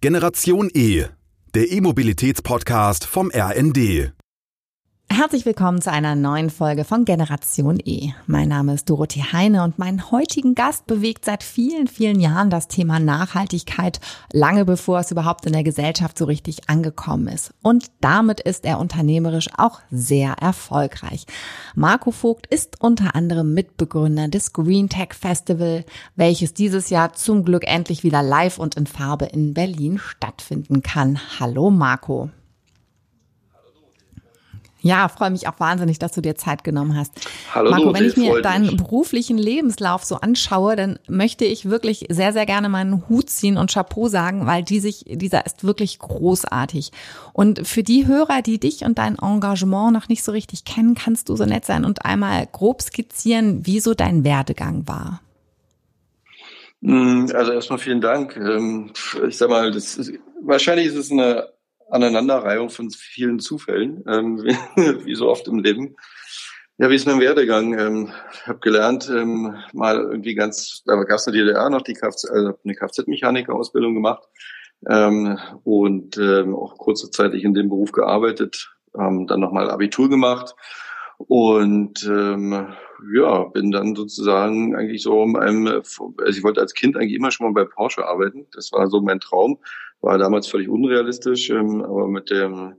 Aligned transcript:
Generation 0.00 0.70
E, 0.74 1.06
der 1.54 1.72
E-Mobilitäts-Podcast 1.72 3.04
vom 3.04 3.32
RND. 3.34 4.12
Herzlich 5.10 5.46
willkommen 5.46 5.80
zu 5.80 5.90
einer 5.90 6.14
neuen 6.14 6.48
Folge 6.48 6.84
von 6.84 7.04
Generation 7.04 7.80
E. 7.84 8.12
Mein 8.26 8.48
Name 8.48 8.74
ist 8.74 8.88
Dorothee 8.88 9.24
Heine 9.32 9.64
und 9.64 9.78
mein 9.78 10.12
heutigen 10.12 10.54
Gast 10.54 10.86
bewegt 10.86 11.24
seit 11.24 11.42
vielen, 11.42 11.88
vielen 11.88 12.20
Jahren 12.20 12.50
das 12.50 12.68
Thema 12.68 13.00
Nachhaltigkeit, 13.00 14.00
lange 14.32 14.64
bevor 14.64 15.00
es 15.00 15.10
überhaupt 15.10 15.46
in 15.46 15.54
der 15.54 15.64
Gesellschaft 15.64 16.18
so 16.18 16.26
richtig 16.26 16.68
angekommen 16.68 17.26
ist. 17.28 17.52
Und 17.62 17.86
damit 18.00 18.40
ist 18.40 18.64
er 18.64 18.78
unternehmerisch 18.78 19.48
auch 19.56 19.80
sehr 19.90 20.34
erfolgreich. 20.34 21.26
Marco 21.74 22.12
Vogt 22.12 22.46
ist 22.46 22.80
unter 22.80 23.16
anderem 23.16 23.54
Mitbegründer 23.54 24.28
des 24.28 24.52
Green 24.52 24.88
Tech 24.88 25.14
Festival, 25.18 25.84
welches 26.14 26.54
dieses 26.54 26.90
Jahr 26.90 27.14
zum 27.14 27.44
Glück 27.44 27.66
endlich 27.66 28.04
wieder 28.04 28.22
live 28.22 28.58
und 28.58 28.76
in 28.76 28.86
Farbe 28.86 29.24
in 29.24 29.54
Berlin 29.54 29.98
stattfinden 29.98 30.82
kann. 30.82 31.18
Hallo 31.40 31.70
Marco. 31.70 32.30
Ja, 34.80 35.08
freue 35.08 35.30
mich 35.30 35.48
auch 35.48 35.58
wahnsinnig, 35.58 35.98
dass 35.98 36.12
du 36.12 36.20
dir 36.20 36.36
Zeit 36.36 36.62
genommen 36.62 36.96
hast. 36.96 37.12
Hallo, 37.52 37.70
Marco, 37.70 37.92
wenn 37.94 38.04
ich 38.04 38.16
mir 38.16 38.40
deinen 38.42 38.66
mich. 38.66 38.76
beruflichen 38.76 39.36
Lebenslauf 39.36 40.04
so 40.04 40.16
anschaue, 40.16 40.76
dann 40.76 40.98
möchte 41.08 41.44
ich 41.44 41.68
wirklich 41.68 42.06
sehr, 42.10 42.32
sehr 42.32 42.46
gerne 42.46 42.68
meinen 42.68 43.08
Hut 43.08 43.28
ziehen 43.28 43.56
und 43.56 43.72
Chapeau 43.72 44.08
sagen, 44.08 44.46
weil 44.46 44.62
die 44.62 44.78
sich, 44.78 45.04
dieser 45.08 45.44
ist 45.46 45.64
wirklich 45.64 45.98
großartig. 45.98 46.92
Und 47.32 47.66
für 47.66 47.82
die 47.82 48.06
Hörer, 48.06 48.40
die 48.42 48.58
dich 48.60 48.84
und 48.84 48.98
dein 48.98 49.18
Engagement 49.18 49.92
noch 49.92 50.08
nicht 50.08 50.22
so 50.22 50.30
richtig 50.32 50.64
kennen, 50.64 50.94
kannst 50.94 51.28
du 51.28 51.34
so 51.36 51.44
nett 51.44 51.64
sein 51.64 51.84
und 51.84 52.04
einmal 52.04 52.46
grob 52.50 52.80
skizzieren, 52.82 53.66
wie 53.66 53.80
so 53.80 53.94
dein 53.94 54.22
Werdegang 54.22 54.86
war. 54.86 55.20
Mm, 56.80 57.26
Also 57.34 57.52
erstmal 57.52 57.78
vielen 57.80 58.00
Dank. 58.00 58.36
Ähm, 58.36 58.92
Ich 59.28 59.36
sag 59.38 59.50
mal, 59.50 59.72
das 59.72 59.96
ist, 59.96 60.12
wahrscheinlich 60.42 60.86
ist 60.86 60.94
es 60.96 61.10
eine 61.10 61.48
Aneinanderreihung 61.90 62.70
von 62.70 62.90
vielen 62.90 63.38
Zufällen, 63.38 64.04
ähm, 64.08 64.38
wie, 65.04 65.14
so 65.14 65.28
oft 65.28 65.48
im 65.48 65.58
Leben. 65.58 65.96
Ja, 66.78 66.90
wie 66.90 66.94
ist 66.94 67.06
mein 67.06 67.20
Werdegang? 67.20 67.78
Ähm, 67.78 68.12
Ich 68.32 68.46
habe 68.46 68.60
gelernt, 68.60 69.10
ähm, 69.10 69.56
mal 69.72 69.98
irgendwie 69.98 70.34
ganz, 70.34 70.82
da 70.86 70.94
gab 71.04 71.18
es 71.18 71.26
in 71.26 71.32
der 71.32 71.44
DDR 71.44 71.70
noch 71.70 71.82
die 71.82 71.94
Kfz, 71.94 72.26
also 72.26 72.58
eine 72.64 72.74
Kfz-Mechaniker-Ausbildung 72.74 73.94
gemacht 73.94 74.22
ähm, 74.88 75.38
und 75.64 76.16
ähm, 76.18 76.54
auch 76.54 76.78
kurzzeitig 76.78 77.42
in 77.44 77.54
dem 77.54 77.68
Beruf 77.68 77.92
gearbeitet, 77.92 78.72
ähm, 78.98 79.26
dann 79.26 79.40
nochmal 79.40 79.70
Abitur 79.70 80.08
gemacht 80.08 80.54
und 81.18 82.04
ähm, 82.04 82.74
ja, 83.12 83.44
bin 83.44 83.72
dann 83.72 83.96
sozusagen 83.96 84.76
eigentlich 84.76 85.02
so 85.02 85.20
um 85.20 85.34
einem, 85.36 85.66
also 85.66 86.14
ich 86.26 86.44
wollte 86.44 86.60
als 86.60 86.74
Kind 86.74 86.96
eigentlich 86.96 87.14
immer 87.14 87.32
schon 87.32 87.46
mal 87.46 87.64
bei 87.64 87.68
Porsche 87.68 88.06
arbeiten. 88.06 88.46
Das 88.52 88.70
war 88.72 88.88
so 88.88 89.00
mein 89.00 89.20
Traum. 89.20 89.58
War 90.00 90.18
damals 90.18 90.46
völlig 90.46 90.68
unrealistisch, 90.68 91.50
ähm, 91.50 91.82
aber 91.82 92.08
mit 92.08 92.30
dem 92.30 92.74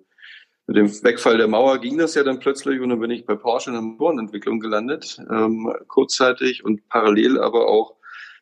mit 0.69 0.77
dem 0.77 1.03
Wegfall 1.03 1.39
der 1.39 1.47
Mauer 1.47 1.79
ging 1.79 1.97
das 1.97 2.13
ja 2.13 2.23
dann 2.23 2.37
plötzlich 2.37 2.79
und 2.79 2.89
dann 2.89 2.99
bin 2.99 3.09
ich 3.09 3.25
bei 3.25 3.33
Porsche 3.33 3.71
in 3.71 3.73
der 3.73 3.81
Motorenentwicklung 3.81 4.59
gelandet, 4.59 5.19
ähm, 5.31 5.73
kurzzeitig 5.87 6.63
und 6.63 6.87
parallel 6.89 7.39
aber 7.39 7.67
auch 7.67 7.95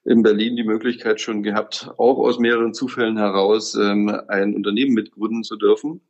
in 0.04 0.24
Berlin 0.24 0.58
die 0.58 0.66
Möglichkeit 0.66 1.22
schon 1.22 1.42
gehabt, 1.42 1.90
auch 1.98 2.18
aus 2.18 2.38
mehreren 2.38 2.74
Zufällen 2.74 3.18
heraus 3.18 3.76
ähm, 3.76 4.10
ein 4.28 4.56
Unternehmen 4.56 4.94
mitgründen 4.94 5.44
zu 5.44 5.56
dürfen. 5.56 6.02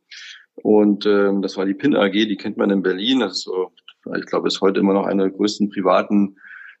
Und 0.56 1.06
ähm, 1.06 1.40
das 1.40 1.56
war 1.56 1.66
die 1.66 1.74
PIN 1.74 1.94
AG, 1.94 2.12
die 2.12 2.36
kennt 2.36 2.56
man 2.56 2.70
in 2.70 2.82
Berlin. 2.82 3.20
Das 3.20 3.34
ist 3.34 3.44
so, 3.44 3.70
ich 4.16 4.26
glaube, 4.26 4.48
ist 4.48 4.60
heute 4.60 4.80
immer 4.80 4.94
noch 4.94 5.06
eine 5.06 5.22
der 5.22 5.32
größten 5.32 5.70
privaten 5.70 6.36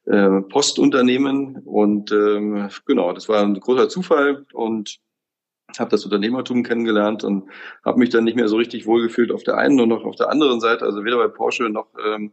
äh, 0.06 0.40
Postunternehmen. 0.42 1.58
Und 1.64 2.10
ähm, 2.10 2.68
genau, 2.86 3.12
das 3.12 3.28
war 3.28 3.42
ein 3.42 3.54
großer 3.54 3.88
Zufall 3.88 4.46
und 4.52 4.98
habe 5.76 5.90
das 5.90 6.04
Unternehmertum 6.04 6.62
kennengelernt 6.62 7.24
und 7.24 7.50
habe 7.84 7.98
mich 7.98 8.10
dann 8.10 8.24
nicht 8.24 8.36
mehr 8.36 8.48
so 8.48 8.56
richtig 8.56 8.86
wohlgefühlt 8.86 9.30
auf 9.30 9.42
der 9.42 9.58
einen 9.58 9.78
und 9.80 9.88
noch 9.88 10.04
auf 10.04 10.16
der 10.16 10.30
anderen 10.30 10.60
Seite. 10.60 10.84
Also 10.84 11.04
weder 11.04 11.18
bei 11.18 11.28
Porsche 11.28 11.68
noch 11.68 11.88
ähm, 12.04 12.32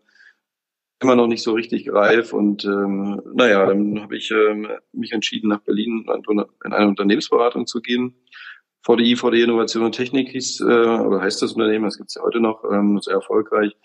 immer 1.02 1.16
noch 1.16 1.28
nicht 1.28 1.44
so 1.44 1.54
richtig 1.54 1.92
reif. 1.92 2.34
Und 2.34 2.66
ähm, 2.66 3.22
naja, 3.34 3.66
dann 3.66 4.02
habe 4.02 4.16
ich 4.16 4.32
ähm, 4.32 4.68
mich 4.94 5.12
entschieden, 5.12 5.50
nach 5.50 5.62
Berlin 5.62 6.06
in 6.64 6.74
eine 6.74 6.88
Unternehmensberatung 6.88 7.68
zu 7.68 7.82
gehen. 7.82 8.16
VDI, 8.82 9.16
VDI 9.16 9.42
Innovation 9.42 9.84
und 9.84 9.94
Technik 9.94 10.30
hieß, 10.30 10.62
äh, 10.62 10.64
oder 10.64 11.22
heißt 11.22 11.42
das 11.42 11.54
Unternehmen, 11.54 11.86
das 11.86 11.98
gibt 11.98 12.10
es 12.10 12.16
ja 12.16 12.22
heute 12.22 12.40
noch, 12.40 12.64
ähm, 12.72 13.00
sehr 13.02 13.16
erfolgreich. 13.16 13.76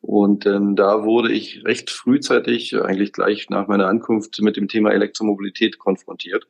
Und 0.00 0.46
ähm, 0.46 0.76
da 0.76 1.04
wurde 1.04 1.32
ich 1.32 1.64
recht 1.64 1.90
frühzeitig, 1.90 2.76
eigentlich 2.80 3.12
gleich 3.12 3.50
nach 3.50 3.66
meiner 3.66 3.88
Ankunft, 3.88 4.40
mit 4.40 4.56
dem 4.56 4.68
Thema 4.68 4.90
Elektromobilität 4.90 5.78
konfrontiert. 5.78 6.46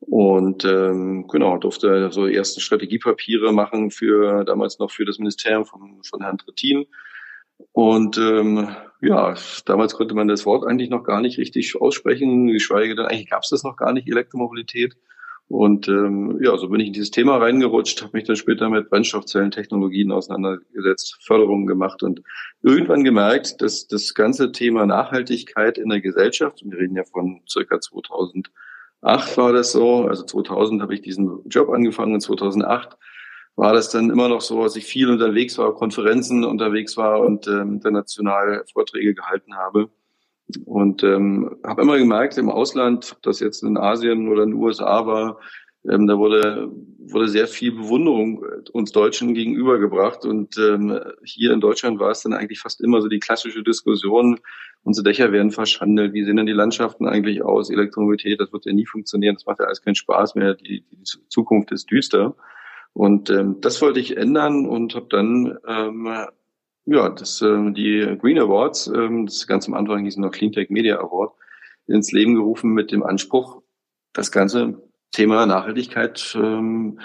Und 0.00 0.64
ähm, 0.64 1.28
genau, 1.28 1.58
durfte 1.58 2.10
so 2.10 2.26
erste 2.26 2.60
Strategiepapiere 2.60 3.52
machen 3.52 3.90
für 3.90 4.44
damals 4.44 4.78
noch 4.78 4.90
für 4.90 5.04
das 5.04 5.18
Ministerium 5.18 5.66
von, 5.66 6.00
von 6.08 6.22
Herrn 6.22 6.38
Trittin. 6.38 6.86
Und 7.72 8.16
ähm, 8.16 8.68
ja, 9.02 9.34
damals 9.66 9.94
konnte 9.94 10.14
man 10.14 10.28
das 10.28 10.46
Wort 10.46 10.66
eigentlich 10.66 10.88
noch 10.88 11.04
gar 11.04 11.20
nicht 11.20 11.38
richtig 11.38 11.78
aussprechen, 11.78 12.48
geschweige 12.48 12.94
denn, 12.96 13.06
eigentlich 13.06 13.30
gab 13.30 13.42
es 13.42 13.50
das 13.50 13.62
noch 13.62 13.76
gar 13.76 13.92
nicht, 13.92 14.08
Elektromobilität. 14.08 14.96
Und 15.48 15.88
ähm, 15.88 16.38
ja, 16.40 16.56
so 16.56 16.68
bin 16.68 16.80
ich 16.80 16.86
in 16.86 16.92
dieses 16.92 17.10
Thema 17.10 17.38
reingerutscht, 17.38 18.00
habe 18.02 18.16
mich 18.16 18.24
dann 18.24 18.36
später 18.36 18.70
mit 18.70 18.88
Brennstoffzellentechnologien 18.88 20.12
auseinandergesetzt, 20.12 21.18
Förderungen 21.22 21.66
gemacht 21.66 22.04
und 22.04 22.22
irgendwann 22.62 23.02
gemerkt, 23.02 23.60
dass 23.60 23.88
das 23.88 24.14
ganze 24.14 24.52
Thema 24.52 24.86
Nachhaltigkeit 24.86 25.76
in 25.76 25.88
der 25.88 26.00
Gesellschaft, 26.00 26.62
und 26.62 26.70
wir 26.70 26.78
reden 26.78 26.96
ja 26.96 27.02
von 27.02 27.40
circa 27.48 27.80
2008 29.00 29.36
war 29.38 29.52
das 29.52 29.72
so, 29.72 30.06
also 30.06 30.24
2000 30.24 30.82
habe 30.82 30.94
ich 30.94 31.02
diesen 31.02 31.48
Job 31.48 31.70
angefangen 31.70 32.14
und 32.14 32.20
2008 32.20 32.96
war 33.56 33.72
das 33.72 33.90
dann 33.90 34.10
immer 34.10 34.28
noch 34.28 34.40
so, 34.40 34.62
dass 34.62 34.76
ich 34.76 34.84
viel 34.84 35.10
unterwegs 35.10 35.58
war, 35.58 35.74
Konferenzen 35.74 36.44
unterwegs 36.44 36.96
war 36.96 37.20
und 37.20 37.46
ähm, 37.46 37.74
international 37.74 38.64
Vorträge 38.72 39.14
gehalten 39.14 39.56
habe. 39.56 39.90
Und 40.64 41.02
ähm, 41.02 41.56
habe 41.64 41.82
immer 41.82 41.98
gemerkt, 41.98 42.36
im 42.36 42.50
Ausland, 42.50 43.12
ob 43.12 43.22
das 43.22 43.40
jetzt 43.40 43.62
in 43.62 43.76
Asien 43.76 44.28
oder 44.28 44.42
in 44.42 44.50
den 44.50 44.58
USA 44.58 45.06
war, 45.06 45.38
ähm, 45.88 46.06
da 46.06 46.18
wurde, 46.18 46.70
wurde 46.98 47.28
sehr 47.28 47.46
viel 47.46 47.72
Bewunderung 47.72 48.44
uns 48.72 48.92
Deutschen 48.92 49.34
gegenübergebracht. 49.34 50.24
Und 50.24 50.56
ähm, 50.58 51.00
hier 51.24 51.52
in 51.52 51.60
Deutschland 51.60 51.98
war 51.98 52.10
es 52.10 52.22
dann 52.22 52.32
eigentlich 52.32 52.60
fast 52.60 52.80
immer 52.80 53.00
so 53.00 53.08
die 53.08 53.18
klassische 53.18 53.62
Diskussion, 53.62 54.38
unsere 54.82 55.04
Dächer 55.04 55.32
werden 55.32 55.50
verschandelt, 55.50 56.14
wie 56.14 56.24
sehen 56.24 56.36
denn 56.36 56.46
die 56.46 56.52
Landschaften 56.52 57.06
eigentlich 57.06 57.42
aus, 57.42 57.70
Elektromobilität, 57.70 58.40
das 58.40 58.52
wird 58.52 58.64
ja 58.64 58.72
nie 58.72 58.86
funktionieren, 58.86 59.34
das 59.34 59.44
macht 59.44 59.58
ja 59.58 59.66
alles 59.66 59.82
keinen 59.82 59.94
Spaß 59.94 60.34
mehr, 60.36 60.54
die, 60.54 60.84
die 60.90 61.02
Zukunft 61.28 61.70
ist 61.70 61.90
düster. 61.90 62.34
Und 62.92 63.30
ähm, 63.30 63.60
das 63.60 63.80
wollte 63.82 64.00
ich 64.00 64.16
ändern 64.16 64.66
und 64.66 64.94
habe 64.94 65.06
dann 65.10 65.58
ähm, 65.66 66.08
ja, 66.86 67.08
das, 67.08 67.40
ähm, 67.42 67.74
die 67.74 68.16
Green 68.20 68.38
Awards, 68.38 68.88
ähm, 68.88 69.26
das 69.26 69.46
ganz 69.46 69.68
am 69.68 69.74
Anfang 69.74 70.04
hieß 70.04 70.16
noch 70.16 70.32
Cleantech 70.32 70.70
Media 70.70 70.98
Award, 70.98 71.32
ins 71.86 72.12
Leben 72.12 72.34
gerufen 72.34 72.72
mit 72.72 72.90
dem 72.90 73.02
Anspruch, 73.02 73.62
das 74.12 74.32
ganze 74.32 74.82
Thema 75.12 75.46
Nachhaltigkeit, 75.46 76.36
ähm, 76.36 77.00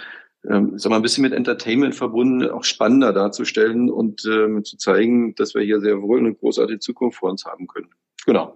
ähm, 0.50 0.78
sag 0.78 0.90
mal, 0.90 0.98
ein 0.98 1.02
bisschen 1.02 1.24
mit 1.24 1.34
Entertainment 1.34 1.96
verbunden, 1.96 2.48
auch 2.50 2.64
spannender 2.64 3.14
darzustellen 3.14 3.90
und 3.90 4.26
ähm, 4.26 4.64
zu 4.64 4.78
zeigen, 4.78 5.34
dass 5.36 5.56
wir 5.56 5.64
hier 5.64 5.80
sehr 5.80 6.02
wohl 6.02 6.20
eine 6.20 6.34
großartige 6.34 6.80
Zukunft 6.80 7.20
vor 7.20 7.32
uns 7.32 7.46
haben 7.46 7.68
können. 7.68 7.90
Genau. 8.26 8.56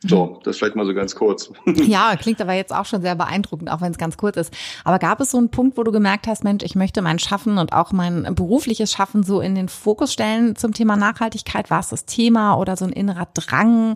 So, 0.00 0.38
das 0.44 0.58
vielleicht 0.58 0.76
mal 0.76 0.86
so 0.86 0.94
ganz 0.94 1.16
kurz. 1.16 1.50
Ja, 1.66 2.14
klingt 2.16 2.40
aber 2.40 2.52
jetzt 2.52 2.72
auch 2.72 2.84
schon 2.84 3.02
sehr 3.02 3.16
beeindruckend, 3.16 3.70
auch 3.70 3.80
wenn 3.80 3.90
es 3.90 3.98
ganz 3.98 4.16
kurz 4.16 4.36
ist. 4.36 4.54
Aber 4.84 4.98
gab 4.98 5.20
es 5.20 5.32
so 5.32 5.38
einen 5.38 5.50
Punkt, 5.50 5.76
wo 5.76 5.82
du 5.82 5.90
gemerkt 5.90 6.26
hast, 6.28 6.44
Mensch, 6.44 6.62
ich 6.64 6.76
möchte 6.76 7.02
mein 7.02 7.18
Schaffen 7.18 7.58
und 7.58 7.72
auch 7.72 7.92
mein 7.92 8.34
berufliches 8.34 8.92
Schaffen 8.92 9.24
so 9.24 9.40
in 9.40 9.54
den 9.54 9.68
Fokus 9.68 10.12
stellen 10.12 10.54
zum 10.54 10.72
Thema 10.72 10.96
Nachhaltigkeit? 10.96 11.70
War 11.70 11.80
es 11.80 11.88
das 11.88 12.04
Thema 12.04 12.56
oder 12.56 12.76
so 12.76 12.84
ein 12.84 12.92
innerer 12.92 13.26
Drang, 13.34 13.94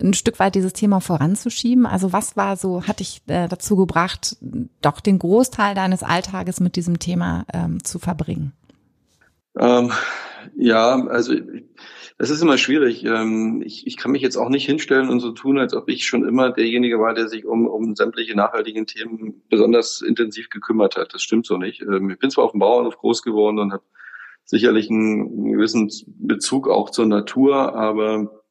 ein 0.00 0.12
Stück 0.12 0.38
weit 0.38 0.54
dieses 0.54 0.74
Thema 0.74 1.00
voranzuschieben? 1.00 1.86
Also 1.86 2.12
was 2.12 2.36
war 2.36 2.56
so, 2.56 2.86
hat 2.86 3.00
dich 3.00 3.22
äh, 3.28 3.48
dazu 3.48 3.76
gebracht, 3.76 4.36
doch 4.82 5.00
den 5.00 5.18
Großteil 5.18 5.74
deines 5.74 6.02
Alltages 6.02 6.60
mit 6.60 6.76
diesem 6.76 6.98
Thema 6.98 7.46
ähm, 7.54 7.82
zu 7.82 7.98
verbringen? 7.98 8.52
Ähm, 9.58 9.92
ja, 10.56 11.06
also 11.06 11.34
es 12.18 12.30
ist 12.30 12.42
immer 12.42 12.58
schwierig. 12.58 13.04
Ähm, 13.04 13.62
ich, 13.64 13.86
ich 13.86 13.96
kann 13.96 14.10
mich 14.10 14.22
jetzt 14.22 14.36
auch 14.36 14.48
nicht 14.48 14.66
hinstellen 14.66 15.08
und 15.08 15.20
so 15.20 15.30
tun, 15.30 15.58
als 15.58 15.72
ob 15.72 15.88
ich 15.88 16.04
schon 16.04 16.26
immer 16.26 16.50
derjenige 16.50 16.98
war, 16.98 17.14
der 17.14 17.28
sich 17.28 17.46
um, 17.46 17.68
um 17.68 17.94
sämtliche 17.94 18.34
nachhaltigen 18.34 18.86
Themen 18.86 19.42
besonders 19.48 20.02
intensiv 20.02 20.50
gekümmert 20.50 20.96
hat. 20.96 21.14
Das 21.14 21.22
stimmt 21.22 21.46
so 21.46 21.56
nicht. 21.56 21.80
Ähm, 21.82 22.10
ich 22.10 22.18
bin 22.18 22.30
zwar 22.30 22.44
auf 22.44 22.50
dem 22.50 22.60
Bauernhof 22.60 22.98
groß 22.98 23.22
geworden 23.22 23.60
und 23.60 23.72
habe 23.72 23.84
sicherlich 24.44 24.90
einen 24.90 25.52
gewissen 25.52 25.90
Bezug 26.06 26.68
auch 26.68 26.90
zur 26.90 27.06
Natur, 27.06 27.74
aber 27.74 28.42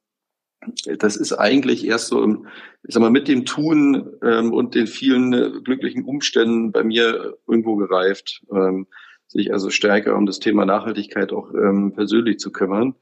das 0.98 1.16
ist 1.16 1.34
eigentlich 1.34 1.86
erst 1.86 2.08
so, 2.08 2.24
ich 2.24 2.94
sag 2.94 3.00
mal, 3.00 3.10
mit 3.10 3.28
dem 3.28 3.44
Tun 3.44 4.12
ähm, 4.22 4.52
und 4.52 4.74
den 4.74 4.86
vielen 4.86 5.62
glücklichen 5.62 6.04
Umständen 6.04 6.72
bei 6.72 6.84
mir 6.84 7.36
irgendwo 7.46 7.76
gereift, 7.76 8.42
ähm, 8.50 8.86
sich 9.26 9.52
also 9.52 9.68
stärker 9.68 10.16
um 10.16 10.24
das 10.24 10.38
Thema 10.38 10.64
Nachhaltigkeit 10.64 11.32
auch 11.32 11.52
ähm, 11.52 11.92
persönlich 11.94 12.38
zu 12.38 12.50
kümmern, 12.50 12.94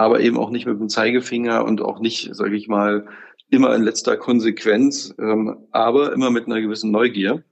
aber 0.00 0.20
eben 0.20 0.38
auch 0.38 0.50
nicht 0.50 0.66
mit 0.66 0.80
dem 0.80 0.88
Zeigefinger 0.88 1.64
und 1.64 1.82
auch 1.82 2.00
nicht, 2.00 2.34
sage 2.34 2.56
ich 2.56 2.68
mal, 2.68 3.06
immer 3.50 3.74
in 3.76 3.82
letzter 3.82 4.16
Konsequenz, 4.16 5.14
ähm, 5.18 5.66
aber 5.72 6.12
immer 6.14 6.30
mit 6.30 6.46
einer 6.46 6.62
gewissen 6.62 6.90
Neugier. 6.90 7.44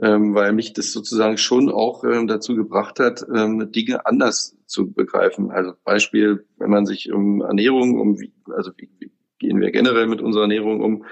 ähm, 0.00 0.34
weil 0.34 0.52
mich 0.52 0.72
das 0.72 0.92
sozusagen 0.92 1.36
schon 1.36 1.70
auch 1.70 2.04
ähm, 2.04 2.26
dazu 2.26 2.56
gebracht 2.56 2.98
hat, 2.98 3.24
ähm, 3.34 3.70
Dinge 3.72 4.06
anders 4.06 4.56
zu 4.66 4.90
begreifen. 4.90 5.50
Also 5.50 5.72
Beispiel, 5.84 6.46
wenn 6.56 6.70
man 6.70 6.86
sich 6.86 7.12
um 7.12 7.42
Ernährung, 7.42 8.00
um 8.00 8.18
wie, 8.20 8.32
also 8.56 8.70
wie, 8.76 8.88
wie 8.98 9.10
gehen 9.38 9.60
wir 9.60 9.70
generell 9.70 10.06
mit 10.06 10.22
unserer 10.22 10.44
Ernährung 10.44 10.80
um, 10.80 11.04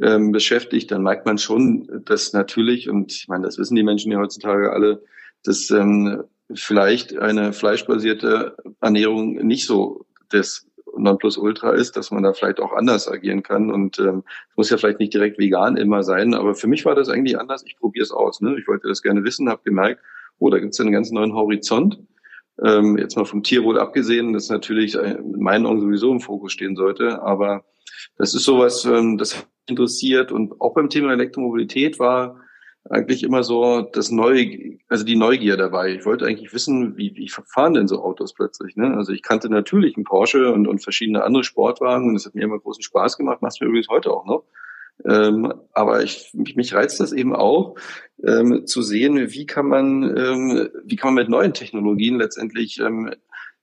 ähm, 0.00 0.30
beschäftigt, 0.30 0.92
dann 0.92 1.02
merkt 1.02 1.26
man 1.26 1.38
schon, 1.38 2.02
dass 2.04 2.32
natürlich, 2.32 2.88
und 2.88 3.10
ich 3.12 3.26
meine, 3.26 3.44
das 3.44 3.58
wissen 3.58 3.74
die 3.74 3.82
Menschen 3.82 4.12
ja 4.12 4.18
heutzutage 4.18 4.72
alle, 4.72 5.02
dass 5.42 5.70
ähm, 5.70 6.22
vielleicht 6.54 7.18
eine 7.18 7.52
fleischbasierte 7.52 8.56
Ernährung 8.80 9.34
nicht 9.34 9.66
so 9.66 10.06
das 10.30 10.66
Nonplusultra 10.96 11.72
ist, 11.72 11.96
dass 11.96 12.10
man 12.10 12.22
da 12.22 12.32
vielleicht 12.32 12.60
auch 12.60 12.72
anders 12.72 13.08
agieren 13.08 13.42
kann. 13.42 13.70
Und 13.70 13.98
ähm, 13.98 14.24
muss 14.56 14.70
ja 14.70 14.76
vielleicht 14.76 15.00
nicht 15.00 15.14
direkt 15.14 15.38
vegan 15.38 15.76
immer 15.76 16.02
sein, 16.02 16.34
aber 16.34 16.54
für 16.54 16.66
mich 16.66 16.84
war 16.84 16.94
das 16.94 17.08
eigentlich 17.08 17.38
anders. 17.38 17.64
Ich 17.66 17.76
probiere 17.76 18.04
es 18.04 18.10
aus. 18.10 18.40
Ne? 18.40 18.56
Ich 18.58 18.66
wollte 18.66 18.88
das 18.88 19.02
gerne 19.02 19.24
wissen, 19.24 19.48
habe 19.48 19.62
gemerkt, 19.64 20.02
oh, 20.38 20.50
da 20.50 20.58
gibt 20.58 20.74
es 20.74 20.80
einen 20.80 20.92
ganz 20.92 21.10
neuen 21.10 21.34
Horizont. 21.34 21.98
Ähm, 22.64 22.98
jetzt 22.98 23.16
mal 23.16 23.24
vom 23.24 23.42
Tierwohl 23.42 23.78
abgesehen, 23.78 24.32
das 24.32 24.48
natürlich 24.48 24.94
in 24.96 25.38
meinen 25.38 25.66
Augen 25.66 25.80
sowieso 25.80 26.10
im 26.10 26.20
Fokus 26.20 26.52
stehen 26.52 26.74
sollte. 26.76 27.22
Aber 27.22 27.64
das 28.16 28.34
ist 28.34 28.44
sowas, 28.44 28.84
ähm, 28.84 29.18
das 29.18 29.46
interessiert. 29.66 30.32
Und 30.32 30.60
auch 30.60 30.74
beim 30.74 30.88
Thema 30.88 31.12
Elektromobilität 31.12 31.98
war 31.98 32.40
eigentlich 32.90 33.22
immer 33.22 33.42
so 33.42 33.82
das 33.82 34.10
Neu, 34.10 34.76
also 34.88 35.04
die 35.04 35.16
Neugier 35.16 35.56
dabei. 35.56 35.94
Ich 35.94 36.06
wollte 36.06 36.26
eigentlich 36.26 36.52
wissen, 36.52 36.96
wie, 36.96 37.14
wie 37.16 37.28
fahren 37.28 37.74
denn 37.74 37.88
so 37.88 38.02
Autos 38.02 38.32
plötzlich. 38.32 38.76
Ne? 38.76 38.96
Also 38.96 39.12
ich 39.12 39.22
kannte 39.22 39.50
natürlich 39.50 39.96
einen 39.96 40.04
Porsche 40.04 40.52
und, 40.52 40.66
und 40.66 40.82
verschiedene 40.82 41.22
andere 41.22 41.44
Sportwagen 41.44 42.08
und 42.08 42.14
das 42.14 42.26
hat 42.26 42.34
mir 42.34 42.44
immer 42.44 42.58
großen 42.58 42.82
Spaß 42.82 43.18
gemacht, 43.18 43.42
macht 43.42 43.60
mir 43.60 43.66
übrigens 43.66 43.88
heute 43.88 44.10
auch 44.10 44.24
noch. 44.24 44.44
Ähm, 45.04 45.52
aber 45.72 46.02
ich, 46.02 46.30
mich, 46.32 46.56
mich 46.56 46.74
reizt 46.74 46.98
das 46.98 47.12
eben 47.12 47.34
auch, 47.34 47.76
ähm, 48.24 48.66
zu 48.66 48.82
sehen, 48.82 49.30
wie 49.30 49.46
kann 49.46 49.66
man, 49.66 50.02
ähm, 50.16 50.68
wie 50.84 50.96
kann 50.96 51.14
man 51.14 51.22
mit 51.22 51.28
neuen 51.28 51.54
Technologien 51.54 52.18
letztendlich 52.18 52.80
ähm, 52.80 53.14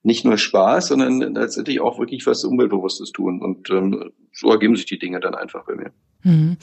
nicht 0.02 0.24
nur 0.24 0.38
Spaß, 0.38 0.88
sondern 0.88 1.34
letztendlich 1.34 1.82
auch 1.82 2.00
wirklich 2.00 2.26
was 2.28 2.44
Umweltbewusstes 2.44 3.12
tun. 3.12 3.42
Und 3.42 3.70
ähm, 3.72 4.12
so 4.32 4.50
ergeben 4.52 4.76
sich 4.76 4.86
die 4.86 5.00
Dinge 5.00 5.20
dann 5.20 5.36
einfach 5.36 5.66
bei 5.66 5.76
mir. 5.76 5.92
Mhm. 6.24 6.58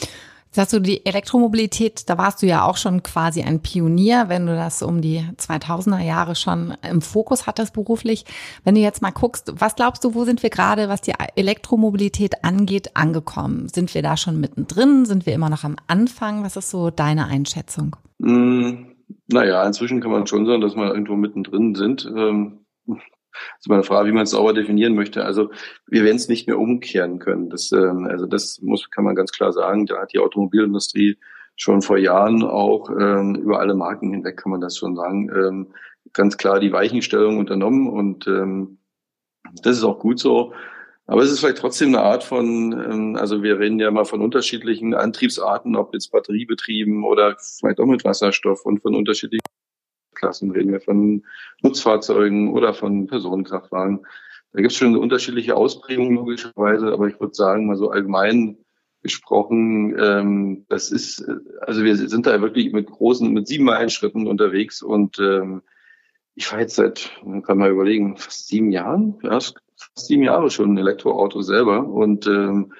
Sagst 0.55 0.75
du, 0.75 0.81
die 0.81 1.07
Elektromobilität, 1.07 2.11
da 2.11 2.19
warst 2.19 2.43
du 2.43 2.47
ja 2.47 2.67
auch 2.67 2.77
schon 2.77 3.03
quasi 3.03 3.41
ein 3.41 3.61
Pionier, 3.61 4.27
wenn 4.29 4.47
du 4.47 4.55
das 4.55 4.83
um 4.83 5.01
die 5.01 5.25
2000er 5.39 6.05
Jahre 6.05 6.35
schon 6.35 6.75
im 6.89 7.01
Fokus 7.01 7.47
hattest 7.47 7.73
beruflich. 7.73 8.27
Wenn 8.63 8.75
du 8.75 8.83
jetzt 8.83 9.01
mal 9.01 9.13
guckst, 9.13 9.55
was 9.59 9.77
glaubst 9.77 10.05
du, 10.05 10.15
wo 10.15 10.25
sind 10.25 10.43
wir 10.43 10.51
gerade, 10.51 10.91
was 10.91 11.01
die 11.01 11.15
Elektromobilität 11.37 12.45
angeht, 12.45 12.91
angekommen? 12.95 13.69
Sind 13.69 13.95
wir 13.95 14.03
da 14.03 14.19
schon 14.19 14.41
mittendrin? 14.41 15.07
Sind 15.07 15.25
wir 15.25 15.33
immer 15.33 15.49
noch 15.49 15.65
am 15.65 15.77
Anfang? 15.87 16.45
Was 16.45 16.57
ist 16.57 16.69
so 16.69 16.91
deine 16.91 17.29
Einschätzung? 17.29 17.97
Mm, 18.19 18.89
naja, 19.29 19.65
inzwischen 19.67 20.03
kann 20.03 20.11
man 20.11 20.27
schon 20.27 20.45
sagen, 20.45 20.61
dass 20.61 20.77
wir 20.77 20.93
irgendwo 20.93 21.17
mittendrin 21.17 21.75
sind. 21.75 22.05
Ähm 22.15 22.62
ist 23.59 23.67
immer 23.67 23.77
eine 23.77 23.85
Frage, 23.85 24.09
wie 24.09 24.13
man 24.13 24.25
es 24.25 24.31
sauber 24.31 24.53
definieren 24.53 24.95
möchte. 24.95 25.25
Also 25.25 25.51
wir 25.87 26.05
werden 26.05 26.17
es 26.17 26.29
nicht 26.29 26.47
mehr 26.47 26.59
umkehren 26.59 27.19
können. 27.19 27.51
Das, 27.51 27.73
ähm, 27.73 28.07
also 28.11 28.27
das 28.27 28.61
muss, 28.63 28.91
kann 28.91 29.05
man 29.05 29.15
ganz 29.15 29.33
klar 29.33 29.53
sagen. 29.53 29.87
Da 29.87 30.01
hat 30.01 30.13
die 30.13 30.19
Automobilindustrie 30.19 31.19
schon 31.57 31.83
vor 31.83 31.99
Jahren 31.99 32.43
auch 32.43 32.91
ähm, 32.91 33.35
über 33.37 33.61
alle 33.61 33.75
Marken 33.75 34.11
hinweg, 34.11 34.37
kann 34.37 34.53
man 34.53 34.61
das 34.61 34.77
schon 34.79 34.97
sagen, 34.97 35.31
ähm, 35.35 35.75
ganz 36.13 36.37
klar 36.37 36.61
die 36.61 36.73
Weichenstellung 36.73 37.39
unternommen 37.39 37.89
und 37.89 38.27
ähm, 38.27 38.79
das 39.63 39.79
ist 39.79 39.85
auch 39.85 39.99
gut 39.99 40.19
so. 40.19 40.53
Aber 41.07 41.23
es 41.23 41.31
ist 41.31 41.41
vielleicht 41.41 41.59
trotzdem 41.59 41.89
eine 41.89 42.01
Art 42.01 42.25
von, 42.25 42.73
ähm, 42.73 43.17
also 43.17 43.43
wir 43.43 43.59
reden 43.59 43.79
ja 43.79 43.91
mal 43.91 44.05
von 44.05 44.23
unterschiedlichen 44.23 44.95
Antriebsarten, 44.95 45.77
ob 45.77 45.93
jetzt 45.93 46.11
batteriebetrieben 46.11 47.05
oder 47.05 47.37
vielleicht 47.39 47.81
auch 47.81 47.87
mit 47.87 48.05
Wasserstoff 48.05 48.65
und 48.65 48.81
von 48.81 48.95
unterschiedlichen 48.95 49.43
Klassen, 50.23 50.53
reden 50.53 50.71
wir 50.71 50.81
von 50.81 51.25
Nutzfahrzeugen 51.63 52.53
oder 52.53 52.75
von 52.75 53.09
Personenkraftwagen. 53.09 54.07
Da 54.53 54.61
gibt 54.61 54.71
es 54.71 54.79
schon 54.79 54.97
unterschiedliche 54.97 55.57
Ausprägungen 55.57 56.15
logischerweise, 56.15 56.93
aber 56.93 57.09
ich 57.09 57.19
würde 57.19 57.35
sagen, 57.35 57.67
mal 57.67 57.77
so 57.77 57.91
allgemein 57.91 58.57
gesprochen, 59.03 59.97
ähm, 59.99 60.65
das 60.69 60.93
ist, 60.93 61.29
also 61.63 61.83
wir 61.83 61.97
sind 61.97 62.27
da 62.27 62.41
wirklich 62.41 62.73
mit 62.73 62.89
großen, 62.89 63.33
mit 63.33 63.49
sieben 63.49 63.65
Meilenschritten 63.65 64.29
unterwegs 64.29 64.81
und 64.81 65.19
ähm, 65.19 65.63
ich 66.37 66.47
fahre 66.47 66.63
jetzt 66.63 66.77
seit, 66.77 67.11
man 67.25 67.43
kann 67.43 67.59
mal 67.59 67.73
überlegen, 67.73 68.17
fast 68.17 68.47
sieben 68.47 68.71
Jahren, 68.71 69.19
ja, 69.23 69.41
fast 69.41 69.57
sieben 69.97 70.23
Jahre 70.23 70.51
schon 70.51 70.73
ein 70.73 70.79
Elektroauto 70.79 71.43
selber 71.43 71.85
und 71.85 72.29
ähm, 72.29 72.73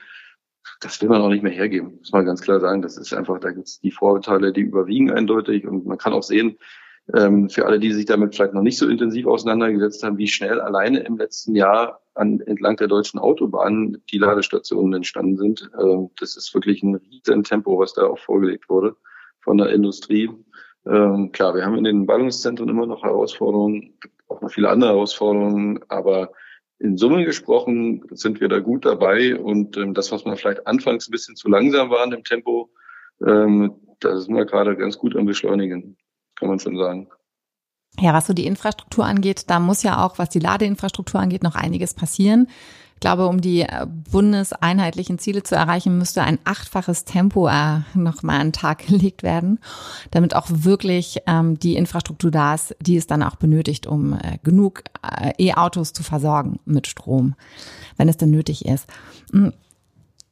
das 0.81 1.03
will 1.03 1.09
man 1.09 1.23
auch 1.23 1.29
nicht 1.29 1.43
mehr 1.43 1.53
hergeben, 1.53 1.97
muss 1.99 2.13
man 2.13 2.25
ganz 2.25 2.41
klar 2.41 2.61
sagen. 2.61 2.83
Das 2.83 2.97
ist 2.97 3.13
einfach, 3.13 3.41
da 3.41 3.51
gibt 3.51 3.67
es 3.67 3.81
die 3.81 3.91
Vorteile, 3.91 4.53
die 4.53 4.61
überwiegen 4.61 5.11
eindeutig 5.11 5.67
und 5.67 5.87
man 5.87 5.99
kann 5.99 6.13
auch 6.13 6.23
sehen, 6.23 6.57
ähm, 7.15 7.49
für 7.49 7.67
alle, 7.67 7.79
die 7.79 7.93
sich 7.93 8.07
damit 8.07 8.35
vielleicht 8.35 8.55
noch 8.55 8.63
nicht 8.63 8.79
so 8.79 8.89
intensiv 8.89 9.27
auseinandergesetzt 9.27 10.03
haben, 10.03 10.19
wie 10.19 10.29
schnell 10.29 10.61
alleine 10.61 11.01
im 11.01 11.17
letzten 11.17 11.55
Jahr 11.55 12.01
an, 12.15 12.41
entlang 12.41 12.77
der 12.77 12.89
deutschen 12.89 13.19
Autobahnen 13.19 14.03
die 14.11 14.19
Ladestationen 14.19 14.95
entstanden 14.95 15.37
sind. 15.37 15.71
Ähm, 15.81 16.11
das 16.19 16.37
ist 16.37 16.55
wirklich 16.55 16.83
ein 16.83 16.97
riesen 16.97 17.45
Tempo, 17.45 17.79
was 17.79 17.95
da 17.95 18.07
auch 18.07 18.19
vorgelegt 18.19 18.69
wurde 18.69 18.97
von 19.41 19.59
der 19.59 19.71
Industrie. 19.71 20.31
Ähm, 20.87 21.33
klar, 21.33 21.55
wir 21.55 21.65
haben 21.65 21.77
in 21.77 21.85
den 21.85 22.07
Ballungszentren 22.07 22.69
immer 22.69 22.87
noch 22.87 23.03
Herausforderungen, 23.03 23.99
auch 24.29 24.41
noch 24.41 24.51
viele 24.51 24.69
andere 24.69 24.91
Herausforderungen, 24.91 25.81
aber 25.89 26.33
in 26.79 26.97
Summe 26.97 27.25
gesprochen 27.25 28.03
sind 28.11 28.41
wir 28.41 28.49
da 28.49 28.59
gut 28.59 28.85
dabei 28.85 29.39
und 29.39 29.77
ähm, 29.77 29.95
das, 29.95 30.11
was 30.11 30.25
man 30.25 30.37
vielleicht 30.37 30.67
anfangs 30.67 31.09
ein 31.09 31.13
bisschen 31.13 31.37
zu 31.37 31.49
langsam 31.49 31.91
war 31.91 32.05
in 32.05 32.11
dem 32.11 32.25
Tempo, 32.25 32.71
ähm, 33.25 33.75
da 34.01 34.17
sind 34.17 34.35
wir 34.35 34.45
gerade 34.45 34.77
ganz 34.77 34.99
gut 34.99 35.15
am 35.15 35.27
Beschleunigen 35.27 35.97
kann 36.37 36.49
man 36.49 36.59
schon 36.59 36.77
sagen. 36.77 37.09
Ja, 37.99 38.15
was 38.15 38.27
so 38.27 38.33
die 38.33 38.47
Infrastruktur 38.47 39.05
angeht, 39.05 39.45
da 39.49 39.61
muss 39.61 39.83
ja 39.83 40.05
auch, 40.05 40.19
was 40.19 40.31
die 40.31 40.39
Ladeinfrastruktur 40.39 41.21
angeht, 41.21 41.43
noch 41.43 41.55
einiges 41.55 41.93
passieren. 41.93 42.49
Ich 42.95 43.01
glaube, 43.01 43.27
um 43.27 43.41
die 43.41 43.63
äh, 43.63 43.87
bundeseinheitlichen 44.13 45.19
Ziele 45.19 45.43
zu 45.43 45.57
erreichen, 45.57 45.99
müsste 45.99 46.23
ein 46.23 46.39
achtfaches 46.45 47.05
Tempo 47.05 47.49
äh, 47.49 47.81
noch 47.95 48.23
mal 48.23 48.41
an 48.41 48.49
den 48.49 48.53
Tag 48.53 48.87
gelegt 48.87 49.23
werden, 49.23 49.59
damit 50.13 50.37
auch 50.37 50.47
wirklich 50.49 51.19
ähm, 51.27 51.59
die 51.59 51.75
Infrastruktur 51.75 52.31
da 52.31 52.55
ist, 52.55 52.77
die 52.81 52.97
es 52.97 53.09
dann 53.09 53.25
auch 53.25 53.37
benötigt, 53.37 53.87
um 53.87 54.15
äh, 54.15 54.39
genug 54.43 54.85
äh, 55.03 55.33
E-Autos 55.39 55.93
zu 55.93 56.03
versorgen 56.03 56.61
mit 56.65 56.87
Strom, 56.87 57.35
wenn 57.97 58.09
es 58.09 58.17
denn 58.17 58.31
nötig 58.31 58.65
ist. 58.65 58.87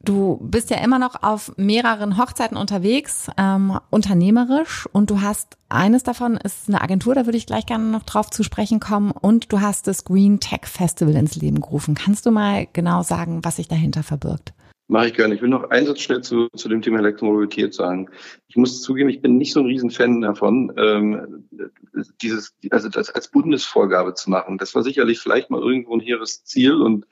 Du 0.03 0.39
bist 0.41 0.71
ja 0.71 0.83
immer 0.83 0.97
noch 0.97 1.21
auf 1.21 1.51
mehreren 1.57 2.17
Hochzeiten 2.17 2.57
unterwegs, 2.57 3.29
ähm, 3.37 3.77
unternehmerisch, 3.91 4.87
und 4.91 5.11
du 5.11 5.21
hast 5.21 5.57
eines 5.69 6.01
davon 6.01 6.37
ist 6.37 6.67
eine 6.67 6.81
Agentur, 6.81 7.13
da 7.13 7.25
würde 7.25 7.37
ich 7.37 7.45
gleich 7.45 7.67
gerne 7.67 7.83
noch 7.85 8.03
drauf 8.03 8.31
zu 8.31 8.43
sprechen 8.43 8.79
kommen, 8.79 9.11
und 9.11 9.53
du 9.53 9.61
hast 9.61 9.85
das 9.87 10.03
Green 10.03 10.39
Tech 10.39 10.61
Festival 10.65 11.15
ins 11.15 11.35
Leben 11.35 11.61
gerufen. 11.61 11.93
Kannst 11.93 12.25
du 12.25 12.31
mal 12.31 12.67
genau 12.73 13.03
sagen, 13.03 13.43
was 13.43 13.57
sich 13.57 13.67
dahinter 13.67 14.01
verbirgt? 14.01 14.53
Mache 14.87 15.07
ich 15.07 15.13
gerne. 15.13 15.35
Ich 15.35 15.41
will 15.41 15.49
noch 15.49 15.69
einen 15.69 15.85
Satz 15.85 16.01
schnell 16.01 16.21
zu, 16.21 16.49
zu 16.53 16.67
dem 16.67 16.81
Thema 16.81 16.99
Elektromobilität 16.99 17.73
sagen. 17.73 18.09
Ich 18.47 18.57
muss 18.57 18.81
zugeben, 18.81 19.09
ich 19.09 19.21
bin 19.21 19.37
nicht 19.37 19.53
so 19.53 19.61
ein 19.61 19.67
Riesenfan 19.67 20.19
davon, 20.19 20.73
ähm, 20.77 21.47
dieses, 22.21 22.55
also 22.71 22.89
das 22.89 23.09
als 23.11 23.29
Bundesvorgabe 23.29 24.15
zu 24.15 24.29
machen. 24.29 24.57
Das 24.57 24.75
war 24.75 24.83
sicherlich 24.83 25.19
vielleicht 25.19 25.49
mal 25.49 25.61
irgendwo 25.61 25.93
ein 25.93 26.01
hehres 26.01 26.43
Ziel 26.43 26.81
und 26.81 27.05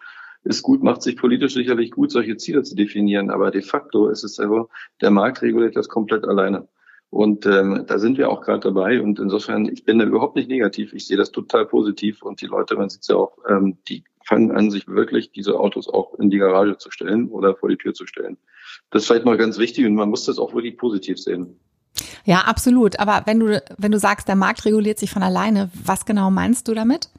ist 0.44 0.64
gut, 0.64 0.84
macht 0.84 1.02
sich 1.02 1.18
politisch 1.18 1.54
sicherlich 1.54 1.92
gut, 1.92 2.12
solche 2.12 2.38
Ziele 2.38 2.64
zu 2.64 2.76
definieren, 2.76 3.30
aber 3.30 3.52
de 3.52 3.62
facto 3.62 4.10
ist 4.10 4.24
es 4.24 4.36
so, 4.36 4.70
der 5.02 5.12
Markt 5.12 5.42
reguliert 5.42 5.76
das 5.76 5.90
komplett 5.90 6.26
alleine. 6.26 6.68
Und 7.12 7.46
ähm, 7.48 7.86
da 7.88 7.98
sind 7.98 8.18
wir 8.18 8.30
auch 8.30 8.42
gerade 8.42 8.60
dabei. 8.60 9.02
Und 9.02 9.20
insofern, 9.20 9.66
ich 9.66 9.84
bin 9.84 9.98
da 9.98 10.06
überhaupt 10.06 10.36
nicht 10.36 10.48
negativ. 10.48 10.94
Ich 10.94 11.08
sehe 11.08 11.18
das 11.18 11.32
total 11.32 11.66
positiv. 11.66 12.22
Und 12.22 12.40
die 12.42 12.46
Leute, 12.46 12.76
man 12.76 12.90
sieht 12.90 13.08
ja 13.08 13.16
auch, 13.16 13.36
ähm, 13.50 13.80
die 13.88 14.04
fangen 14.24 14.52
an, 14.52 14.70
sich 14.70 14.88
wirklich 14.88 15.32
diese 15.32 15.60
Autos 15.60 15.90
auch 15.90 16.14
in 16.20 16.30
die 16.30 16.38
Garage 16.38 16.78
zu 16.78 16.92
stellen 16.92 17.30
oder 17.30 17.56
vor 17.56 17.70
die 17.70 17.78
Tür 17.78 17.96
zu 17.96 18.06
stellen. 18.06 18.38
Das 18.92 19.02
ist 19.02 19.08
vielleicht 19.08 19.26
mal 19.26 19.38
ganz 19.38 19.58
wichtig 19.58 19.88
und 19.88 19.96
man 19.96 20.10
muss 20.10 20.26
das 20.26 20.38
auch 20.38 20.54
wirklich 20.54 20.78
positiv 20.78 21.18
sehen. 21.18 21.60
Ja, 22.26 22.42
absolut. 22.42 23.00
Aber 23.00 23.24
wenn 23.26 23.40
du, 23.40 23.64
wenn 23.80 23.92
du 23.92 23.98
sagst, 23.98 24.28
der 24.28 24.36
Markt 24.36 24.64
reguliert 24.66 25.00
sich 25.00 25.10
von 25.10 25.24
alleine, 25.24 25.72
was 25.74 26.06
genau 26.06 26.30
meinst 26.30 26.68
du 26.68 26.76
damit? 26.76 27.10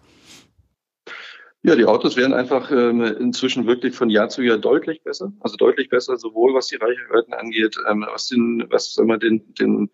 Ja, 1.63 1.77
die 1.77 1.85
Autos 1.85 2.17
werden 2.17 2.33
einfach 2.33 2.71
ähm, 2.71 3.03
inzwischen 3.03 3.67
wirklich 3.67 3.95
von 3.95 4.09
Jahr 4.09 4.31
zu 4.31 4.41
Jahr 4.41 4.57
deutlich 4.57 5.03
besser. 5.03 5.31
Also 5.41 5.57
deutlich 5.57 5.91
besser, 5.91 6.17
sowohl 6.17 6.55
was 6.55 6.69
die 6.69 6.77
Reichweiten 6.77 7.35
angeht, 7.35 7.77
ähm, 7.87 8.07
was 8.11 8.29
den, 8.29 8.65
was 8.71 8.95
sagen 8.95 9.09
wir, 9.09 9.19
den, 9.19 9.53
den, 9.55 9.91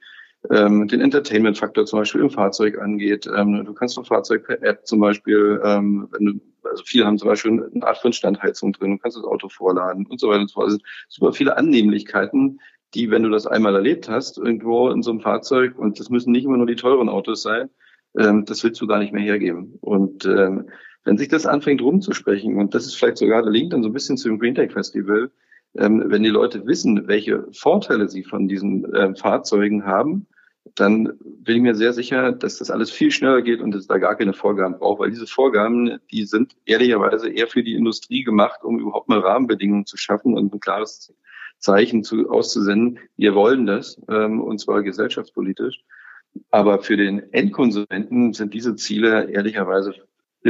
ähm, 0.51 0.87
den 0.87 1.01
Entertainment-Faktor 1.01 1.85
zum 1.87 1.99
Beispiel 1.99 2.21
im 2.21 2.31
Fahrzeug 2.31 2.79
angeht. 2.79 3.29
Ähm, 3.37 3.65
du 3.65 3.75
kannst 3.75 3.99
ein 3.99 4.05
Fahrzeug 4.05 4.47
per 4.47 4.63
App 4.63 4.87
zum 4.87 5.01
Beispiel, 5.01 5.61
ähm, 5.65 6.09
wenn 6.13 6.27
du, 6.27 6.33
also 6.63 6.85
viele 6.87 7.05
haben 7.05 7.19
zum 7.19 7.29
Beispiel 7.29 7.69
eine 7.75 7.85
Art 7.85 7.99
von 7.99 8.13
Standheizung 8.13 8.73
drin, 8.73 8.93
du 8.93 8.99
kannst 8.99 9.17
das 9.17 9.25
Auto 9.25 9.49
vorladen 9.49 10.07
und 10.07 10.21
so 10.21 10.29
weiter 10.29 10.43
und 10.43 10.51
so 10.51 10.55
fort. 10.55 10.67
Also 10.67 10.79
super 11.09 11.33
viele 11.33 11.57
Annehmlichkeiten, 11.57 12.61
die, 12.95 13.11
wenn 13.11 13.25
du 13.25 13.29
das 13.29 13.49
einmal 13.49 13.75
erlebt 13.75 14.09
hast, 14.09 14.39
irgendwo 14.39 14.91
in 14.91 15.03
so 15.03 15.11
einem 15.11 15.21
Fahrzeug, 15.21 15.77
und 15.77 15.99
das 15.99 16.11
müssen 16.11 16.31
nicht 16.31 16.45
immer 16.45 16.59
nur 16.59 16.67
die 16.69 16.77
teuren 16.77 17.09
Autos 17.09 17.43
sein, 17.43 17.71
ähm, 18.17 18.45
das 18.45 18.63
willst 18.63 18.81
du 18.81 18.87
gar 18.87 19.01
nicht 19.01 19.13
mehr 19.13 19.25
hergeben. 19.25 19.79
Und 19.81 20.25
ähm, 20.27 20.71
wenn 21.07 21.17
sich 21.17 21.29
das 21.29 21.47
anfängt 21.47 21.81
rumzusprechen, 21.81 22.59
und 22.59 22.75
das 22.75 22.85
ist 22.85 22.97
vielleicht 22.97 23.19
sogar 23.19 23.43
der 23.43 23.53
Link 23.53 23.71
dann 23.71 23.83
so 23.83 23.89
ein 23.89 23.93
bisschen 23.93 24.17
zum 24.17 24.39
Green 24.39 24.57
Tech 24.57 24.73
Festival, 24.73 25.31
ähm, 25.79 26.03
wenn 26.07 26.25
die 26.25 26.29
Leute 26.31 26.67
wissen, 26.67 27.07
welche 27.07 27.47
Vorteile 27.53 28.09
sie 28.09 28.25
von 28.25 28.49
diesen 28.49 28.87
ähm, 28.95 29.15
Fahrzeugen 29.15 29.87
haben, 29.87 30.27
dann 30.75 31.13
bin 31.23 31.57
ich 31.57 31.63
mir 31.63 31.77
sehr 31.77 31.93
sicher, 31.93 32.33
dass 32.33 32.59
das 32.59 32.73
alles 32.73 32.91
viel 32.91 33.13
schneller 33.13 33.41
geht 33.43 33.61
und 33.61 33.73
es 33.77 33.87
da 33.87 33.99
gar 33.99 34.17
keine 34.17 34.33
Vorgaben 34.33 34.79
braucht, 34.79 34.99
weil 34.99 35.11
diese 35.11 35.29
Vorgaben, 35.29 35.99
die 36.11 36.25
sind 36.25 36.57
ehrlicherweise 36.65 37.29
eher 37.29 37.47
für 37.47 37.63
die 37.63 37.75
Industrie 37.75 38.25
gemacht, 38.25 38.65
um 38.65 38.81
überhaupt 38.81 39.09
mal 39.09 39.21
Rahmenbedingungen 39.21 39.87
zu 39.87 39.97
schaffen 39.97 40.35
und 40.35 40.53
ein 40.53 40.61
klares 40.61 41.15
Zeichen 41.59 42.03
zu, 42.03 42.29
auszusenden. 42.29 42.99
Wir 43.17 43.37
wollen 43.37 43.65
das, 43.65 44.01
ähm, 44.11 44.41
und 44.41 44.59
zwar 44.59 44.83
gesellschaftspolitisch. 44.83 45.85
Aber 46.51 46.81
für 46.81 46.97
den 46.97 47.33
Endkonsumenten 47.33 48.33
sind 48.33 48.53
diese 48.53 48.75
Ziele 48.75 49.31
ehrlicherweise 49.31 49.95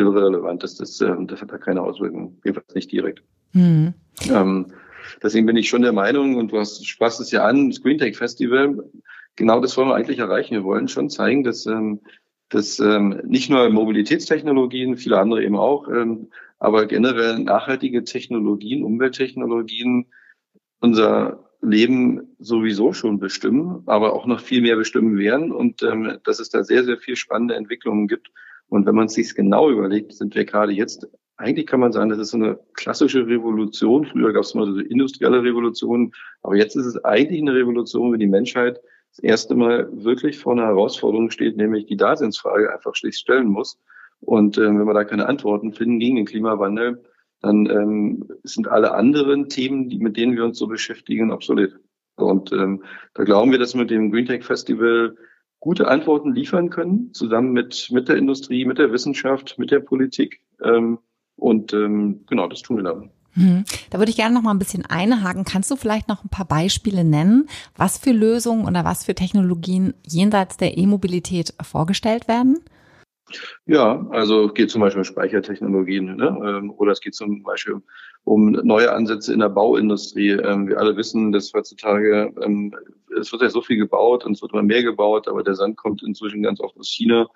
irrelevant. 0.03 0.63
Das, 0.63 0.77
das, 0.77 1.01
ähm, 1.01 1.27
das 1.27 1.41
hat 1.41 1.53
da 1.53 1.59
keine 1.59 1.83
Auswirkungen, 1.83 2.41
jedenfalls 2.45 2.75
nicht 2.75 2.93
direkt. 2.93 3.23
Mhm. 3.53 3.95
Ähm, 4.31 4.67
deswegen 5.23 5.47
bin 5.47 5.57
ich 5.57 5.69
schon 5.69 5.83
der 5.83 5.93
Meinung, 5.93 6.37
und 6.37 6.53
du 6.53 6.59
hast, 6.59 6.87
sprachst 6.87 7.21
es 7.21 7.31
ja 7.31 7.45
an, 7.45 7.71
das 7.71 7.83
Green 7.83 7.99
Tech 7.99 8.17
Festival, 8.17 8.85
genau 9.37 9.61
das 9.61 9.77
wollen 9.77 9.89
wir 9.89 9.95
eigentlich 9.95 10.19
erreichen. 10.19 10.55
Wir 10.55 10.65
wollen 10.65 10.89
schon 10.89 11.11
zeigen, 11.11 11.45
dass, 11.45 11.67
ähm, 11.67 12.01
dass 12.49 12.79
ähm, 12.81 13.21
nicht 13.25 13.51
nur 13.51 13.69
Mobilitätstechnologien, 13.71 14.97
viele 14.97 15.19
andere 15.19 15.45
eben 15.45 15.57
auch, 15.57 15.89
ähm, 15.89 16.29
aber 16.59 16.87
generell 16.87 17.39
nachhaltige 17.39 18.05
Technologien, 18.05 18.85
Umwelttechnologien 18.85 20.07
unser 20.81 21.45
Leben 21.63 22.37
sowieso 22.39 22.93
schon 22.93 23.19
bestimmen, 23.19 23.83
aber 23.87 24.13
auch 24.13 24.27
noch 24.27 24.41
viel 24.41 24.63
mehr 24.63 24.77
bestimmen 24.77 25.19
werden 25.19 25.53
und 25.53 25.83
ähm, 25.83 26.19
dass 26.25 26.39
es 26.39 26.51
da 26.51 26.65
sehr, 26.65 26.85
sehr 26.85 26.99
viel 26.99 27.17
spannende 27.17 27.55
Entwicklungen 27.55 28.09
gibt. 28.09 28.31
Und 28.69 28.87
wenn 28.87 28.95
man 28.95 29.07
es 29.07 29.15
sich 29.15 29.35
genau 29.35 29.71
überlegt, 29.71 30.13
sind 30.13 30.35
wir 30.35 30.45
gerade 30.45 30.73
jetzt, 30.73 31.09
eigentlich 31.37 31.67
kann 31.67 31.81
man 31.81 31.93
sagen, 31.93 32.11
das 32.11 32.19
ist 32.19 32.31
so 32.31 32.37
eine 32.37 32.59
klassische 32.75 33.27
Revolution. 33.27 34.07
Früher 34.07 34.33
gab 34.33 34.43
es 34.43 34.55
mal 34.55 34.67
so 34.67 34.73
eine 34.73 34.83
industrielle 34.83 35.43
Revolution, 35.43 36.13
aber 36.43 36.57
jetzt 36.57 36.77
ist 36.77 36.87
es 36.87 37.05
eigentlich 37.05 37.41
eine 37.41 37.55
Revolution, 37.55 38.13
wenn 38.13 38.21
die 38.21 38.27
Menschheit 38.27 38.81
das 39.11 39.19
erste 39.21 39.55
Mal 39.55 39.89
wirklich 39.93 40.39
vor 40.39 40.53
einer 40.53 40.67
Herausforderung 40.67 41.31
steht, 41.31 41.57
nämlich 41.57 41.87
die 41.87 41.97
Daseinsfrage 41.97 42.73
einfach 42.73 42.95
schlicht 42.95 43.19
stellen 43.19 43.49
muss. 43.49 43.79
Und 44.21 44.59
ähm, 44.59 44.79
wenn 44.79 44.87
wir 44.87 44.95
da 44.95 45.05
keine 45.05 45.27
Antworten 45.27 45.73
finden 45.73 45.99
gegen 45.99 46.17
den 46.17 46.27
Klimawandel, 46.27 47.03
dann 47.43 47.67
ähm, 47.67 48.29
sind 48.45 48.69
alle 48.69 48.95
anderen 48.95 49.49
Themen, 49.49 49.89
die, 49.89 49.99
mit 49.99 50.17
denen 50.17 50.37
wir 50.37 50.45
uns 50.45 50.59
so 50.59 50.67
beschäftigen, 50.67 51.31
obsolet. 51.31 51.79
Und 52.17 52.51
ähm, 52.53 52.83
da 53.15 53.25
glauben 53.25 53.53
wir, 53.53 53.59
dass 53.59 53.75
mit 53.75 53.91
dem 53.91 54.11
Green 54.11 54.27
Tech 54.27 54.43
Festival 54.43 55.17
gute 55.67 55.89
Antworten 55.89 56.33
liefern 56.33 56.71
können, 56.71 57.13
zusammen 57.13 57.51
mit, 57.51 57.89
mit 57.91 58.09
der 58.09 58.17
Industrie, 58.17 58.65
mit 58.65 58.79
der 58.79 58.93
Wissenschaft, 58.93 59.59
mit 59.59 59.73
der 59.73 59.81
Politik. 59.81 60.41
Ähm, 60.63 60.99
und 61.35 61.73
ähm, 61.73 62.21
genau, 62.29 62.47
das 62.47 62.63
tun 62.63 62.77
wir 62.77 62.85
dann. 62.85 63.11
Hm. 63.33 63.65
Da 63.91 63.99
würde 63.99 64.11
ich 64.11 64.17
gerne 64.17 64.33
noch 64.33 64.43
mal 64.43 64.53
ein 64.53 64.61
bisschen 64.61 64.87
einhaken. 64.87 65.45
Kannst 65.45 65.69
du 65.73 65.75
vielleicht 65.75 66.09
noch 66.09 66.25
ein 66.25 66.29
paar 66.29 66.47
Beispiele 66.47 67.03
nennen, 67.03 67.49
was 67.75 67.99
für 67.99 68.13
Lösungen 68.13 68.65
oder 68.65 68.85
was 68.85 69.05
für 69.05 69.17
Technologien 69.17 69.93
jenseits 70.07 70.57
der 70.57 70.79
E-Mobilität 70.79 71.53
vorgestellt 71.61 72.29
werden? 72.29 72.61
Ja, 73.67 74.07
also 74.11 74.49
geht 74.49 74.71
zum 74.71 74.81
Beispiel 74.81 75.01
um 75.01 75.05
Speichertechnologien 75.05 76.17
ne? 76.17 76.39
Ähm, 76.45 76.71
oder 76.71 76.93
es 76.93 77.01
geht 77.01 77.15
zum 77.15 77.43
Beispiel 77.43 77.83
um 78.25 78.53
neue 78.53 78.93
Ansätze 78.93 79.33
in 79.33 79.41
der 79.41 79.49
Bauindustrie. 79.49 80.31
Ähm, 80.31 80.69
wir 80.69 80.79
alle 80.79 80.97
wissen, 80.97 81.33
dass 81.33 81.53
heutzutage 81.53 82.33
ähm, 82.43 82.75
es 83.19 83.33
wird 83.33 83.43
ja 83.43 83.51
so 83.51 83.63
viel 83.63 83.79
gebaut 83.79 84.25
und 84.25 84.33
es 84.33 84.43
wird 84.43 84.53
immer 84.53 84.63
mehr 84.63 84.83
gebaut, 84.83 85.27
aber 85.27 85.43
der 85.43 85.55
Sand 85.55 85.77
kommt 85.77 86.03
inzwischen 86.03 86.43
ganz 86.43 86.61
oft 86.61 86.77
aus 86.77 86.89
China. 86.89 87.29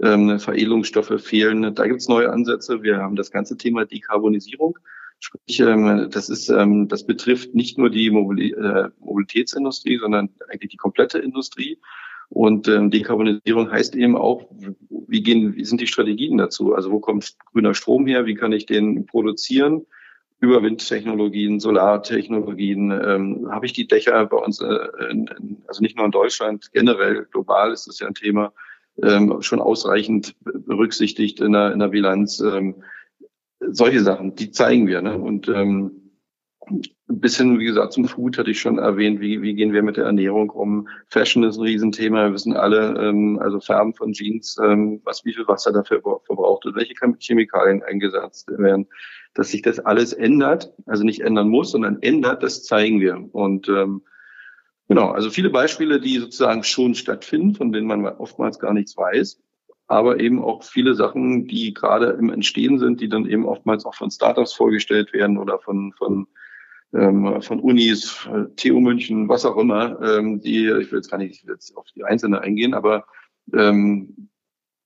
Veredelungsstoffe 0.00 1.20
fehlen. 1.20 1.74
Da 1.74 1.88
gibt 1.88 2.00
es 2.00 2.06
neue 2.06 2.30
Ansätze. 2.30 2.84
Wir 2.84 2.98
haben 2.98 3.16
das 3.16 3.32
ganze 3.32 3.56
Thema 3.56 3.84
Dekarbonisierung. 3.84 4.78
Sprich, 5.18 5.56
das 5.56 6.28
ist, 6.28 6.48
das 6.48 7.04
betrifft 7.04 7.52
nicht 7.56 7.78
nur 7.78 7.90
die 7.90 8.06
äh, 8.06 8.90
Mobilitätsindustrie, 9.00 9.98
sondern 9.98 10.28
eigentlich 10.48 10.70
die 10.70 10.76
komplette 10.76 11.18
Industrie. 11.18 11.80
Und 12.30 12.68
ähm, 12.68 12.90
Dekarbonisierung 12.90 13.70
heißt 13.70 13.96
eben 13.96 14.16
auch, 14.16 14.50
wie 14.90 15.22
gehen, 15.22 15.56
wie 15.56 15.64
sind 15.64 15.80
die 15.80 15.86
Strategien 15.86 16.36
dazu? 16.36 16.74
Also 16.74 16.90
wo 16.90 17.00
kommt 17.00 17.36
grüner 17.52 17.74
Strom 17.74 18.06
her? 18.06 18.26
Wie 18.26 18.34
kann 18.34 18.52
ich 18.52 18.66
den 18.66 19.06
produzieren? 19.06 19.86
Über 20.40 20.62
Windtechnologien, 20.62 21.58
Solartechnologien. 21.58 22.90
Ähm, 22.90 23.48
Habe 23.50 23.66
ich 23.66 23.72
die 23.72 23.88
Dächer 23.88 24.26
bei 24.26 24.36
uns, 24.36 24.60
äh, 24.60 24.88
in, 25.10 25.62
also 25.66 25.82
nicht 25.82 25.96
nur 25.96 26.04
in 26.04 26.12
Deutschland, 26.12 26.70
generell 26.72 27.26
global 27.30 27.72
ist 27.72 27.88
das 27.88 27.98
ja 27.98 28.06
ein 28.06 28.14
Thema, 28.14 28.52
ähm, 29.02 29.40
schon 29.40 29.60
ausreichend 29.60 30.36
berücksichtigt 30.44 31.40
in 31.40 31.52
der, 31.52 31.72
in 31.72 31.78
der 31.78 31.88
Bilanz. 31.88 32.40
Ähm, 32.40 32.82
solche 33.60 34.00
Sachen, 34.00 34.36
die 34.36 34.50
zeigen 34.50 34.86
wir. 34.86 35.02
Ne? 35.02 35.18
Und 35.18 35.48
ähm, 35.48 36.12
ein 37.08 37.20
bisschen, 37.20 37.58
wie 37.58 37.64
gesagt, 37.64 37.92
zum 37.94 38.06
Food 38.06 38.36
hatte 38.36 38.50
ich 38.50 38.60
schon 38.60 38.78
erwähnt, 38.78 39.20
wie, 39.20 39.40
wie 39.40 39.54
gehen 39.54 39.72
wir 39.72 39.82
mit 39.82 39.96
der 39.96 40.04
Ernährung 40.04 40.50
um. 40.50 40.88
Fashion 41.08 41.42
ist 41.42 41.56
ein 41.56 41.62
Riesenthema. 41.62 42.26
Wir 42.26 42.34
wissen 42.34 42.54
alle, 42.54 42.94
ähm, 43.00 43.38
also 43.40 43.60
Färben 43.60 43.94
von 43.94 44.12
Jeans, 44.12 44.58
ähm, 44.62 45.00
was, 45.04 45.24
wie 45.24 45.32
viel 45.32 45.48
Wasser 45.48 45.72
dafür 45.72 46.02
verbraucht 46.02 46.64
wird, 46.64 46.76
welche 46.76 46.94
Chemikalien 47.18 47.82
eingesetzt 47.82 48.50
werden. 48.50 48.86
Dass 49.34 49.50
sich 49.50 49.62
das 49.62 49.78
alles 49.78 50.12
ändert, 50.12 50.72
also 50.86 51.04
nicht 51.04 51.20
ändern 51.20 51.48
muss, 51.48 51.70
sondern 51.70 52.02
ändert, 52.02 52.42
das 52.42 52.64
zeigen 52.64 53.00
wir. 53.00 53.28
Und 53.32 53.68
ähm, 53.68 54.02
genau, 54.88 55.10
also 55.10 55.30
viele 55.30 55.50
Beispiele, 55.50 56.00
die 56.00 56.18
sozusagen 56.18 56.62
schon 56.62 56.94
stattfinden, 56.94 57.54
von 57.54 57.72
denen 57.72 57.86
man 57.86 58.04
oftmals 58.04 58.58
gar 58.58 58.74
nichts 58.74 58.96
weiß 58.96 59.40
aber 59.90 60.20
eben 60.20 60.44
auch 60.44 60.62
viele 60.64 60.94
Sachen, 60.94 61.46
die 61.46 61.72
gerade 61.72 62.10
im 62.10 62.28
Entstehen 62.28 62.78
sind, 62.78 63.00
die 63.00 63.08
dann 63.08 63.24
eben 63.24 63.46
oftmals 63.46 63.86
auch 63.86 63.94
von 63.94 64.10
Startups 64.10 64.52
vorgestellt 64.52 65.14
werden 65.14 65.38
oder 65.38 65.58
von, 65.58 65.94
von 65.96 66.26
ähm, 66.94 67.40
von 67.42 67.60
Unis, 67.60 68.28
TU 68.56 68.80
München, 68.80 69.28
was 69.28 69.44
auch 69.44 69.56
immer, 69.56 70.00
ähm, 70.02 70.40
die, 70.40 70.66
ich 70.66 70.90
will 70.90 70.98
jetzt 70.98 71.10
gar 71.10 71.18
nicht 71.18 71.44
jetzt 71.46 71.76
auf 71.76 71.86
die 71.94 72.04
Einzelne 72.04 72.40
eingehen, 72.40 72.74
aber 72.74 73.04
ähm, 73.52 74.28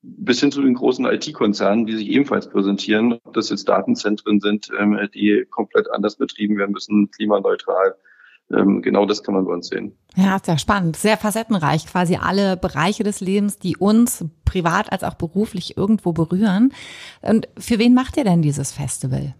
bis 0.02 0.40
hin 0.40 0.50
zu 0.50 0.62
den 0.62 0.75
großen 0.75 1.04
IT-Konzernen, 1.04 1.87
die 1.87 1.97
sich 1.97 2.09
ebenfalls 2.09 2.49
präsentieren, 2.49 3.21
ob 3.25 3.35
das 3.35 3.50
jetzt 3.50 3.68
Datenzentren 3.68 4.40
sind, 4.40 4.68
ähm, 4.78 4.99
die 5.14 5.47
komplett 5.50 5.90
anders 5.90 6.16
betrieben 6.16 6.59
werden 6.59 6.73
müssen, 6.73 7.11
klimaneutral. 7.11 7.94
Ähm, 8.52 8.82
genau 8.82 9.06
das 9.06 9.23
kann 9.23 9.35
man 9.35 9.44
bei 9.44 9.52
uns 9.52 9.68
sehen. 9.68 9.97
Ja, 10.16 10.38
sehr 10.42 10.59
spannend, 10.59 10.97
sehr 10.97 11.16
facettenreich, 11.16 11.87
quasi 11.87 12.16
alle 12.16 12.56
Bereiche 12.56 13.04
des 13.04 13.21
Lebens, 13.21 13.59
die 13.59 13.76
uns 13.76 14.25
privat 14.44 14.90
als 14.92 15.04
auch 15.04 15.14
beruflich 15.14 15.76
irgendwo 15.76 16.12
berühren. 16.12 16.73
Und 17.23 17.49
für 17.56 17.78
wen 17.78 17.94
macht 17.94 18.16
ihr 18.16 18.25
denn 18.25 18.42
dieses 18.42 18.73
Festival? 18.73 19.35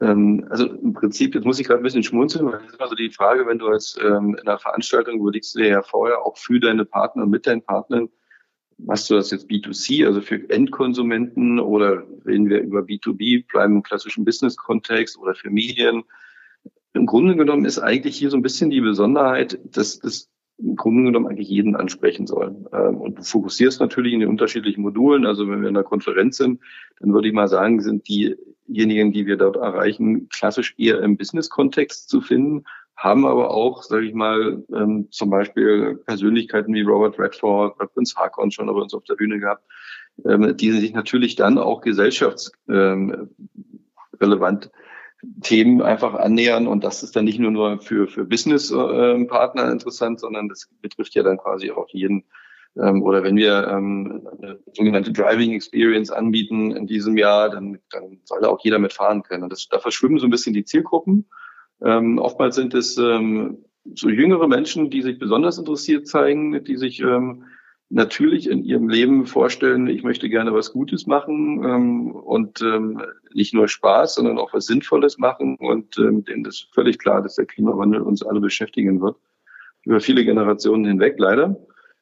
Ähm, 0.00 0.46
also 0.50 0.66
im 0.66 0.92
Prinzip, 0.92 1.34
jetzt 1.34 1.44
muss 1.44 1.58
ich 1.58 1.66
gerade 1.66 1.80
ein 1.80 1.84
bisschen 1.84 2.02
schmunzeln, 2.02 2.46
weil 2.46 2.52
das 2.52 2.64
ist 2.64 2.78
immer 2.78 2.88
so 2.88 2.94
die 2.94 3.10
Frage, 3.10 3.46
wenn 3.46 3.58
du 3.58 3.72
jetzt 3.72 3.98
ähm, 4.02 4.36
in 4.40 4.46
einer 4.46 4.58
Veranstaltung 4.58 5.20
überlegst 5.20 5.54
du 5.54 5.60
dir 5.60 5.68
ja 5.68 5.82
vorher 5.82 6.20
auch 6.24 6.36
für 6.36 6.60
deine 6.60 6.84
Partner 6.84 7.22
und 7.24 7.30
mit 7.30 7.46
deinen 7.46 7.62
Partnern, 7.62 8.08
machst 8.78 9.10
du 9.10 9.14
das 9.14 9.30
jetzt 9.30 9.48
B2C, 9.48 10.06
also 10.06 10.20
für 10.20 10.48
Endkonsumenten 10.48 11.58
oder 11.60 12.02
reden 12.26 12.48
wir 12.48 12.60
über 12.60 12.80
B2B, 12.80 13.46
bleiben 13.50 13.76
im 13.76 13.82
klassischen 13.82 14.24
Business-Kontext 14.24 15.18
oder 15.18 15.34
für 15.34 15.50
Medien. 15.50 16.04
Im 16.92 17.06
Grunde 17.06 17.36
genommen 17.36 17.64
ist 17.64 17.78
eigentlich 17.78 18.16
hier 18.16 18.30
so 18.30 18.36
ein 18.36 18.42
bisschen 18.42 18.70
die 18.70 18.80
Besonderheit, 18.80 19.58
dass 19.64 19.98
das 19.98 20.30
im 20.62 20.76
Grunde 20.76 21.04
genommen 21.04 21.26
eigentlich 21.26 21.48
jeden 21.48 21.76
ansprechen 21.76 22.26
soll. 22.26 22.54
Ähm, 22.72 22.96
und 22.96 23.18
du 23.18 23.22
fokussierst 23.22 23.80
natürlich 23.80 24.12
in 24.12 24.20
den 24.20 24.28
unterschiedlichen 24.28 24.82
Modulen. 24.82 25.26
Also 25.26 25.48
wenn 25.48 25.62
wir 25.62 25.68
in 25.68 25.76
einer 25.76 25.84
Konferenz 25.84 26.36
sind, 26.36 26.60
dann 27.00 27.12
würde 27.12 27.28
ich 27.28 27.34
mal 27.34 27.48
sagen, 27.48 27.80
sind 27.80 28.08
diejenigen, 28.08 29.12
die 29.12 29.26
wir 29.26 29.36
dort 29.36 29.56
erreichen, 29.56 30.28
klassisch 30.28 30.74
eher 30.78 31.02
im 31.02 31.16
Business-Kontext 31.16 32.08
zu 32.08 32.20
finden, 32.20 32.64
haben 32.96 33.26
aber 33.26 33.50
auch, 33.50 33.82
sage 33.82 34.06
ich 34.06 34.14
mal, 34.14 34.62
ähm, 34.74 35.08
zum 35.10 35.30
Beispiel 35.30 36.00
Persönlichkeiten 36.06 36.74
wie 36.74 36.82
Robert 36.82 37.18
Redford 37.18 37.76
oder 37.76 37.86
Prince 37.86 38.14
Harkon 38.16 38.50
schon 38.50 38.66
bei 38.66 38.72
uns 38.72 38.92
auf 38.92 39.04
der 39.04 39.14
Bühne 39.14 39.40
gehabt, 39.40 39.64
ähm, 40.26 40.54
die 40.56 40.70
sich 40.72 40.92
natürlich 40.92 41.34
dann 41.34 41.56
auch 41.56 41.80
gesellschaftsrelevant 41.80 44.70
Themen 45.42 45.82
einfach 45.82 46.14
annähern 46.14 46.66
und 46.66 46.84
das 46.84 47.02
ist 47.02 47.14
dann 47.14 47.24
nicht 47.24 47.38
nur, 47.38 47.50
nur 47.50 47.80
für, 47.80 48.08
für 48.08 48.24
Business-Partner 48.24 49.64
ähm, 49.66 49.72
interessant, 49.72 50.20
sondern 50.20 50.48
das 50.48 50.68
betrifft 50.80 51.14
ja 51.14 51.22
dann 51.22 51.38
quasi 51.38 51.70
auch 51.70 51.88
jeden. 51.90 52.24
Ähm, 52.80 53.02
oder 53.02 53.22
wenn 53.22 53.36
wir 53.36 53.68
ähm, 53.68 54.26
eine 54.40 54.60
sogenannte 54.72 55.12
Driving 55.12 55.52
Experience 55.52 56.10
anbieten 56.10 56.70
in 56.70 56.86
diesem 56.86 57.16
Jahr, 57.16 57.50
dann, 57.50 57.78
dann 57.90 58.20
soll 58.24 58.44
auch 58.44 58.60
jeder 58.62 58.78
mitfahren 58.78 59.22
können. 59.22 59.42
Und 59.42 59.52
das, 59.52 59.68
da 59.68 59.78
verschwimmen 59.78 60.18
so 60.18 60.26
ein 60.26 60.30
bisschen 60.30 60.54
die 60.54 60.64
Zielgruppen. 60.64 61.28
Ähm, 61.82 62.18
oftmals 62.18 62.54
sind 62.54 62.72
es 62.74 62.96
ähm, 62.96 63.64
so 63.94 64.08
jüngere 64.08 64.46
Menschen, 64.46 64.90
die 64.90 65.02
sich 65.02 65.18
besonders 65.18 65.58
interessiert 65.58 66.06
zeigen, 66.06 66.64
die 66.64 66.76
sich 66.76 67.00
ähm, 67.00 67.44
natürlich 67.90 68.48
in 68.48 68.62
ihrem 68.62 68.88
Leben 68.88 69.26
vorstellen, 69.26 69.88
ich 69.88 70.02
möchte 70.04 70.28
gerne 70.28 70.54
was 70.54 70.72
Gutes 70.72 71.06
machen 71.06 71.62
ähm, 71.64 72.12
und 72.12 72.62
ähm, 72.62 73.02
nicht 73.34 73.52
nur 73.52 73.68
Spaß, 73.68 74.14
sondern 74.14 74.38
auch 74.38 74.54
was 74.54 74.66
Sinnvolles 74.66 75.18
machen. 75.18 75.56
Und 75.56 75.98
ähm, 75.98 76.24
denen 76.24 76.44
ist 76.44 76.68
völlig 76.72 76.98
klar, 76.98 77.20
dass 77.20 77.34
der 77.34 77.46
Klimawandel 77.46 78.00
uns 78.00 78.22
alle 78.22 78.40
beschäftigen 78.40 79.00
wird. 79.00 79.16
Über 79.84 80.00
viele 80.00 80.24
Generationen 80.24 80.84
hinweg 80.84 81.16
leider. 81.18 81.56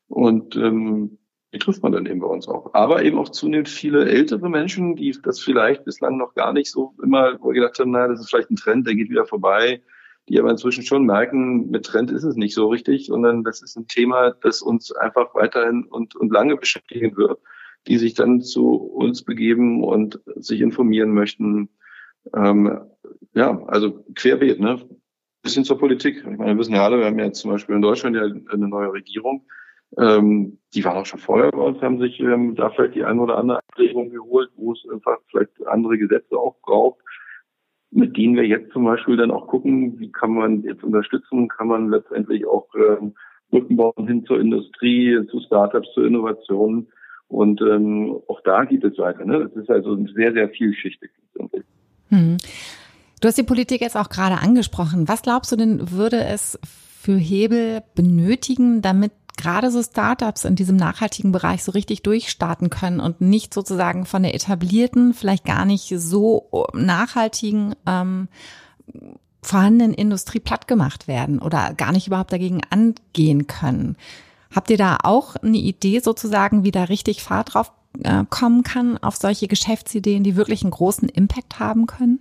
Und 0.08 0.56
ähm, 0.56 1.18
die 1.54 1.58
trifft 1.58 1.82
man 1.82 1.92
dann 1.92 2.04
eben 2.04 2.20
bei 2.20 2.26
uns 2.26 2.46
auch. 2.48 2.74
Aber 2.74 3.02
eben 3.02 3.18
auch 3.18 3.30
zunehmend 3.30 3.70
viele 3.70 4.06
ältere 4.06 4.50
Menschen, 4.50 4.94
die 4.94 5.16
das 5.22 5.40
vielleicht 5.40 5.84
bislang 5.84 6.18
noch 6.18 6.34
gar 6.34 6.52
nicht 6.52 6.70
so 6.70 6.94
immer 7.02 7.38
gedacht 7.38 7.78
haben, 7.78 7.92
na, 7.92 8.08
das 8.08 8.20
ist 8.20 8.28
vielleicht 8.28 8.50
ein 8.50 8.56
Trend, 8.56 8.86
der 8.86 8.94
geht 8.94 9.08
wieder 9.08 9.24
vorbei 9.24 9.80
die 10.28 10.38
aber 10.38 10.50
inzwischen 10.50 10.84
schon 10.84 11.04
merken, 11.04 11.70
mit 11.70 11.86
Trend 11.86 12.10
ist 12.10 12.24
es 12.24 12.36
nicht 12.36 12.54
so 12.54 12.68
richtig, 12.68 13.06
sondern 13.06 13.44
das 13.44 13.62
ist 13.62 13.76
ein 13.76 13.88
Thema, 13.88 14.32
das 14.42 14.60
uns 14.60 14.92
einfach 14.92 15.34
weiterhin 15.34 15.84
und, 15.84 16.14
und 16.16 16.32
lange 16.32 16.56
beschäftigen 16.56 17.16
wird, 17.16 17.40
die 17.86 17.96
sich 17.96 18.14
dann 18.14 18.42
zu 18.42 18.68
uns 18.74 19.22
begeben 19.22 19.82
und 19.82 20.20
sich 20.36 20.60
informieren 20.60 21.12
möchten. 21.12 21.70
Ähm, 22.34 22.80
ja, 23.34 23.62
also 23.66 24.04
querbeet, 24.14 24.60
ne? 24.60 24.80
Bisschen 25.42 25.64
zur 25.64 25.78
Politik. 25.78 26.18
Ich 26.18 26.24
meine, 26.24 26.52
wir 26.52 26.58
wissen 26.58 26.74
ja 26.74 26.84
alle, 26.84 26.98
wir 26.98 27.06
haben 27.06 27.18
ja 27.18 27.32
zum 27.32 27.52
Beispiel 27.52 27.76
in 27.76 27.82
Deutschland 27.82 28.16
ja 28.16 28.22
eine 28.22 28.68
neue 28.68 28.92
Regierung. 28.92 29.46
Ähm, 29.96 30.58
die 30.74 30.84
waren 30.84 30.98
auch 30.98 31.06
schon 31.06 31.20
vorher 31.20 31.50
bei 31.50 31.62
uns, 31.62 31.80
haben 31.80 31.98
sich 31.98 32.20
ähm, 32.20 32.54
da 32.54 32.68
vielleicht 32.68 32.96
die 32.96 33.04
eine 33.04 33.22
oder 33.22 33.38
andere 33.38 33.60
Abregung 33.68 34.10
geholt, 34.10 34.50
wo 34.56 34.72
es 34.72 34.84
einfach 34.92 35.18
vielleicht 35.30 35.66
andere 35.66 35.96
Gesetze 35.96 36.36
auch 36.36 36.60
braucht 36.60 37.00
mit 37.90 38.16
denen 38.16 38.36
wir 38.36 38.46
jetzt 38.46 38.72
zum 38.72 38.84
Beispiel 38.84 39.16
dann 39.16 39.30
auch 39.30 39.46
gucken, 39.46 39.98
wie 39.98 40.12
kann 40.12 40.32
man 40.32 40.62
jetzt 40.62 40.84
unterstützen, 40.84 41.48
kann 41.48 41.68
man 41.68 41.90
letztendlich 41.90 42.46
auch 42.46 42.66
ähm, 42.74 43.14
Brücken 43.50 43.76
bauen 43.76 44.06
hin 44.06 44.24
zur 44.26 44.40
Industrie, 44.40 45.18
zu 45.30 45.40
Startups, 45.40 45.88
zur 45.94 46.06
Innovation. 46.06 46.88
Und 47.28 47.60
ähm, 47.62 48.16
auch 48.28 48.40
da 48.42 48.64
geht 48.64 48.84
es 48.84 48.98
weiter. 48.98 49.24
Ne? 49.24 49.40
Das 49.40 49.62
ist 49.62 49.70
also 49.70 49.96
sehr, 50.14 50.32
sehr 50.32 50.48
vielschichtig. 50.50 51.10
Hm. 52.08 52.36
Du 53.20 53.28
hast 53.28 53.38
die 53.38 53.42
Politik 53.42 53.80
jetzt 53.80 53.96
auch 53.96 54.08
gerade 54.08 54.36
angesprochen. 54.40 55.08
Was 55.08 55.22
glaubst 55.22 55.52
du 55.52 55.56
denn, 55.56 55.90
würde 55.90 56.24
es 56.24 56.58
für 56.62 57.16
Hebel 57.16 57.80
benötigen, 57.94 58.80
damit 58.82 59.12
gerade 59.38 59.70
so 59.70 59.82
Startups 59.82 60.44
in 60.44 60.56
diesem 60.56 60.76
nachhaltigen 60.76 61.32
Bereich 61.32 61.64
so 61.64 61.72
richtig 61.72 62.02
durchstarten 62.02 62.68
können 62.68 63.00
und 63.00 63.22
nicht 63.22 63.54
sozusagen 63.54 64.04
von 64.04 64.22
der 64.22 64.34
etablierten, 64.34 65.14
vielleicht 65.14 65.46
gar 65.46 65.64
nicht 65.64 65.94
so 65.96 66.68
nachhaltigen 66.74 67.74
ähm, 67.86 68.28
vorhandenen 69.40 69.94
Industrie 69.94 70.40
platt 70.40 70.68
gemacht 70.68 71.08
werden 71.08 71.38
oder 71.38 71.72
gar 71.74 71.92
nicht 71.92 72.06
überhaupt 72.06 72.32
dagegen 72.32 72.60
angehen 72.68 73.46
können. 73.46 73.96
Habt 74.54 74.70
ihr 74.70 74.76
da 74.76 74.98
auch 75.02 75.36
eine 75.36 75.58
Idee 75.58 76.00
sozusagen, 76.00 76.64
wie 76.64 76.70
da 76.70 76.84
richtig 76.84 77.22
Fahrt 77.22 77.54
drauf 77.54 77.72
äh, 78.02 78.24
kommen 78.28 78.62
kann 78.62 78.98
auf 78.98 79.16
solche 79.16 79.48
Geschäftsideen, 79.48 80.24
die 80.24 80.36
wirklich 80.36 80.62
einen 80.62 80.70
großen 80.70 81.08
Impact 81.08 81.58
haben 81.58 81.86
können? 81.86 82.20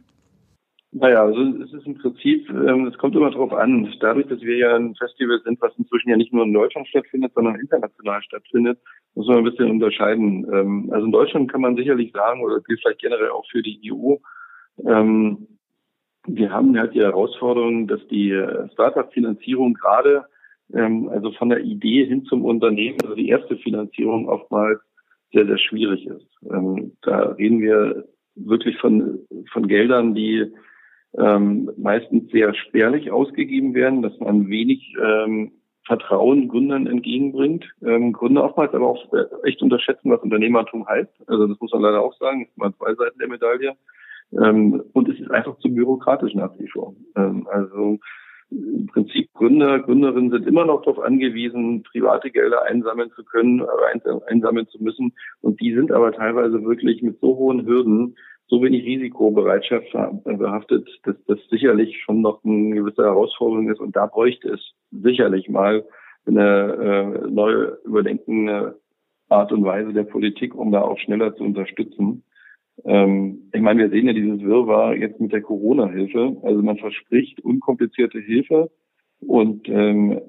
Naja, 0.92 1.24
also 1.24 1.42
es 1.64 1.74
ist 1.74 1.86
im 1.86 1.96
Prinzip, 1.96 2.50
ähm, 2.50 2.88
es 2.88 2.98
kommt 2.98 3.16
immer 3.16 3.30
darauf 3.30 3.54
an. 3.54 3.94
Dadurch, 4.00 4.28
dass 4.28 4.40
wir 4.42 4.58
ja 4.58 4.76
ein 4.76 4.96
Festival 4.96 5.42
sind, 5.44 5.62
was 5.62 5.78
inzwischen 5.78 6.10
ja 6.10 6.18
nicht 6.18 6.34
nur 6.34 6.46
in 6.46 6.54
Deutschland 6.54 6.88
stattfindet, 6.88 7.34
sondern 7.36 7.60
international 7.60 8.22
stattfindet, 8.24 8.80
muss 9.14 9.28
man 9.28 9.40
ein 9.40 9.44
bisschen 9.44 9.70
unterscheiden. 9.70 10.48
Ähm, 10.52 10.90
also 10.92 11.06
in 11.06 11.12
Deutschland 11.12 11.52
kann 11.52 11.62
man 11.62 11.76
sicherlich 11.76 12.14
sagen, 12.14 12.42
oder 12.42 12.62
gilt 12.62 12.80
vielleicht 12.82 13.02
generell 13.02 13.30
auch 13.30 13.46
für 13.52 13.62
die 13.62 13.92
EU, 13.92 14.16
ähm, 14.86 15.48
wir 16.28 16.52
haben 16.52 16.78
halt 16.78 16.94
die 16.94 17.02
Herausforderung, 17.02 17.88
dass 17.88 18.06
die 18.08 18.32
äh, 18.32 18.70
Startup-Finanzierung 18.74 19.74
gerade, 19.74 20.26
ähm, 20.74 21.10
also 21.10 21.32
von 21.32 21.50
der 21.50 21.62
Idee 21.62 22.06
hin 22.06 22.26
zum 22.26 22.44
Unternehmen, 22.44 22.98
also 23.02 23.16
die 23.16 23.30
erste 23.30 23.58
Finanzierung 23.58 24.28
oftmals 24.28 24.80
sehr, 25.32 25.46
sehr 25.46 25.58
schwierig 25.58 26.06
ist. 26.06 26.28
Ähm, 26.50 26.94
da 27.02 27.32
reden 27.32 27.62
wir 27.62 28.06
wirklich 28.36 28.78
von, 28.78 29.20
von 29.52 29.68
Geldern, 29.68 30.14
die 30.14 30.52
ähm, 31.18 31.72
meistens 31.78 32.32
sehr 32.32 32.54
spärlich 32.54 33.12
ausgegeben 33.12 33.74
werden, 33.74 34.02
dass 34.02 34.18
man 34.20 34.50
wenig 34.50 34.96
ähm, 35.02 35.52
Vertrauen 35.86 36.50
Gründern 36.50 36.86
entgegenbringt. 36.86 37.66
Ähm, 37.82 38.12
Gründer 38.12 38.44
oftmals 38.44 38.74
aber 38.74 38.88
auch 38.88 39.06
echt 39.44 39.62
unterschätzen, 39.62 40.12
was 40.12 40.22
Unternehmertum 40.22 40.86
heißt. 40.86 41.12
Also 41.28 41.48
das 41.48 41.60
muss 41.60 41.72
man 41.72 41.82
leider 41.82 42.02
auch 42.02 42.14
sagen, 42.18 42.42
das 42.42 42.50
sind 42.50 42.58
mal 42.58 42.74
zwei 42.76 42.94
Seiten 42.96 43.20
der 43.20 43.30
Medaille. 43.30 43.74
Ähm, 44.34 44.84
und 44.94 45.08
es 45.10 45.20
ist 45.20 45.32
einfach 45.32 45.58
zu 45.60 45.74
bürokratisch 45.74 46.34
nach 46.34 46.52
wie 46.60 46.68
vor. 46.68 46.94
Ähm, 47.16 47.48
also 47.50 48.00
im 48.50 48.88
Prinzip 48.88 49.32
Gründer, 49.34 49.80
Gründerinnen 49.80 50.32
sind 50.32 50.48
immer 50.48 50.66
noch 50.66 50.82
darauf 50.82 51.00
angewiesen, 51.00 51.84
private 51.84 52.32
Gelder 52.32 52.64
einsammeln 52.64 53.12
zu 53.12 53.24
können, 53.24 53.62
einsammeln 54.28 54.68
zu 54.68 54.82
müssen. 54.82 55.14
Und 55.42 55.60
die 55.60 55.74
sind 55.74 55.92
aber 55.92 56.12
teilweise 56.14 56.64
wirklich 56.64 57.02
mit 57.02 57.20
so 57.20 57.36
hohen 57.36 57.66
Hürden, 57.66 58.16
so 58.48 58.62
wenig 58.62 58.86
Risikobereitschaft 58.86 59.92
behaftet, 60.24 60.88
dass 61.04 61.16
das 61.28 61.40
sicherlich 61.50 62.02
schon 62.02 62.22
noch 62.22 62.44
eine 62.44 62.76
gewisse 62.76 63.04
Herausforderung 63.04 63.70
ist. 63.70 63.80
Und 63.80 63.96
da 63.96 64.06
bräuchte 64.06 64.50
es 64.50 64.74
sicherlich 64.92 65.50
mal 65.50 65.86
eine 66.26 67.24
äh, 67.26 67.30
neue 67.30 67.78
überdenkende 67.84 68.80
Art 69.30 69.52
und 69.52 69.66
Weise 69.66 69.94
der 69.94 70.04
Politik, 70.04 70.56
um 70.56 70.72
da 70.72 70.82
auch 70.82 70.98
schneller 71.00 71.36
zu 71.36 71.44
unterstützen. 71.44 72.24
Ähm, 72.86 73.50
ich 73.54 73.62
meine, 73.62 73.82
wir 73.82 73.90
sehen 73.90 74.08
ja 74.08 74.14
dieses 74.14 74.42
Wirrwarr 74.42 74.96
jetzt 74.96 75.20
mit 75.20 75.34
der 75.34 75.42
Corona-Hilfe. 75.42 76.38
Also 76.44 76.62
man 76.62 76.78
verspricht 76.78 77.42
unkomplizierte 77.42 78.20
Hilfe 78.20 78.72
und 79.20 79.68
ähm, 79.68 80.22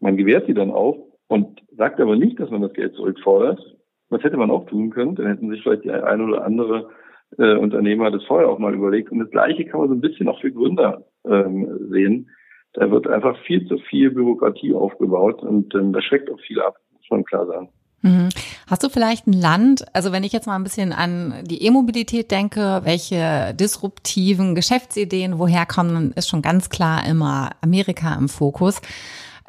man 0.00 0.16
gewährt 0.16 0.46
sie 0.46 0.54
dann 0.54 0.70
auch 0.70 0.98
und 1.28 1.62
sagt 1.76 2.00
aber 2.00 2.16
nicht, 2.16 2.40
dass 2.40 2.50
man 2.50 2.62
das 2.62 2.72
Geld 2.72 2.94
zurückfordert. 2.94 3.60
Das 4.08 4.24
hätte 4.24 4.36
man 4.36 4.50
auch 4.50 4.66
tun 4.66 4.90
können. 4.90 5.14
Dann 5.14 5.26
hätten 5.26 5.50
sich 5.50 5.62
vielleicht 5.62 5.84
die 5.84 5.90
ein 5.90 6.20
oder 6.20 6.44
andere 6.44 6.90
äh, 7.38 7.56
Unternehmer 7.56 8.10
das 8.10 8.24
vorher 8.24 8.48
auch 8.48 8.58
mal 8.58 8.74
überlegt. 8.74 9.10
Und 9.10 9.20
das 9.20 9.30
Gleiche 9.30 9.64
kann 9.64 9.80
man 9.80 9.88
so 9.88 9.94
ein 9.94 10.00
bisschen 10.00 10.28
auch 10.28 10.40
für 10.40 10.52
Gründer 10.52 11.04
ähm, 11.24 11.88
sehen. 11.90 12.30
Da 12.72 12.90
wird 12.90 13.08
einfach 13.08 13.36
viel 13.44 13.66
zu 13.66 13.78
viel 13.78 14.10
Bürokratie 14.10 14.74
aufgebaut 14.74 15.42
und 15.42 15.74
ähm, 15.74 15.92
das 15.92 16.04
schreckt 16.04 16.30
auch 16.30 16.40
viel 16.40 16.60
ab, 16.60 16.76
muss 16.92 17.10
man 17.10 17.24
klar 17.24 17.46
sagen. 17.46 17.68
Mhm. 18.02 18.28
Hast 18.66 18.82
du 18.82 18.88
vielleicht 18.88 19.26
ein 19.26 19.32
Land, 19.32 19.84
also 19.92 20.12
wenn 20.12 20.24
ich 20.24 20.32
jetzt 20.32 20.46
mal 20.46 20.56
ein 20.56 20.62
bisschen 20.62 20.92
an 20.92 21.34
die 21.44 21.66
E-Mobilität 21.66 22.30
denke, 22.30 22.80
welche 22.84 23.54
disruptiven 23.54 24.54
Geschäftsideen 24.54 25.38
woher 25.38 25.66
kommen, 25.66 26.12
ist 26.12 26.28
schon 26.28 26.40
ganz 26.40 26.70
klar 26.70 27.06
immer 27.06 27.50
Amerika 27.60 28.14
im 28.14 28.28
Fokus. 28.28 28.80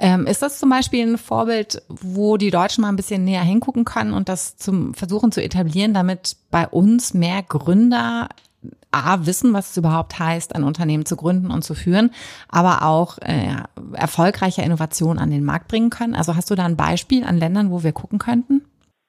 Ähm, 0.03 0.25
ist 0.25 0.41
das 0.41 0.57
zum 0.59 0.71
Beispiel 0.71 1.05
ein 1.05 1.17
Vorbild, 1.19 1.83
wo 1.87 2.37
die 2.37 2.49
Deutschen 2.49 2.81
mal 2.81 2.89
ein 2.89 2.95
bisschen 2.95 3.23
näher 3.23 3.43
hingucken 3.43 3.85
können 3.85 4.13
und 4.13 4.29
das 4.29 4.57
zum 4.57 4.95
versuchen 4.95 5.31
zu 5.31 5.43
etablieren, 5.43 5.93
damit 5.93 6.37
bei 6.49 6.67
uns 6.67 7.13
mehr 7.13 7.43
Gründer 7.47 8.29
A, 8.91 9.25
wissen, 9.25 9.53
was 9.53 9.71
es 9.71 9.77
überhaupt 9.77 10.19
heißt, 10.19 10.55
ein 10.55 10.63
Unternehmen 10.63 11.05
zu 11.05 11.15
gründen 11.15 11.51
und 11.51 11.63
zu 11.63 11.75
führen, 11.75 12.09
aber 12.49 12.85
auch 12.85 13.19
äh, 13.19 13.55
erfolgreiche 13.93 14.63
Innovationen 14.63 15.19
an 15.19 15.29
den 15.29 15.45
Markt 15.45 15.69
bringen 15.69 15.91
können? 15.91 16.15
Also 16.15 16.35
hast 16.35 16.49
du 16.49 16.55
da 16.55 16.65
ein 16.65 16.77
Beispiel 16.77 17.23
an 17.23 17.37
Ländern, 17.37 17.71
wo 17.71 17.83
wir 17.83 17.93
gucken 17.93 18.19
könnten? 18.19 18.63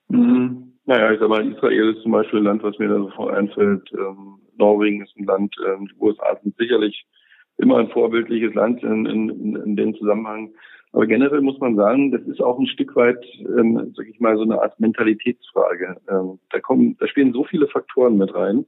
Mhm. 0.09 0.75
Naja, 0.85 1.13
ich 1.13 1.21
sag 1.21 1.29
mal, 1.29 1.47
Israel 1.47 1.95
ist 1.95 2.03
zum 2.03 2.13
Beispiel 2.13 2.41
ein 2.41 2.45
Land, 2.45 2.63
was 2.63 2.79
mir 2.79 2.89
da 2.89 2.99
sofort 2.99 3.35
einfällt. 3.35 3.91
Ähm, 3.93 4.39
Norwegen 4.59 5.03
ist 5.03 5.17
ein 5.17 5.25
Land, 5.25 5.55
ähm, 5.67 5.89
die 5.89 6.01
USA 6.01 6.39
sind 6.43 6.55
sicherlich 6.59 7.07
immer 7.57 7.79
ein 7.79 7.89
vorbildliches 7.89 8.55
Land 8.55 8.83
in, 8.83 9.07
in, 9.07 9.57
in 9.57 9.77
dem 9.77 9.95
Zusammenhang. 9.97 10.51
Aber 10.93 11.07
generell 11.07 11.41
muss 11.41 11.59
man 11.59 11.75
sagen, 11.75 12.11
das 12.11 12.23
ist 12.23 12.43
auch 12.43 12.59
ein 12.59 12.67
Stück 12.67 12.95
weit, 12.97 13.25
ähm, 13.59 13.93
sag 13.97 14.07
ich 14.07 14.21
mal, 14.21 14.37
so 14.37 14.43
eine 14.43 14.61
Art 14.61 14.79
Mentalitätsfrage. 14.79 15.97
Ähm, 16.09 16.39
da 16.51 16.61
kommen, 16.61 16.97
da 17.01 17.07
spielen 17.09 17.33
so 17.33 17.45
viele 17.45 17.67
Faktoren 17.69 18.19
mit 18.19 18.35
rein. 18.35 18.67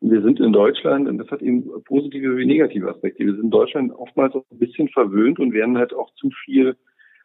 Und 0.00 0.10
wir 0.10 0.22
sind 0.22 0.40
in 0.40 0.52
Deutschland, 0.52 1.08
und 1.08 1.18
das 1.18 1.30
hat 1.30 1.42
eben 1.42 1.70
positive 1.84 2.36
wie 2.36 2.46
negative 2.46 2.88
Aspekte. 2.88 3.24
Wir 3.24 3.32
sind 3.32 3.44
in 3.44 3.50
Deutschland 3.50 3.92
oftmals 3.92 4.34
auch 4.34 4.44
ein 4.50 4.58
bisschen 4.58 4.88
verwöhnt 4.88 5.38
und 5.38 5.52
werden 5.52 5.76
halt 5.76 5.94
auch 5.94 6.12
zu 6.14 6.30
viel, 6.44 6.76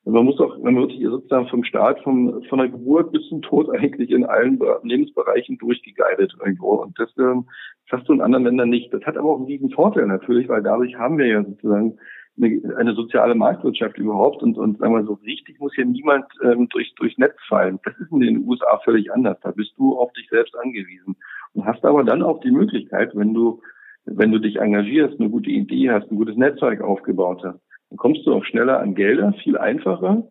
und 0.03 0.13
man 0.13 0.25
muss 0.25 0.39
auch, 0.39 0.57
man 0.57 0.75
wird 0.75 0.91
hier 0.91 1.11
sozusagen 1.11 1.47
vom 1.47 1.63
Staat, 1.63 2.01
vom, 2.01 2.41
von 2.49 2.59
der 2.59 2.69
Geburt 2.69 3.11
bis 3.11 3.27
zum 3.29 3.41
Tod 3.41 3.69
eigentlich 3.69 4.09
in 4.09 4.25
allen 4.25 4.59
Lebensbereichen 4.83 5.59
durchgeguidet 5.59 6.33
irgendwo. 6.43 6.71
Und 6.71 6.97
das, 6.97 7.09
ähm, 7.19 7.45
das 7.87 7.99
hast 7.99 8.09
du 8.09 8.13
in 8.13 8.21
anderen 8.21 8.45
Ländern 8.45 8.69
nicht. 8.69 8.91
Das 8.93 9.03
hat 9.03 9.15
aber 9.15 9.29
auch 9.29 9.37
einen 9.37 9.45
riesen 9.45 9.69
Vorteil 9.69 10.07
natürlich, 10.07 10.49
weil 10.49 10.63
dadurch 10.63 10.95
haben 10.95 11.17
wir 11.19 11.27
ja 11.27 11.43
sozusagen 11.43 11.97
eine, 12.37 12.75
eine 12.77 12.93
soziale 12.93 13.35
Marktwirtschaft 13.35 13.97
überhaupt 13.97 14.41
und, 14.41 14.57
und 14.57 14.79
sagen 14.79 14.93
wir 14.93 15.03
so 15.03 15.13
richtig 15.25 15.59
muss 15.59 15.73
hier 15.75 15.85
niemand 15.85 16.25
ähm, 16.43 16.69
durch, 16.69 16.93
durch 16.95 17.17
Netz 17.17 17.35
fallen. 17.47 17.79
Das 17.83 17.93
ist 17.99 18.11
in 18.11 18.21
den 18.21 18.47
USA 18.47 18.79
völlig 18.83 19.11
anders. 19.11 19.37
Da 19.41 19.51
bist 19.51 19.73
du 19.77 19.97
auf 19.97 20.11
dich 20.13 20.27
selbst 20.29 20.55
angewiesen 20.57 21.15
und 21.53 21.65
hast 21.65 21.83
aber 21.85 22.03
dann 22.03 22.23
auch 22.23 22.39
die 22.41 22.51
Möglichkeit, 22.51 23.11
wenn 23.15 23.33
du, 23.33 23.61
wenn 24.05 24.31
du 24.31 24.39
dich 24.39 24.57
engagierst, 24.57 25.19
eine 25.19 25.29
gute 25.29 25.49
Idee 25.49 25.91
hast, 25.91 26.09
ein 26.11 26.17
gutes 26.17 26.37
Netzwerk 26.37 26.81
aufgebaut 26.81 27.41
hast, 27.43 27.59
dann 27.89 27.97
kommst 27.97 28.25
du 28.25 28.33
auch 28.33 28.45
schneller 28.45 28.79
an 28.79 28.95
Gelder, 28.95 29.33
viel 29.43 29.57
einfacher 29.57 30.27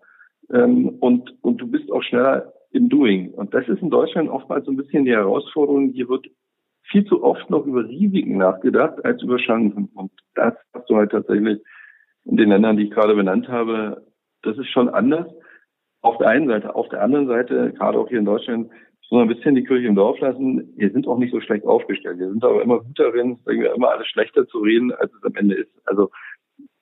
ähm, 0.53 0.89
und, 1.01 1.35
und 1.43 1.61
du 1.61 1.67
bist 1.67 1.91
auch 1.93 2.03
schneller 2.03 2.53
im 2.73 2.89
Doing. 2.89 3.33
Und 3.33 3.55
das 3.55 3.69
ist 3.69 3.83
in 3.83 3.91
Deutschland 3.91 4.29
oftmals 4.29 4.65
so 4.65 4.73
ein 4.73 4.77
bisschen 4.77 5.05
die 5.05 5.13
Herausforderung. 5.13 5.91
Hier 5.91 6.09
wird 6.09 6.27
viel 6.85 7.05
zu 7.05 7.23
oft 7.23 7.49
noch 7.51 7.67
über 7.67 7.85
Risiken 7.87 8.39
nachgedacht 8.39 9.05
als 9.05 9.23
über 9.23 9.37
Chancen. 9.37 9.91
Und 9.95 10.11
das 10.35 10.55
hast 10.75 10.89
du 10.89 10.97
halt 10.97 11.11
tatsächlich 11.11 11.61
in 12.31 12.37
den 12.37 12.49
Ländern, 12.49 12.77
die 12.77 12.85
ich 12.85 12.91
gerade 12.91 13.15
benannt 13.15 13.49
habe, 13.49 14.07
das 14.43 14.57
ist 14.57 14.71
schon 14.71 14.89
anders. 14.89 15.27
Auf 16.01 16.17
der 16.19 16.29
einen 16.29 16.47
Seite. 16.47 16.75
Auf 16.75 16.89
der 16.89 17.03
anderen 17.03 17.27
Seite, 17.27 17.73
gerade 17.73 17.99
auch 17.99 18.09
hier 18.09 18.21
in 18.21 18.25
Deutschland, 18.25 18.71
so 19.03 19.19
ein 19.19 19.29
bisschen 19.29 19.57
die 19.57 19.65
Kirche 19.65 19.89
im 19.89 19.97
Dorf 19.97 20.21
lassen. 20.21 20.73
Wir 20.77 20.91
sind 20.91 21.09
auch 21.09 21.19
nicht 21.19 21.33
so 21.33 21.41
schlecht 21.41 21.67
aufgestellt. 21.67 22.21
Wir 22.21 22.31
sind 22.31 22.45
aber 22.45 22.63
immer 22.63 22.79
gut 22.79 22.99
darin, 22.99 23.39
wir, 23.45 23.75
immer 23.75 23.91
alles 23.91 24.07
schlechter 24.07 24.47
zu 24.47 24.59
reden, 24.59 24.93
als 24.93 25.13
es 25.13 25.25
am 25.25 25.35
Ende 25.35 25.57
ist. 25.57 25.73
Also 25.85 26.11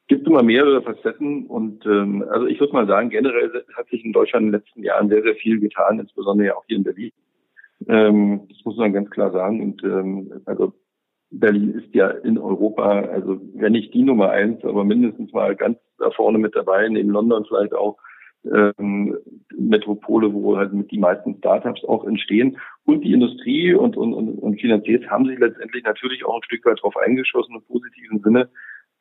gibt 0.08 0.26
immer 0.26 0.42
mehrere 0.42 0.82
Facetten 0.82 1.46
und 1.46 1.84
ähm, 1.86 2.24
also 2.30 2.46
ich 2.46 2.60
würde 2.60 2.72
mal 2.72 2.86
sagen, 2.86 3.10
generell 3.10 3.64
hat 3.76 3.88
sich 3.88 4.04
in 4.04 4.12
Deutschland 4.12 4.46
in 4.46 4.52
den 4.52 4.60
letzten 4.60 4.82
Jahren 4.82 5.08
sehr, 5.08 5.22
sehr 5.22 5.34
viel 5.34 5.60
getan, 5.60 6.00
insbesondere 6.00 6.48
ja 6.48 6.56
auch 6.56 6.64
hier 6.66 6.76
in 6.76 6.84
Berlin. 6.84 7.12
Ähm, 7.88 8.40
das 8.48 8.64
muss 8.64 8.76
man 8.76 8.92
ganz 8.92 9.10
klar 9.10 9.32
sagen. 9.32 9.62
Und 9.62 9.82
ähm, 9.84 10.42
also 10.44 10.74
Berlin 11.30 11.74
ist 11.74 11.94
ja 11.94 12.08
in 12.08 12.38
Europa, 12.38 13.02
also 13.02 13.40
wenn 13.54 13.72
nicht 13.72 13.92
die 13.92 14.02
Nummer 14.02 14.30
eins, 14.30 14.64
aber 14.64 14.84
mindestens 14.84 15.32
mal 15.32 15.54
ganz 15.56 15.78
da 15.98 16.10
vorne 16.10 16.38
mit 16.38 16.54
dabei, 16.54 16.88
neben 16.88 17.10
London 17.10 17.44
vielleicht 17.44 17.74
auch 17.74 17.98
ähm, 18.44 19.16
Metropole, 19.56 20.32
wo 20.32 20.56
halt 20.56 20.72
mit 20.72 20.90
die 20.90 20.98
meisten 20.98 21.36
Startups 21.38 21.84
auch 21.84 22.04
entstehen. 22.04 22.58
Und 22.84 23.02
die 23.04 23.12
Industrie 23.12 23.74
und, 23.74 23.96
und, 23.96 24.14
und, 24.14 24.38
und 24.38 24.60
Finanziers 24.60 25.04
haben 25.10 25.26
sich 25.26 25.38
letztendlich 25.38 25.84
natürlich 25.84 26.24
auch 26.24 26.36
ein 26.36 26.44
Stück 26.44 26.64
weit 26.64 26.80
drauf 26.80 26.96
eingeschossen 26.96 27.56
im 27.56 27.62
positiven 27.62 28.20
Sinne. 28.20 28.48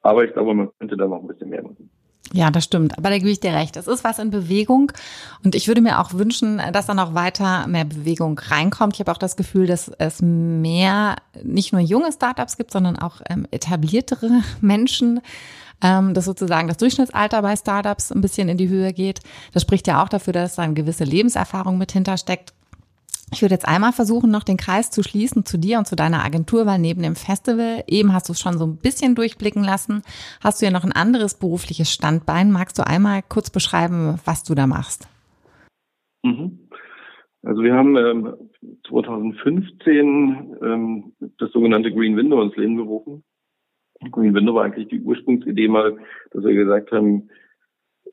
Aber 0.01 0.25
ich 0.25 0.33
glaube, 0.33 0.53
man 0.53 0.69
könnte 0.79 0.97
da 0.97 1.07
noch 1.07 1.21
ein 1.21 1.27
bisschen 1.27 1.49
mehr 1.49 1.63
machen. 1.63 1.89
Ja, 2.33 2.51
das 2.51 2.65
stimmt. 2.65 2.97
Aber 2.97 3.09
da 3.09 3.17
gebe 3.17 3.29
ich 3.29 3.39
dir 3.39 3.53
recht. 3.53 3.77
Es 3.77 3.87
ist 3.87 4.03
was 4.03 4.19
in 4.19 4.29
Bewegung. 4.29 4.91
Und 5.43 5.55
ich 5.55 5.67
würde 5.67 5.81
mir 5.81 5.99
auch 5.99 6.13
wünschen, 6.13 6.61
dass 6.73 6.85
da 6.85 6.93
noch 6.93 7.13
weiter 7.13 7.67
mehr 7.67 7.85
Bewegung 7.85 8.39
reinkommt. 8.39 8.95
Ich 8.95 8.99
habe 8.99 9.11
auch 9.11 9.17
das 9.17 9.35
Gefühl, 9.35 9.67
dass 9.67 9.89
es 9.97 10.21
mehr, 10.21 11.15
nicht 11.43 11.71
nur 11.71 11.81
junge 11.81 12.11
Startups 12.11 12.57
gibt, 12.57 12.71
sondern 12.71 12.97
auch 12.97 13.21
ähm, 13.29 13.47
etabliertere 13.51 14.41
Menschen, 14.61 15.21
ähm, 15.81 16.13
dass 16.13 16.25
sozusagen 16.25 16.67
das 16.67 16.77
Durchschnittsalter 16.77 17.41
bei 17.41 17.55
Startups 17.55 18.11
ein 18.11 18.21
bisschen 18.21 18.49
in 18.49 18.57
die 18.57 18.69
Höhe 18.69 18.93
geht. 18.93 19.19
Das 19.53 19.61
spricht 19.61 19.87
ja 19.87 20.03
auch 20.03 20.09
dafür, 20.09 20.33
dass 20.33 20.55
da 20.55 20.63
eine 20.63 20.73
gewisse 20.73 21.03
Lebenserfahrung 21.03 21.77
mit 21.77 21.91
hintersteckt. 21.91 22.53
Ich 23.31 23.41
würde 23.41 23.55
jetzt 23.55 23.67
einmal 23.67 23.91
versuchen, 23.91 24.31
noch 24.31 24.43
den 24.43 24.55
Kreis 24.55 24.89
zu 24.89 25.03
schließen 25.03 25.45
zu 25.45 25.57
dir 25.57 25.79
und 25.79 25.85
zu 25.85 25.97
deiner 25.97 26.23
Agentur, 26.23 26.65
weil 26.65 26.79
neben 26.79 27.01
dem 27.01 27.15
Festival, 27.15 27.83
eben 27.87 28.13
hast 28.13 28.29
du 28.29 28.33
es 28.33 28.39
schon 28.39 28.57
so 28.57 28.65
ein 28.65 28.77
bisschen 28.77 29.15
durchblicken 29.15 29.63
lassen, 29.63 30.01
hast 30.41 30.61
du 30.61 30.65
ja 30.65 30.71
noch 30.71 30.85
ein 30.85 30.93
anderes 30.93 31.37
berufliches 31.37 31.91
Standbein. 31.91 32.51
Magst 32.51 32.79
du 32.79 32.87
einmal 32.87 33.21
kurz 33.27 33.49
beschreiben, 33.49 34.19
was 34.23 34.43
du 34.43 34.55
da 34.55 34.65
machst? 34.65 35.09
Mhm. 36.23 36.69
Also 37.43 37.63
wir 37.63 37.73
haben 37.75 37.97
ähm, 37.97 38.33
2015 38.87 40.57
ähm, 40.61 41.13
das 41.37 41.51
sogenannte 41.51 41.93
Green 41.93 42.15
Window 42.15 42.41
ins 42.41 42.55
Leben 42.55 42.77
gerufen. 42.77 43.23
Green 44.11 44.33
Window 44.33 44.55
war 44.55 44.65
eigentlich 44.65 44.87
die 44.87 45.01
Ursprungsidee 45.01 45.67
mal, 45.67 45.97
dass 46.31 46.43
wir 46.43 46.53
gesagt 46.53 46.91
haben, 46.91 47.29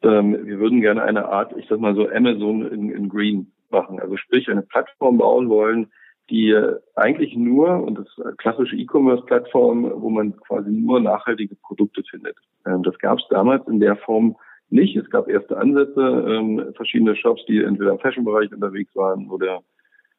ähm, 0.02 0.46
wir 0.46 0.58
würden 0.58 0.80
gerne 0.80 1.02
eine 1.02 1.28
Art, 1.28 1.56
ich 1.56 1.66
sag 1.68 1.78
mal 1.78 1.94
so 1.94 2.08
Amazon 2.08 2.66
in, 2.66 2.90
in 2.90 3.08
Green 3.08 3.52
machen. 3.74 4.00
Also 4.00 4.16
sprich 4.16 4.48
eine 4.48 4.62
Plattform 4.62 5.18
bauen 5.18 5.48
wollen, 5.50 5.90
die 6.30 6.56
eigentlich 6.94 7.36
nur, 7.36 7.82
und 7.82 7.98
das 7.98 8.36
klassische 8.38 8.76
E-Commerce-Plattform, 8.76 9.92
wo 9.96 10.08
man 10.08 10.36
quasi 10.40 10.70
nur 10.70 11.00
nachhaltige 11.00 11.54
Produkte 11.56 12.02
findet. 12.08 12.36
Ähm, 12.66 12.82
das 12.82 12.98
gab 12.98 13.18
es 13.18 13.26
damals 13.28 13.66
in 13.68 13.80
der 13.80 13.96
Form 13.96 14.36
nicht. 14.70 14.96
Es 14.96 15.10
gab 15.10 15.28
erste 15.28 15.56
Ansätze, 15.56 16.00
ähm, 16.00 16.72
verschiedene 16.76 17.14
Shops, 17.16 17.44
die 17.46 17.62
entweder 17.62 17.92
im 17.92 17.98
Fashion-Bereich 17.98 18.52
unterwegs 18.52 18.94
waren 18.96 19.28
oder 19.28 19.60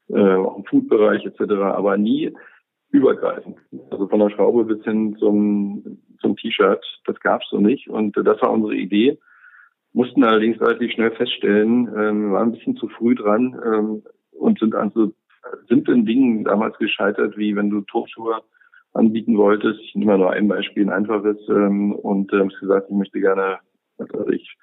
äh, 0.10 0.36
auch 0.36 0.58
im 0.58 0.66
Food-Bereich 0.66 1.26
etc., 1.26 1.52
aber 1.54 1.98
nie 1.98 2.32
übergreifend. 2.92 3.58
Also 3.90 4.08
von 4.08 4.20
der 4.20 4.30
Schraube 4.30 4.64
bis 4.66 4.84
hin 4.84 5.16
zum, 5.18 5.98
zum 6.22 6.38
T-Shirt, 6.38 6.86
das 7.06 7.20
gab 7.20 7.42
es 7.42 7.50
so 7.50 7.60
nicht. 7.60 7.90
Und 7.90 8.16
das 8.16 8.42
war 8.42 8.52
unsere 8.52 8.76
Idee 8.76 9.18
mussten 9.96 10.24
allerdings 10.26 10.60
relativ 10.60 10.92
schnell 10.92 11.12
feststellen, 11.12 11.88
ähm, 11.98 12.34
waren 12.34 12.50
ein 12.50 12.52
bisschen 12.52 12.76
zu 12.76 12.90
früh 12.90 13.16
dran 13.16 13.60
ähm, 13.66 14.04
und 14.32 14.60
sind 14.60 14.76
an 14.76 14.92
so 14.94 15.14
simplen 15.70 16.06
Dingen 16.06 16.44
damals 16.44 16.78
gescheitert, 16.78 17.38
wie 17.38 17.56
wenn 17.56 17.70
du 17.70 17.82
Turnschuhe 17.82 18.42
anbieten 18.94 19.38
wolltest. 19.38 19.80
Ich 19.80 19.96
nehme 19.96 20.12
mal 20.12 20.18
nur 20.18 20.32
ein 20.32 20.50
Beispiel, 20.50 20.84
ein 20.84 20.90
einfaches, 20.90 21.38
ähm, 21.50 21.94
und 21.94 22.32
äh, 22.34 22.44
hast 22.44 22.60
gesagt, 22.60 22.88
ich 22.90 22.96
möchte 22.96 23.22
gerne, 23.22 23.60
was 23.98 24.28
ich, 24.34 24.58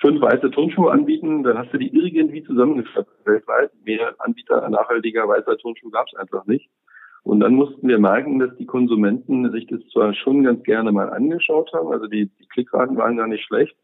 fünf 0.00 0.22
weiße 0.22 0.50
Turnschuhe 0.52 0.90
anbieten, 0.90 1.42
dann 1.42 1.58
hast 1.58 1.72
du 1.72 1.78
die 1.78 1.94
irgendwie 1.94 2.44
zusammengeschafft 2.44 3.10
weltweit. 3.26 3.70
Mehr 3.84 4.14
Anbieter 4.18 4.68
nachhaltiger 4.70 5.28
weißer 5.28 5.58
Turnschuhe 5.58 5.90
gab 5.90 6.06
es 6.06 6.18
einfach 6.18 6.46
nicht. 6.46 6.70
Und 7.24 7.40
dann 7.40 7.54
mussten 7.54 7.86
wir 7.86 7.98
merken, 7.98 8.38
dass 8.38 8.56
die 8.56 8.64
Konsumenten 8.64 9.50
sich 9.52 9.66
das 9.66 9.80
zwar 9.92 10.14
schon 10.14 10.44
ganz 10.44 10.62
gerne 10.62 10.92
mal 10.92 11.10
angeschaut 11.10 11.70
haben, 11.74 11.92
also 11.92 12.06
die, 12.06 12.30
die 12.40 12.46
Klickraten 12.46 12.96
waren 12.96 13.18
gar 13.18 13.26
nicht 13.26 13.44
schlecht, 13.44 13.76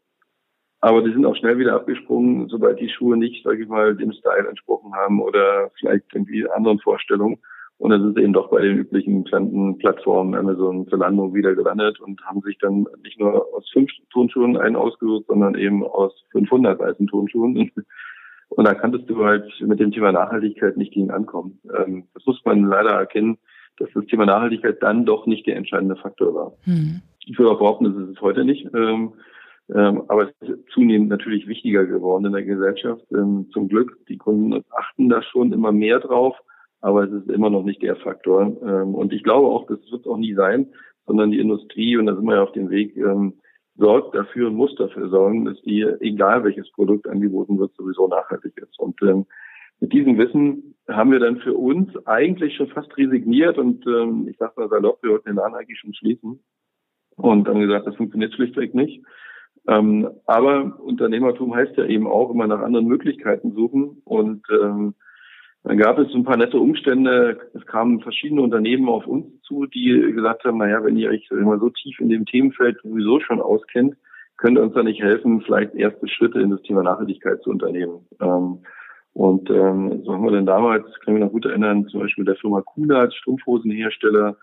aber 0.85 1.01
die 1.01 1.11
sind 1.11 1.25
auch 1.25 1.35
schnell 1.35 1.57
wieder 1.57 1.73
abgesprungen, 1.73 2.47
sobald 2.47 2.79
die 2.79 2.89
Schuhe 2.89 3.17
nicht, 3.17 3.43
sage 3.43 3.63
ich 3.63 3.67
mal, 3.67 3.95
dem 3.95 4.11
Style 4.11 4.47
entsprochen 4.47 4.93
haben 4.93 5.19
oder 5.19 5.71
vielleicht 5.79 6.13
irgendwie 6.13 6.47
anderen 6.47 6.77
Vorstellungen. 6.77 7.39
Und 7.79 7.89
dann 7.89 8.03
sind 8.03 8.15
sie 8.15 8.21
eben 8.21 8.33
doch 8.33 8.51
bei 8.51 8.61
den 8.61 8.77
üblichen 8.77 9.23
bekannten 9.23 9.79
Plattformen, 9.79 10.35
Amazon, 10.35 10.87
Zalando 10.87 11.33
wieder 11.33 11.55
gelandet 11.55 11.99
und 12.01 12.23
haben 12.27 12.41
sich 12.41 12.59
dann 12.59 12.85
nicht 13.03 13.19
nur 13.19 13.47
aus 13.55 13.67
fünf 13.73 13.89
Turnschuhen 14.13 14.57
einen 14.57 14.75
ausgesucht, 14.75 15.25
sondern 15.27 15.55
eben 15.55 15.83
aus 15.83 16.13
500 16.33 16.77
weißen 16.77 17.07
Turnschuhen. 17.07 17.71
Und 18.49 18.67
da 18.67 18.75
kanntest 18.75 19.09
du 19.09 19.25
halt 19.25 19.51
mit 19.61 19.79
dem 19.79 19.91
Thema 19.91 20.11
Nachhaltigkeit 20.11 20.77
nicht 20.77 20.93
gegen 20.93 21.09
ankommen. 21.09 21.59
Ähm, 21.75 22.03
das 22.13 22.27
muss 22.27 22.39
man 22.45 22.63
leider 22.63 22.91
erkennen, 22.91 23.39
dass 23.79 23.89
das 23.95 24.05
Thema 24.05 24.27
Nachhaltigkeit 24.27 24.83
dann 24.83 25.03
doch 25.03 25.25
nicht 25.25 25.47
der 25.47 25.55
entscheidende 25.55 25.95
Faktor 25.95 26.35
war. 26.35 26.53
Hm. 26.65 27.01
Ich 27.25 27.39
würde 27.39 27.53
auch 27.53 27.59
behaupten, 27.59 27.85
das 27.85 27.95
ist 27.95 28.17
es 28.17 28.21
heute 28.21 28.45
nicht. 28.45 28.67
Ähm, 29.73 30.03
aber 30.09 30.29
es 30.29 30.49
ist 30.49 30.69
zunehmend 30.73 31.09
natürlich 31.09 31.47
wichtiger 31.47 31.85
geworden 31.85 32.25
in 32.25 32.33
der 32.33 32.43
Gesellschaft. 32.43 33.03
Ähm, 33.11 33.49
zum 33.51 33.67
Glück, 33.67 33.97
die 34.07 34.17
Kunden 34.17 34.63
achten 34.71 35.09
da 35.09 35.23
schon 35.23 35.53
immer 35.53 35.71
mehr 35.71 35.99
drauf, 35.99 36.37
aber 36.81 37.05
es 37.05 37.11
ist 37.11 37.29
immer 37.29 37.49
noch 37.49 37.63
nicht 37.63 37.81
der 37.81 37.95
Faktor. 37.95 38.55
Ähm, 38.61 38.93
und 38.93 39.11
ich 39.11 39.23
glaube 39.23 39.47
auch, 39.47 39.65
das 39.65 39.79
wird 39.91 40.05
auch 40.05 40.17
nie 40.17 40.35
sein, 40.35 40.67
sondern 41.07 41.31
die 41.31 41.39
Industrie, 41.39 41.97
und 41.97 42.05
da 42.05 42.15
sind 42.15 42.25
wir 42.25 42.35
ja 42.35 42.43
auf 42.43 42.51
dem 42.51 42.69
Weg, 42.69 42.95
sorgt 43.77 44.15
dafür 44.15 44.47
und 44.47 44.55
muss 44.55 44.73
dafür 44.75 45.09
sorgen, 45.09 45.45
dass 45.45 45.61
die, 45.61 45.81
egal 45.99 46.43
welches 46.43 46.71
Produkt 46.71 47.07
angeboten 47.07 47.59
wird, 47.59 47.73
sowieso 47.75 48.07
nachhaltig 48.07 48.57
ist. 48.57 48.79
Und 48.79 48.99
mit 49.01 49.93
diesem 49.93 50.17
Wissen 50.17 50.75
haben 50.87 51.11
wir 51.11 51.19
dann 51.19 51.37
für 51.37 51.53
uns 51.53 51.95
eigentlich 52.07 52.55
schon 52.55 52.69
fast 52.69 52.97
resigniert 52.97 53.59
und 53.59 53.85
ich 54.27 54.37
sage 54.37 54.53
mal 54.55 54.69
salopp, 54.69 55.03
wir 55.03 55.11
wollten 55.11 55.29
den 55.29 55.35
Laden 55.35 55.53
eigentlich 55.53 55.77
schon 55.77 55.93
schließen 55.93 56.39
und 57.17 57.47
haben 57.47 57.59
gesagt, 57.59 57.85
das 57.85 57.95
funktioniert 57.97 58.33
schlichtweg 58.33 58.73
nicht. 58.73 59.03
Ähm, 59.67 60.09
aber 60.25 60.79
Unternehmertum 60.79 61.55
heißt 61.55 61.75
ja 61.77 61.85
eben 61.85 62.07
auch 62.07 62.29
immer 62.29 62.47
nach 62.47 62.61
anderen 62.61 62.87
Möglichkeiten 62.87 63.53
suchen. 63.53 64.01
Und 64.05 64.43
ähm, 64.51 64.93
dann 65.63 65.77
gab 65.77 65.97
es 65.97 66.13
ein 66.13 66.23
paar 66.23 66.37
nette 66.37 66.59
Umstände. 66.59 67.39
Es 67.53 67.65
kamen 67.65 68.01
verschiedene 68.01 68.41
Unternehmen 68.41 68.87
auf 68.87 69.07
uns 69.07 69.25
zu, 69.41 69.65
die 69.65 70.11
gesagt 70.13 70.43
haben, 70.43 70.59
naja, 70.59 70.83
wenn 70.83 70.97
ihr 70.97 71.09
euch 71.09 71.27
immer 71.31 71.57
so 71.57 71.69
tief 71.69 71.99
in 71.99 72.09
dem 72.09 72.25
Themenfeld 72.25 72.77
sowieso 72.83 73.19
schon 73.19 73.41
auskennt, 73.41 73.95
könnt 74.37 74.57
ihr 74.57 74.63
uns 74.63 74.73
da 74.73 74.83
nicht 74.83 75.01
helfen, 75.01 75.41
vielleicht 75.41 75.73
erste 75.73 76.07
Schritte 76.07 76.39
in 76.39 76.51
das 76.51 76.61
Thema 76.61 76.83
Nachhaltigkeit 76.83 77.41
zu 77.41 77.49
unternehmen. 77.49 78.05
Ähm, 78.21 78.59
und 79.13 79.49
ähm, 79.49 80.03
so 80.03 80.13
haben 80.13 80.25
wir 80.25 80.31
denn 80.31 80.45
damals, 80.45 80.83
kann 80.99 81.13
ich 81.15 81.19
mich 81.19 81.23
noch 81.23 81.31
gut 81.31 81.45
erinnern, 81.45 81.87
zum 81.87 82.01
Beispiel 82.01 82.25
der 82.25 82.35
Firma 82.35 82.61
Kuna 82.61 82.99
als 82.99 83.15
Strumpfhosenhersteller 83.15 84.35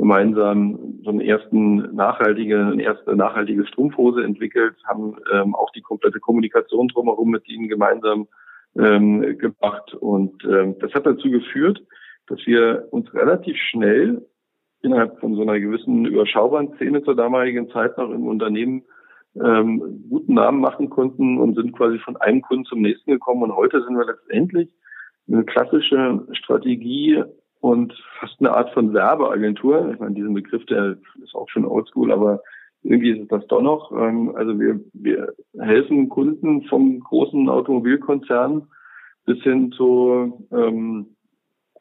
gemeinsam 0.00 0.78
so 1.04 1.10
einen 1.10 1.20
ersten 1.20 1.94
nachhaltige, 1.94 2.58
eine 2.58 2.82
erste 2.82 3.14
nachhaltige 3.14 3.66
Strumpfhose 3.66 4.24
entwickelt, 4.24 4.74
haben 4.84 5.16
ähm, 5.30 5.54
auch 5.54 5.70
die 5.72 5.82
komplette 5.82 6.20
Kommunikation 6.20 6.88
drumherum 6.88 7.30
mit 7.30 7.46
ihnen 7.46 7.68
gemeinsam 7.68 8.26
ähm, 8.78 9.36
gemacht. 9.36 9.92
Und 9.92 10.42
ähm, 10.44 10.76
das 10.80 10.94
hat 10.94 11.04
dazu 11.04 11.30
geführt, 11.30 11.82
dass 12.28 12.38
wir 12.46 12.88
uns 12.92 13.12
relativ 13.12 13.58
schnell 13.58 14.26
innerhalb 14.80 15.20
von 15.20 15.34
so 15.34 15.42
einer 15.42 15.60
gewissen 15.60 16.06
überschaubaren 16.06 16.72
Szene 16.76 17.02
zur 17.02 17.14
damaligen 17.14 17.68
Zeit 17.68 17.98
noch 17.98 18.10
im 18.10 18.26
Unternehmen 18.26 18.84
ähm, 19.34 20.06
guten 20.08 20.32
Namen 20.32 20.60
machen 20.60 20.88
konnten 20.88 21.38
und 21.38 21.56
sind 21.56 21.76
quasi 21.76 21.98
von 21.98 22.16
einem 22.16 22.40
Kunden 22.40 22.64
zum 22.64 22.80
nächsten 22.80 23.10
gekommen. 23.10 23.42
Und 23.42 23.54
heute 23.54 23.84
sind 23.84 23.98
wir 23.98 24.06
letztendlich 24.06 24.70
eine 25.28 25.44
klassische 25.44 26.26
Strategie 26.32 27.22
und 27.60 27.92
fast 28.18 28.36
eine 28.40 28.52
Art 28.52 28.72
von 28.72 28.92
Werbeagentur. 28.92 29.90
Ich 29.92 30.00
meine, 30.00 30.14
diesen 30.14 30.34
Begriff, 30.34 30.64
der 30.66 30.96
ist 31.22 31.34
auch 31.34 31.48
schon 31.48 31.66
oldschool, 31.66 32.10
aber 32.10 32.42
irgendwie 32.82 33.10
ist 33.10 33.22
es 33.22 33.28
das 33.28 33.46
doch 33.48 33.60
noch. 33.60 33.92
Ähm, 33.92 34.34
also 34.34 34.58
wir, 34.58 34.80
wir 34.94 35.34
helfen 35.58 36.08
Kunden 36.08 36.62
vom 36.62 37.00
großen 37.00 37.48
Automobilkonzern 37.48 38.66
bis 39.26 39.42
hin 39.42 39.72
zu 39.72 40.46
ähm, 40.50 41.06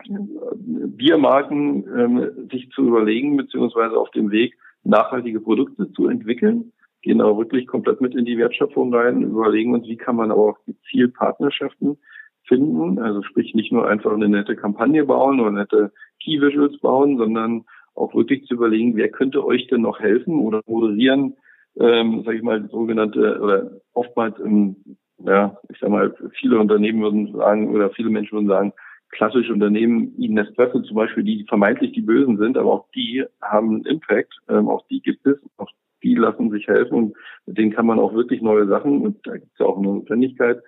Biermarken, 0.08 1.86
ähm, 1.98 2.50
sich 2.52 2.70
zu 2.72 2.84
überlegen, 2.84 3.38
beziehungsweise 3.38 3.98
auf 3.98 4.12
dem 4.12 4.32
Weg 4.32 4.58
nachhaltige 4.84 5.40
Produkte 5.42 5.92
zu 5.92 6.08
entwickeln, 6.08 6.72
gehen 7.02 7.22
auch 7.22 7.38
wirklich 7.38 7.68
komplett 7.68 8.02
mit 8.02 8.16
in 8.16 8.26
die 8.26 8.38
Wertschöpfung 8.38 8.94
rein, 8.94 9.24
überlegen 9.24 9.74
uns, 9.74 9.88
wie 9.88 9.98
kann 9.98 10.16
man 10.16 10.32
aber 10.32 10.50
auch 10.50 10.58
gezielt 10.66 11.14
Partnerschaften 11.16 11.98
finden. 12.44 13.00
Also 13.00 13.22
sprich 13.24 13.54
nicht 13.54 13.72
nur 13.72 13.88
einfach 13.88 14.12
eine 14.14 14.30
nette 14.30 14.56
Kampagne 14.56 15.06
bauen 15.06 15.40
oder 15.40 15.52
nette 15.52 15.92
Key 16.22 16.42
Visuals 16.42 16.78
bauen, 16.80 17.18
sondern 17.18 17.66
auch 17.96 18.14
wirklich 18.16 18.46
zu 18.46 18.56
überlegen, 18.56 18.96
wer 18.96 19.10
könnte 19.10 19.46
euch 19.46 19.68
denn 19.68 19.82
noch 19.82 20.00
helfen 20.00 20.40
oder 20.40 20.62
moderieren, 20.66 21.36
ähm, 21.80 22.24
sage 22.24 22.38
ich 22.38 22.44
mal, 22.44 22.68
sogenannte 22.70 23.40
oder 23.42 23.72
oftmals 23.94 24.40
im, 24.40 24.76
ja, 25.20 25.58
ich 25.70 25.80
sag 25.80 25.90
mal, 25.90 26.16
viele 26.40 26.60
Unternehmen 26.60 27.02
würden 27.02 27.34
sagen 27.34 27.74
oder 27.76 27.90
viele 27.92 28.10
Menschen 28.10 28.34
würden 28.34 28.48
sagen, 28.48 28.74
klassische 29.12 29.54
Unternehmen, 29.54 30.14
wie 30.18 30.30
Nespresso 30.30 30.82
zum 30.82 30.96
Beispiel, 30.96 31.24
die 31.24 31.46
vermeintlich 31.48 31.94
die 31.94 32.02
Bösen 32.02 32.38
sind, 32.38 32.58
aber 32.58 32.72
auch 32.72 32.86
die 32.96 33.26
haben 33.42 33.76
einen 33.76 33.86
Impact, 33.86 34.34
ähm, 34.50 34.68
auch 34.70 34.86
die 34.88 35.02
gibt 35.02 35.26
es, 35.26 35.38
auch 35.58 35.70
die 36.04 36.16
lassen 36.16 36.52
sich 36.52 36.68
helfen 36.68 36.96
und 36.96 37.18
mit 37.46 37.58
denen 37.58 37.72
kann 37.72 37.86
man 37.86 38.00
auch 38.00 38.14
wirklich 38.14 38.42
neue 38.42 38.68
Sachen, 38.68 39.02
und 39.02 39.18
da 39.28 39.34
gibt 39.34 39.52
es 39.52 39.60
ja 39.60 39.66
auch 39.66 39.78
eine 39.78 39.88
Notwendigkeit, 39.88 40.62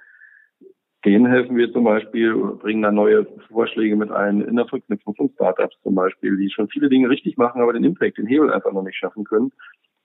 Denen 1.04 1.26
helfen 1.26 1.58
wir 1.58 1.72
zum 1.74 1.84
Beispiel, 1.84 2.36
bringen 2.36 2.84
da 2.84 2.92
neue 2.92 3.26
Vorschläge 3.52 3.96
mit 3.96 4.12
ein 4.12 4.42
in 4.42 4.56
der 4.56 4.68
Verknüpfung 4.68 5.16
von 5.16 5.32
Startups 5.34 5.76
zum 5.82 5.96
Beispiel, 5.96 6.38
die 6.38 6.52
schon 6.52 6.68
viele 6.68 6.90
Dinge 6.90 7.10
richtig 7.10 7.38
machen, 7.38 7.62
aber 7.62 7.74
den 7.74 7.84
Impact, 7.84 8.20
den 8.20 8.28
Hebel 8.28 8.54
einfach 8.54 8.72
noch 8.72 8.84
nicht 8.84 8.98
schaffen 8.98 9.24
können. 9.24 9.52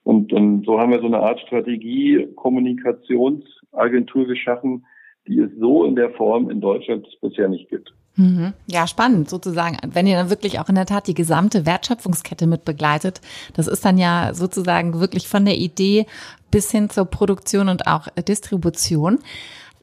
Und, 0.05 0.33
und 0.33 0.65
so 0.65 0.81
haben 0.81 0.93
wir 0.93 1.01
so 1.01 1.07
eine 1.07 1.19
Art 1.19 1.41
Strategie, 1.41 2.29
Kommunikationsagentur 2.37 4.27
geschaffen, 4.27 4.87
die 5.27 5.41
es 5.41 5.51
so 5.59 5.85
in 5.85 5.97
der 5.97 6.11
Form 6.11 6.49
in 6.49 6.61
Deutschland 6.61 7.07
bisher 7.21 7.49
nicht 7.49 7.69
gibt. 7.69 7.93
Mhm. 8.15 8.55
Ja, 8.67 8.87
spannend 8.87 9.29
sozusagen. 9.29 9.77
Wenn 9.93 10.07
ihr 10.07 10.17
dann 10.17 10.31
wirklich 10.31 10.59
auch 10.59 10.69
in 10.69 10.75
der 10.75 10.87
Tat 10.87 11.07
die 11.07 11.15
gesamte 11.15 11.67
Wertschöpfungskette 11.67 12.47
mit 12.47 12.65
begleitet, 12.65 13.21
das 13.55 13.67
ist 13.67 13.85
dann 13.85 13.99
ja 13.99 14.33
sozusagen 14.33 15.01
wirklich 15.01 15.29
von 15.29 15.45
der 15.45 15.57
Idee 15.57 16.07
bis 16.51 16.71
hin 16.71 16.89
zur 16.89 17.05
Produktion 17.05 17.69
und 17.69 17.87
auch 17.87 18.09
Distribution. 18.27 19.19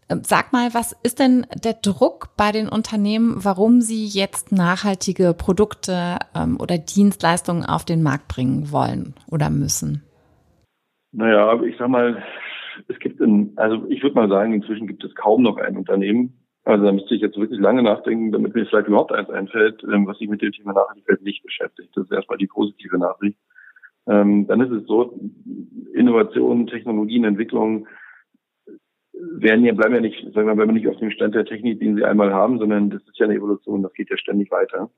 Ähm, 0.09 0.21
sag 0.23 0.51
mal, 0.51 0.73
was 0.73 0.93
ist 1.03 1.19
denn 1.19 1.45
der 1.63 1.73
Druck 1.73 2.29
bei 2.37 2.51
den 2.51 2.67
Unternehmen, 2.67 3.35
warum 3.43 3.81
sie 3.81 4.05
jetzt 4.05 4.51
nachhaltige 4.51 5.33
Produkte 5.33 6.19
ähm, 6.35 6.57
oder 6.59 6.77
Dienstleistungen 6.77 7.65
auf 7.65 7.85
den 7.85 8.03
Markt 8.03 8.27
bringen 8.27 8.71
wollen 8.71 9.15
oder 9.31 9.49
müssen? 9.49 10.03
Naja, 11.11 11.61
ich 11.63 11.75
sag 11.77 11.89
mal, 11.89 12.23
es 12.87 12.99
gibt 12.99 13.21
in, 13.21 13.53
also 13.55 13.85
ich 13.87 14.01
würde 14.01 14.15
mal 14.15 14.29
sagen, 14.29 14.53
inzwischen 14.53 14.87
gibt 14.87 15.03
es 15.03 15.13
kaum 15.15 15.43
noch 15.43 15.57
ein 15.57 15.77
Unternehmen, 15.77 16.39
also 16.65 16.85
da 16.85 16.91
müsste 16.91 17.13
ich 17.13 17.21
jetzt 17.21 17.37
wirklich 17.37 17.59
lange 17.59 17.83
nachdenken, 17.83 18.31
damit 18.31 18.55
mir 18.55 18.65
vielleicht 18.65 18.87
überhaupt 18.87 19.11
eins 19.11 19.29
einfällt, 19.29 19.83
ähm, 19.83 20.07
was 20.07 20.17
sich 20.17 20.29
mit 20.29 20.41
dem 20.41 20.51
Thema 20.53 20.73
Nachhaltigkeit 20.73 21.21
nicht 21.21 21.43
beschäftigt. 21.43 21.89
Das 21.95 22.05
ist 22.05 22.11
erstmal 22.11 22.37
die 22.37 22.47
positive 22.47 22.97
Nachricht. 22.97 23.37
Dann 24.05 24.59
ist 24.59 24.69
es 24.69 24.85
so, 24.85 25.17
Innovationen, 25.93 26.67
Technologien, 26.67 27.23
Entwicklungen 27.23 27.87
werden 29.31 29.65
ja, 29.65 29.73
bleiben 29.73 29.95
ja 29.95 30.01
nicht, 30.01 30.33
sagen 30.33 30.47
wir, 30.47 30.55
bleiben 30.55 30.73
nicht 30.73 30.88
auf 30.88 30.97
dem 30.97 31.12
Stand 31.12 31.36
der 31.36 31.45
Technik, 31.45 31.79
den 31.79 31.95
sie 31.95 32.03
einmal 32.03 32.33
haben, 32.33 32.59
sondern 32.59 32.89
das 32.89 33.01
ist 33.03 33.17
ja 33.17 33.25
eine 33.25 33.36
Evolution, 33.36 33.83
das 33.83 33.93
geht 33.93 34.09
ja 34.09 34.17
ständig 34.17 34.51
weiter. 34.51 34.89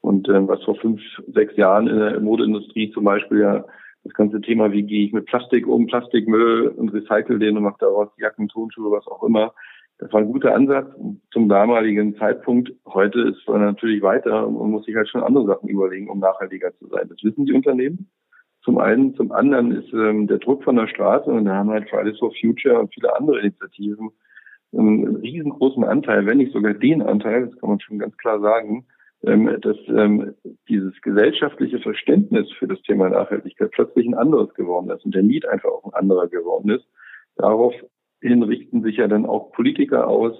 Und 0.00 0.28
ähm, 0.28 0.48
was 0.48 0.62
vor 0.64 0.74
fünf, 0.76 1.00
sechs 1.32 1.56
Jahren 1.56 1.86
in 1.86 1.98
der 1.98 2.20
Modeindustrie 2.20 2.90
zum 2.90 3.04
Beispiel 3.04 3.40
ja 3.40 3.64
das 4.04 4.14
ganze 4.14 4.40
Thema, 4.40 4.72
wie 4.72 4.82
gehe 4.82 5.06
ich 5.06 5.12
mit 5.12 5.26
Plastik 5.26 5.66
um, 5.66 5.86
Plastikmüll 5.86 6.68
und 6.68 6.92
recycle 6.92 7.38
den 7.38 7.56
und 7.56 7.62
mache 7.62 7.76
daraus 7.78 8.08
Jacken, 8.18 8.48
Tonschuhe, 8.48 8.90
was 8.90 9.06
auch 9.06 9.22
immer. 9.22 9.54
Das 9.98 10.12
war 10.12 10.20
ein 10.20 10.32
guter 10.32 10.54
Ansatz 10.54 10.92
zum 11.30 11.48
damaligen 11.48 12.16
Zeitpunkt. 12.16 12.72
Heute 12.86 13.20
ist 13.20 13.46
man 13.46 13.60
natürlich 13.60 14.02
weiter 14.02 14.46
und 14.46 14.58
man 14.58 14.70
muss 14.70 14.84
sich 14.84 14.96
halt 14.96 15.08
schon 15.08 15.22
andere 15.22 15.46
Sachen 15.46 15.68
überlegen, 15.68 16.10
um 16.10 16.18
nachhaltiger 16.18 16.76
zu 16.78 16.88
sein. 16.88 17.08
Das 17.08 17.22
wissen 17.22 17.46
die 17.46 17.52
Unternehmen. 17.52 18.10
Zum 18.64 18.78
einen, 18.78 19.14
zum 19.14 19.32
anderen 19.32 19.72
ist 19.72 19.92
ähm, 19.92 20.28
der 20.28 20.38
Druck 20.38 20.62
von 20.62 20.76
der 20.76 20.86
Straße 20.86 21.30
und 21.30 21.46
da 21.46 21.56
haben 21.56 21.70
halt 21.70 21.88
Fridays 21.90 22.18
for 22.18 22.32
Future 22.40 22.78
und 22.78 22.94
viele 22.94 23.14
andere 23.16 23.40
Initiativen 23.40 24.10
einen 24.72 25.16
riesengroßen 25.16 25.84
Anteil, 25.84 26.26
wenn 26.26 26.38
nicht 26.38 26.52
sogar 26.52 26.74
den 26.74 27.02
Anteil, 27.02 27.46
das 27.46 27.58
kann 27.58 27.70
man 27.70 27.80
schon 27.80 27.98
ganz 27.98 28.16
klar 28.16 28.40
sagen, 28.40 28.86
ähm, 29.24 29.58
dass 29.60 29.76
ähm, 29.88 30.34
dieses 30.68 30.98
gesellschaftliche 31.02 31.78
Verständnis 31.78 32.50
für 32.52 32.66
das 32.66 32.80
Thema 32.82 33.08
Nachhaltigkeit 33.08 33.70
plötzlich 33.72 34.06
ein 34.06 34.14
anderes 34.14 34.52
geworden 34.54 34.90
ist 34.90 35.04
und 35.04 35.14
der 35.14 35.22
Need 35.22 35.46
einfach 35.46 35.68
auch 35.68 35.84
ein 35.84 35.94
anderer 35.94 36.28
geworden 36.28 36.70
ist. 36.70 36.86
Daraufhin 37.36 38.42
richten 38.42 38.82
sich 38.82 38.96
ja 38.96 39.08
dann 39.08 39.26
auch 39.26 39.52
Politiker 39.52 40.08
aus, 40.08 40.34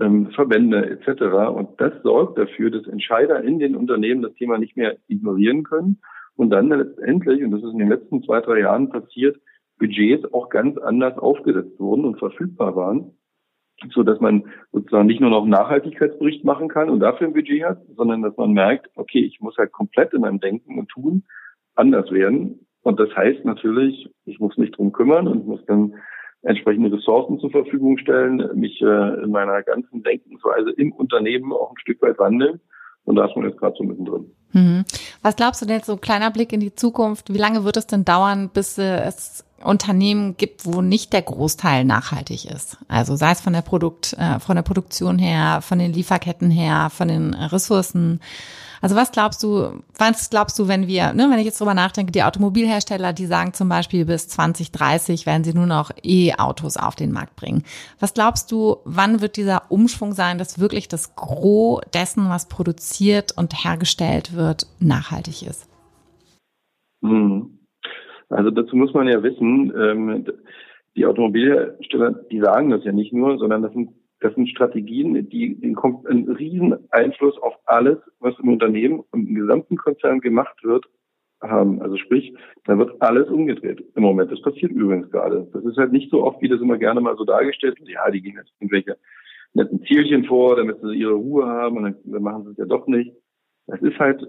ähm, 0.00 0.30
Verbände 0.30 0.90
etc. 0.90 1.22
Und 1.54 1.80
das 1.80 1.92
sorgt 2.02 2.38
dafür, 2.38 2.70
dass 2.70 2.86
Entscheider 2.86 3.42
in 3.42 3.58
den 3.58 3.76
Unternehmen 3.76 4.22
das 4.22 4.34
Thema 4.34 4.58
nicht 4.58 4.76
mehr 4.76 4.96
ignorieren 5.08 5.62
können 5.62 6.00
und 6.36 6.50
dann 6.50 6.68
letztendlich, 6.68 7.42
und 7.42 7.50
das 7.52 7.62
ist 7.62 7.72
in 7.72 7.78
den 7.78 7.88
letzten 7.88 8.22
zwei, 8.22 8.40
drei 8.40 8.60
Jahren 8.60 8.88
passiert, 8.88 9.36
Budgets 9.78 10.32
auch 10.32 10.48
ganz 10.48 10.78
anders 10.78 11.18
aufgesetzt 11.18 11.78
wurden 11.80 12.04
und 12.04 12.18
verfügbar 12.18 12.76
waren 12.76 13.12
so 13.92 14.02
dass 14.02 14.20
man 14.20 14.44
sozusagen 14.72 15.06
nicht 15.06 15.20
nur 15.20 15.30
noch 15.30 15.42
einen 15.42 15.50
Nachhaltigkeitsbericht 15.50 16.44
machen 16.44 16.68
kann 16.68 16.90
und 16.90 17.00
dafür 17.00 17.26
ein 17.26 17.32
Budget 17.32 17.64
hat, 17.64 17.82
sondern 17.96 18.22
dass 18.22 18.36
man 18.36 18.52
merkt, 18.52 18.88
okay, 18.96 19.20
ich 19.20 19.40
muss 19.40 19.56
halt 19.56 19.72
komplett 19.72 20.12
in 20.12 20.20
meinem 20.20 20.40
Denken 20.40 20.78
und 20.78 20.88
Tun 20.88 21.24
anders 21.74 22.10
werden. 22.10 22.66
Und 22.82 23.00
das 23.00 23.14
heißt 23.14 23.44
natürlich, 23.44 24.08
ich 24.24 24.38
muss 24.38 24.56
mich 24.56 24.70
drum 24.72 24.92
kümmern 24.92 25.26
und 25.26 25.46
muss 25.46 25.64
dann 25.66 25.94
entsprechende 26.42 26.92
Ressourcen 26.94 27.38
zur 27.40 27.50
Verfügung 27.50 27.96
stellen, 27.98 28.50
mich 28.54 28.80
äh, 28.82 29.22
in 29.22 29.30
meiner 29.30 29.62
ganzen 29.62 30.02
Denkensweise 30.02 30.70
im 30.72 30.92
Unternehmen 30.92 31.52
auch 31.52 31.70
ein 31.70 31.78
Stück 31.78 32.02
weit 32.02 32.18
wandeln. 32.18 32.60
Und 33.04 33.16
da 33.16 33.26
ist 33.26 33.36
man 33.36 33.46
jetzt 33.46 33.58
gerade 33.58 33.74
so 33.76 33.84
mittendrin. 33.84 34.30
Mhm. 34.52 34.84
Was 35.22 35.36
glaubst 35.36 35.60
du 35.60 35.66
denn 35.66 35.76
jetzt 35.76 35.86
so 35.86 35.96
kleiner 35.96 36.30
Blick 36.30 36.52
in 36.52 36.60
die 36.60 36.74
Zukunft? 36.74 37.32
Wie 37.32 37.38
lange 37.38 37.64
wird 37.64 37.76
es 37.76 37.86
denn 37.86 38.04
dauern, 38.04 38.50
bis 38.52 38.78
es 38.78 39.44
Unternehmen 39.64 40.36
gibt, 40.36 40.66
wo 40.66 40.82
nicht 40.82 41.12
der 41.12 41.22
Großteil 41.22 41.84
nachhaltig 41.84 42.44
ist. 42.44 42.76
Also 42.86 43.16
sei 43.16 43.32
es 43.32 43.40
von 43.40 43.54
der 43.54 43.62
Produkt, 43.62 44.14
äh, 44.18 44.38
von 44.38 44.56
der 44.56 44.62
Produktion 44.62 45.18
her, 45.18 45.60
von 45.62 45.78
den 45.78 45.92
Lieferketten 45.92 46.50
her, 46.50 46.90
von 46.90 47.08
den 47.08 47.34
Ressourcen. 47.34 48.20
Also 48.84 48.96
was 48.96 49.12
glaubst 49.12 49.42
du, 49.42 49.82
was 49.98 50.28
glaubst 50.28 50.58
du, 50.58 50.68
wenn 50.68 50.86
wir, 50.86 51.14
ne, 51.14 51.28
wenn 51.30 51.38
ich 51.38 51.46
jetzt 51.46 51.58
drüber 51.58 51.72
nachdenke, 51.72 52.12
die 52.12 52.22
Automobilhersteller, 52.22 53.14
die 53.14 53.24
sagen 53.24 53.54
zum 53.54 53.70
Beispiel 53.70 54.04
bis 54.04 54.28
2030 54.28 55.24
werden 55.24 55.42
sie 55.42 55.54
nur 55.54 55.64
noch 55.64 55.90
E-Autos 56.02 56.76
auf 56.76 56.94
den 56.94 57.10
Markt 57.10 57.34
bringen. 57.34 57.62
Was 57.98 58.12
glaubst 58.12 58.52
du, 58.52 58.76
wann 58.84 59.22
wird 59.22 59.38
dieser 59.38 59.70
Umschwung 59.70 60.12
sein, 60.12 60.36
dass 60.36 60.60
wirklich 60.60 60.86
das 60.86 61.16
Gros 61.16 61.80
dessen, 61.94 62.28
was 62.28 62.50
produziert 62.50 63.32
und 63.34 63.54
hergestellt 63.64 64.36
wird, 64.36 64.66
nachhaltig 64.80 65.46
ist? 65.48 65.66
Mhm. 67.00 67.60
Also 68.28 68.50
dazu 68.50 68.76
muss 68.76 68.92
man 68.92 69.08
ja 69.08 69.22
wissen, 69.22 69.72
ähm, 69.80 70.26
die 70.94 71.06
Automobilhersteller, 71.06 72.16
die 72.30 72.40
sagen 72.40 72.68
das 72.68 72.84
ja 72.84 72.92
nicht 72.92 73.14
nur, 73.14 73.38
sondern 73.38 73.62
das 73.62 73.72
sind, 73.72 73.92
das 74.24 74.34
sind 74.36 74.48
Strategien, 74.48 75.28
die, 75.28 75.54
die 75.54 75.76
einen 75.76 76.32
riesen 76.32 76.78
Einfluss 76.90 77.36
auf 77.42 77.54
alles, 77.66 77.98
was 78.20 78.32
im 78.38 78.48
Unternehmen 78.48 79.00
und 79.10 79.28
im 79.28 79.34
gesamten 79.34 79.76
Konzern 79.76 80.20
gemacht 80.20 80.56
wird, 80.64 80.86
haben. 81.42 81.82
Also 81.82 81.98
sprich, 81.98 82.34
da 82.64 82.78
wird 82.78 83.02
alles 83.02 83.28
umgedreht 83.28 83.84
im 83.94 84.02
Moment. 84.02 84.32
Das 84.32 84.40
passiert 84.40 84.72
übrigens 84.72 85.10
gerade. 85.10 85.46
Das 85.52 85.62
ist 85.66 85.76
halt 85.76 85.92
nicht 85.92 86.10
so 86.10 86.24
oft, 86.24 86.40
wie 86.40 86.48
das 86.48 86.62
immer 86.62 86.78
gerne 86.78 87.02
mal 87.02 87.18
so 87.18 87.26
dargestellt 87.26 87.78
wird. 87.78 87.90
Ja, 87.90 88.10
die 88.10 88.22
gehen 88.22 88.36
jetzt 88.38 88.50
irgendwelche 88.60 88.96
netten 89.52 89.82
Zielchen 89.84 90.24
vor, 90.24 90.56
damit 90.56 90.80
sie 90.80 90.94
ihre 90.94 91.12
Ruhe 91.12 91.44
haben 91.44 91.76
und 91.76 91.94
dann 92.02 92.22
machen 92.22 92.44
sie 92.44 92.52
es 92.52 92.56
ja 92.56 92.64
doch 92.64 92.86
nicht. 92.86 93.12
Das 93.66 93.82
ist 93.82 93.98
halt 93.98 94.26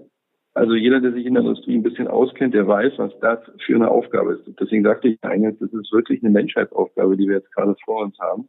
also 0.52 0.74
jeder, 0.74 1.00
der 1.00 1.12
sich 1.12 1.24
in 1.24 1.34
der 1.34 1.42
Industrie 1.42 1.74
ein 1.74 1.82
bisschen 1.82 2.08
auskennt, 2.08 2.52
der 2.52 2.68
weiß, 2.68 2.94
was 2.98 3.18
das 3.20 3.38
für 3.64 3.74
eine 3.74 3.90
Aufgabe 3.90 4.34
ist. 4.34 4.60
Deswegen 4.60 4.84
sagte 4.84 5.08
ich 5.08 5.18
eingangs, 5.22 5.58
das 5.58 5.72
ist 5.72 5.92
wirklich 5.92 6.22
eine 6.22 6.32
Menschheitsaufgabe, 6.32 7.16
die 7.16 7.28
wir 7.28 7.36
jetzt 7.36 7.52
gerade 7.54 7.74
vor 7.84 8.02
uns 8.02 8.18
haben. 8.18 8.48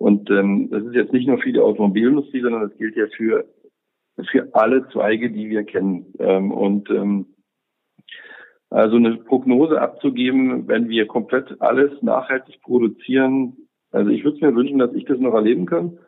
Und 0.00 0.30
ähm, 0.30 0.70
das 0.70 0.82
ist 0.82 0.94
jetzt 0.94 1.12
nicht 1.12 1.28
nur 1.28 1.36
für 1.36 1.52
die 1.52 1.60
Automobilindustrie, 1.60 2.40
sondern 2.40 2.62
das 2.62 2.78
gilt 2.78 2.96
ja 2.96 3.06
für, 3.14 3.44
für 4.30 4.48
alle 4.54 4.88
Zweige, 4.88 5.30
die 5.30 5.50
wir 5.50 5.64
kennen. 5.64 6.14
Ähm, 6.18 6.52
und 6.52 6.88
ähm, 6.88 7.26
also 8.70 8.96
eine 8.96 9.18
Prognose 9.18 9.78
abzugeben, 9.78 10.66
wenn 10.68 10.88
wir 10.88 11.06
komplett 11.06 11.60
alles 11.60 11.90
nachhaltig 12.00 12.62
produzieren, 12.62 13.58
also 13.90 14.10
ich 14.10 14.24
würde 14.24 14.38
mir 14.40 14.56
wünschen, 14.56 14.78
dass 14.78 14.94
ich 14.94 15.04
das 15.04 15.18
noch 15.18 15.34
erleben 15.34 15.66
kann, 15.66 15.98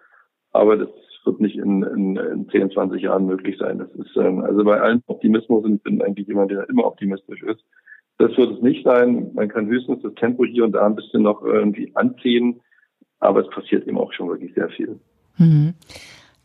aber 0.52 0.78
das 0.78 0.88
wird 1.26 1.40
nicht 1.40 1.58
in, 1.58 1.82
in, 1.82 2.16
in 2.16 2.48
10, 2.48 2.70
20 2.70 3.02
Jahren 3.02 3.26
möglich 3.26 3.58
sein. 3.58 3.78
Das 3.78 3.90
ist 3.90 4.16
ähm, 4.16 4.40
also 4.40 4.64
bei 4.64 4.80
allen 4.80 5.02
Optimismus 5.06 5.64
und 5.64 5.74
ich 5.74 5.82
bin 5.82 6.00
eigentlich 6.00 6.28
jemand, 6.28 6.50
der 6.50 6.66
immer 6.70 6.86
optimistisch 6.86 7.42
ist. 7.42 7.62
Das 8.16 8.34
wird 8.38 8.52
es 8.52 8.62
nicht 8.62 8.84
sein. 8.86 9.32
Man 9.34 9.48
kann 9.48 9.66
höchstens 9.66 10.00
das 10.02 10.14
Tempo 10.14 10.46
hier 10.46 10.64
und 10.64 10.72
da 10.72 10.86
ein 10.86 10.96
bisschen 10.96 11.24
noch 11.24 11.42
irgendwie 11.42 11.92
anziehen, 11.94 12.62
aber 13.22 13.40
es 13.40 13.50
passiert 13.50 13.86
eben 13.86 13.98
auch 13.98 14.12
schon 14.12 14.28
wirklich 14.28 14.52
sehr 14.54 14.68
viel. 14.70 14.98
Mhm. 15.38 15.74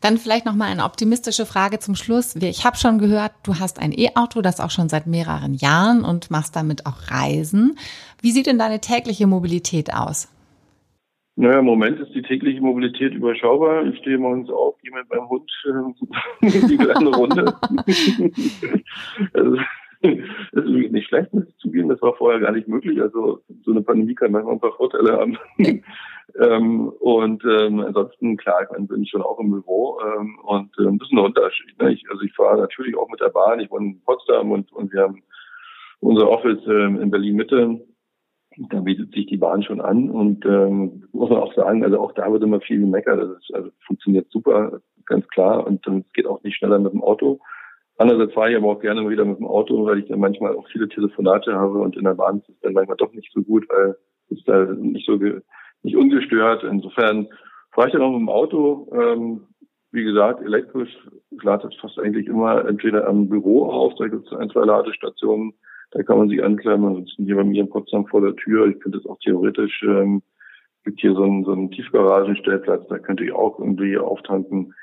Dann 0.00 0.16
vielleicht 0.16 0.46
noch 0.46 0.54
mal 0.54 0.66
eine 0.70 0.84
optimistische 0.84 1.44
Frage 1.44 1.80
zum 1.80 1.96
Schluss. 1.96 2.36
Ich 2.36 2.64
habe 2.64 2.76
schon 2.76 2.98
gehört, 2.98 3.32
du 3.42 3.56
hast 3.58 3.82
ein 3.82 3.92
E-Auto, 3.92 4.42
das 4.42 4.60
auch 4.60 4.70
schon 4.70 4.88
seit 4.88 5.08
mehreren 5.08 5.54
Jahren 5.54 6.04
und 6.04 6.30
machst 6.30 6.54
damit 6.54 6.86
auch 6.86 7.10
Reisen. 7.10 7.76
Wie 8.22 8.30
sieht 8.30 8.46
denn 8.46 8.58
deine 8.58 8.80
tägliche 8.80 9.26
Mobilität 9.26 9.92
aus? 9.92 10.32
Naja, 11.34 11.58
im 11.58 11.64
Moment 11.64 11.98
ist 12.00 12.14
die 12.14 12.22
tägliche 12.22 12.60
Mobilität 12.60 13.12
überschaubar. 13.12 13.84
Ich 13.86 13.98
stehe 13.98 14.18
morgens 14.18 14.50
auf, 14.50 14.76
gehe 14.82 14.92
mit 14.92 15.08
meinem 15.10 15.28
Hund 15.28 15.50
äh, 16.42 16.68
die 16.68 16.76
kleine 16.76 17.10
Runde. 17.10 17.54
also, 19.32 19.56
das 20.00 20.64
ist 20.64 20.92
nicht 20.92 21.08
schlecht, 21.08 21.32
muss 21.32 21.44
ich 21.48 21.56
zugeben. 21.56 21.88
Das 21.88 22.02
war 22.02 22.14
vorher 22.14 22.40
gar 22.40 22.52
nicht 22.52 22.68
möglich. 22.68 23.00
Also 23.00 23.42
so 23.64 23.70
eine 23.72 23.82
Pandemie 23.82 24.14
kann 24.14 24.32
manchmal 24.32 24.54
ein 24.54 24.60
paar 24.60 24.76
Vorteile 24.76 25.12
haben. 25.12 25.38
Ähm, 26.38 26.88
und 26.88 27.42
ähm, 27.44 27.80
ansonsten, 27.80 28.36
klar, 28.36 28.62
ich 28.62 28.70
meine, 28.70 28.86
bin 28.86 29.02
ich 29.02 29.10
schon 29.10 29.22
auch 29.22 29.38
im 29.38 29.50
Büro. 29.50 29.98
Ähm, 30.00 30.38
und 30.44 30.70
ähm, 30.78 30.98
das 30.98 31.08
ist 31.08 31.12
ein 31.12 31.18
Unterschied. 31.18 31.80
Ne? 31.80 31.92
Ich, 31.92 32.04
also 32.10 32.22
ich 32.22 32.34
fahre 32.34 32.58
natürlich 32.58 32.96
auch 32.96 33.08
mit 33.08 33.20
der 33.20 33.30
Bahn. 33.30 33.60
Ich 33.60 33.70
wohne 33.70 33.86
in 33.86 34.02
Potsdam 34.02 34.50
und, 34.50 34.70
und 34.72 34.92
wir 34.92 35.02
haben 35.02 35.22
unser 36.00 36.28
Office 36.28 36.60
ähm, 36.66 37.00
in 37.00 37.10
Berlin-Mitte 37.10 37.80
da 38.70 38.80
bietet 38.80 39.12
sich 39.12 39.26
die 39.26 39.36
Bahn 39.36 39.62
schon 39.62 39.80
an 39.80 40.10
und 40.10 40.44
ähm, 40.44 41.04
muss 41.12 41.30
man 41.30 41.38
auch 41.38 41.54
sagen, 41.54 41.84
also 41.84 42.00
auch 42.00 42.12
da 42.12 42.30
wird 42.32 42.42
immer 42.42 42.60
viel 42.60 42.80
gemeckert. 42.80 43.20
Das 43.20 43.30
ist, 43.30 43.54
also 43.54 43.70
funktioniert 43.86 44.26
super, 44.30 44.80
ganz 45.06 45.26
klar 45.28 45.66
und 45.66 45.86
ähm, 45.86 46.04
es 46.06 46.12
geht 46.12 46.26
auch 46.26 46.42
nicht 46.42 46.56
schneller 46.56 46.78
mit 46.78 46.92
dem 46.92 47.02
Auto. 47.02 47.40
Andererseits 47.98 48.34
fahre 48.34 48.50
ich 48.50 48.56
aber 48.56 48.68
auch 48.68 48.80
gerne 48.80 49.08
wieder 49.08 49.24
mit 49.24 49.38
dem 49.38 49.46
Auto, 49.46 49.86
weil 49.86 50.00
ich 50.00 50.08
dann 50.08 50.20
manchmal 50.20 50.56
auch 50.56 50.66
viele 50.68 50.88
Telefonate 50.88 51.54
habe 51.54 51.78
und 51.78 51.96
in 51.96 52.04
der 52.04 52.14
Bahn 52.14 52.38
ist 52.38 52.48
es 52.48 52.60
dann 52.60 52.72
manchmal 52.72 52.96
doch 52.96 53.12
nicht 53.12 53.32
so 53.32 53.42
gut, 53.42 53.68
weil 53.68 53.96
es 54.30 54.42
da 54.44 54.64
nicht 54.64 55.06
so 55.06 55.18
nicht 55.82 55.96
ungestört. 55.96 56.64
Insofern 56.64 57.28
fahre 57.72 57.88
ich 57.88 57.92
dann 57.92 58.02
auch 58.02 58.12
mit 58.12 58.20
dem 58.20 58.28
Auto. 58.28 58.88
Ähm, 58.92 59.46
wie 59.90 60.04
gesagt, 60.04 60.42
elektrisch 60.42 60.90
ladet 61.42 61.74
fast 61.80 61.98
eigentlich 61.98 62.26
immer 62.26 62.66
entweder 62.66 63.06
am 63.06 63.28
Büro 63.28 63.70
auf, 63.70 63.94
da 63.98 64.08
gibt 64.08 64.26
es 64.26 64.38
ein, 64.38 64.50
zwei 64.50 64.64
Ladestationen, 64.64 65.54
da 65.92 66.02
kann 66.02 66.18
man 66.18 66.28
sich 66.28 66.42
anklemmen. 66.42 66.88
Ansonsten 66.88 67.24
hier 67.24 67.36
bei 67.36 67.44
mir 67.44 67.62
in 67.62 67.70
Potsdam 67.70 68.06
vor 68.06 68.20
der 68.20 68.36
Tür. 68.36 68.66
Ich 68.66 68.80
könnte 68.80 68.98
es 68.98 69.06
auch 69.06 69.18
theoretisch, 69.20 69.82
ähm, 69.82 70.22
gibt 70.84 71.00
hier 71.00 71.14
so 71.14 71.22
einen, 71.22 71.44
so 71.44 71.52
einen 71.52 71.70
Tiefgaragenstellplatz, 71.70 72.86
da 72.88 72.98
könnte 72.98 73.24
ich 73.24 73.32
auch 73.32 73.58
irgendwie 73.58 73.96
auftanken. 73.96 74.74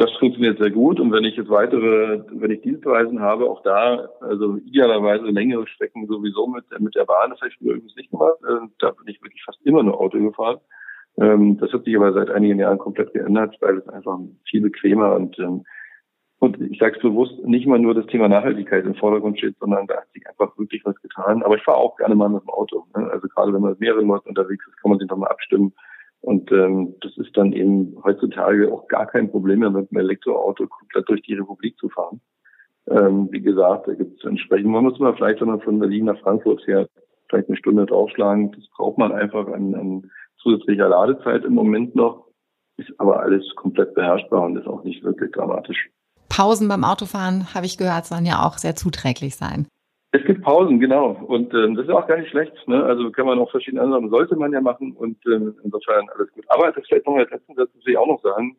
Das 0.00 0.10
funktioniert 0.12 0.58
sehr 0.58 0.70
gut. 0.70 0.98
Und 0.98 1.12
wenn 1.12 1.24
ich 1.24 1.36
jetzt 1.36 1.50
weitere, 1.50 2.22
wenn 2.30 2.50
ich 2.50 2.62
Dienstreisen 2.62 3.20
habe, 3.20 3.44
auch 3.44 3.62
da, 3.62 4.08
also 4.22 4.56
idealerweise 4.56 5.26
längere 5.26 5.66
Strecken 5.66 6.06
sowieso 6.06 6.46
mit, 6.46 6.64
mit 6.80 6.94
der 6.94 7.04
Bahn, 7.04 7.28
das 7.28 7.40
habe 7.40 7.50
ich 7.50 7.60
übrigens 7.60 7.94
nicht 7.96 8.10
gemacht. 8.10 8.38
Äh, 8.48 8.66
da 8.78 8.92
bin 8.92 9.08
ich 9.08 9.20
wirklich 9.20 9.44
fast 9.44 9.60
immer 9.62 9.82
nur 9.82 10.00
Auto 10.00 10.18
gefahren. 10.18 10.56
Ähm, 11.18 11.58
das 11.58 11.70
hat 11.74 11.84
sich 11.84 11.94
aber 11.94 12.14
seit 12.14 12.30
einigen 12.30 12.58
Jahren 12.58 12.78
komplett 12.78 13.12
geändert, 13.12 13.58
weil 13.60 13.76
es 13.76 13.88
einfach 13.90 14.18
viel 14.48 14.62
bequemer 14.62 15.16
und 15.16 15.38
ähm, 15.38 15.64
und 16.38 16.58
ich 16.58 16.78
sage 16.78 16.96
es 16.96 17.02
bewusst, 17.02 17.34
nicht 17.44 17.66
mal 17.66 17.78
nur 17.78 17.92
das 17.92 18.06
Thema 18.06 18.26
Nachhaltigkeit 18.26 18.86
im 18.86 18.94
Vordergrund 18.94 19.36
steht, 19.36 19.58
sondern 19.58 19.86
da 19.86 19.96
hat 19.98 20.10
sich 20.14 20.26
einfach 20.26 20.56
wirklich 20.56 20.82
was 20.86 20.96
getan. 21.02 21.42
Aber 21.42 21.56
ich 21.56 21.62
fahre 21.62 21.76
auch 21.76 21.98
gerne 21.98 22.14
mal 22.14 22.30
mit 22.30 22.40
dem 22.40 22.48
Auto. 22.48 22.86
Ne? 22.96 23.10
Also 23.12 23.28
gerade 23.28 23.52
wenn 23.52 23.60
man 23.60 23.72
mit 23.72 23.80
mehreren 23.80 24.08
unterwegs 24.08 24.66
ist, 24.66 24.80
kann 24.80 24.90
man 24.90 24.98
sich 24.98 25.10
nochmal 25.10 25.28
abstimmen. 25.28 25.74
Und 26.22 26.52
ähm, 26.52 26.94
das 27.00 27.16
ist 27.16 27.36
dann 27.36 27.52
eben 27.52 27.96
heutzutage 28.04 28.72
auch 28.72 28.86
gar 28.88 29.06
kein 29.06 29.30
Problem 29.30 29.60
mehr, 29.60 29.70
mit 29.70 29.90
einem 29.90 30.00
Elektroauto 30.00 30.66
komplett 30.66 31.08
durch 31.08 31.22
die 31.22 31.34
Republik 31.34 31.78
zu 31.78 31.88
fahren. 31.88 32.20
Ähm, 32.88 33.28
wie 33.30 33.40
gesagt, 33.40 33.88
da 33.88 33.94
gibt 33.94 34.18
es 34.18 34.24
entsprechend, 34.28 34.70
man 34.70 34.84
muss 34.84 34.98
mal 34.98 35.14
vielleicht, 35.14 35.40
wenn 35.40 35.48
man 35.48 35.60
von 35.60 35.78
Berlin 35.78 36.06
nach 36.06 36.18
Frankfurt 36.20 36.62
fährt, 36.64 36.90
vielleicht 37.28 37.48
eine 37.48 37.56
Stunde 37.56 37.86
draufschlagen. 37.86 38.52
Das 38.52 38.66
braucht 38.76 38.98
man 38.98 39.12
einfach 39.12 39.46
an, 39.46 39.74
an 39.74 40.10
zusätzlicher 40.42 40.88
Ladezeit 40.88 41.44
im 41.44 41.54
Moment 41.54 41.94
noch. 41.94 42.26
Ist 42.76 42.92
aber 42.98 43.20
alles 43.20 43.44
komplett 43.56 43.94
beherrschbar 43.94 44.42
und 44.42 44.56
ist 44.56 44.66
auch 44.66 44.84
nicht 44.84 45.02
wirklich 45.02 45.32
dramatisch. 45.32 45.90
Pausen 46.28 46.68
beim 46.68 46.84
Autofahren, 46.84 47.54
habe 47.54 47.66
ich 47.66 47.76
gehört, 47.76 48.06
sollen 48.06 48.26
ja 48.26 48.46
auch 48.46 48.58
sehr 48.58 48.76
zuträglich 48.76 49.36
sein. 49.36 49.66
Es 50.12 50.24
gibt 50.24 50.42
Pausen, 50.42 50.80
genau. 50.80 51.10
Und 51.26 51.54
ähm, 51.54 51.76
das 51.76 51.86
ist 51.86 51.92
auch 51.92 52.08
gar 52.08 52.18
nicht 52.18 52.30
schlecht. 52.30 52.52
Ne? 52.66 52.82
Also 52.82 53.12
kann 53.12 53.26
man 53.26 53.38
auch 53.38 53.50
verschiedene 53.50 53.82
andere 53.82 54.08
sollte 54.08 54.34
man 54.36 54.52
ja 54.52 54.60
machen 54.60 54.92
und 54.92 55.18
ähm, 55.26 55.54
insofern 55.62 56.08
alles 56.14 56.32
gut. 56.32 56.44
Aber 56.48 56.72
das 56.72 56.84
vielleicht 56.86 57.06
noch 57.06 57.14
als 57.14 57.30
letzten 57.30 57.54
Satz 57.54 57.70
muss 57.74 57.86
ich 57.86 57.96
auch 57.96 58.08
noch 58.08 58.22
sagen. 58.22 58.56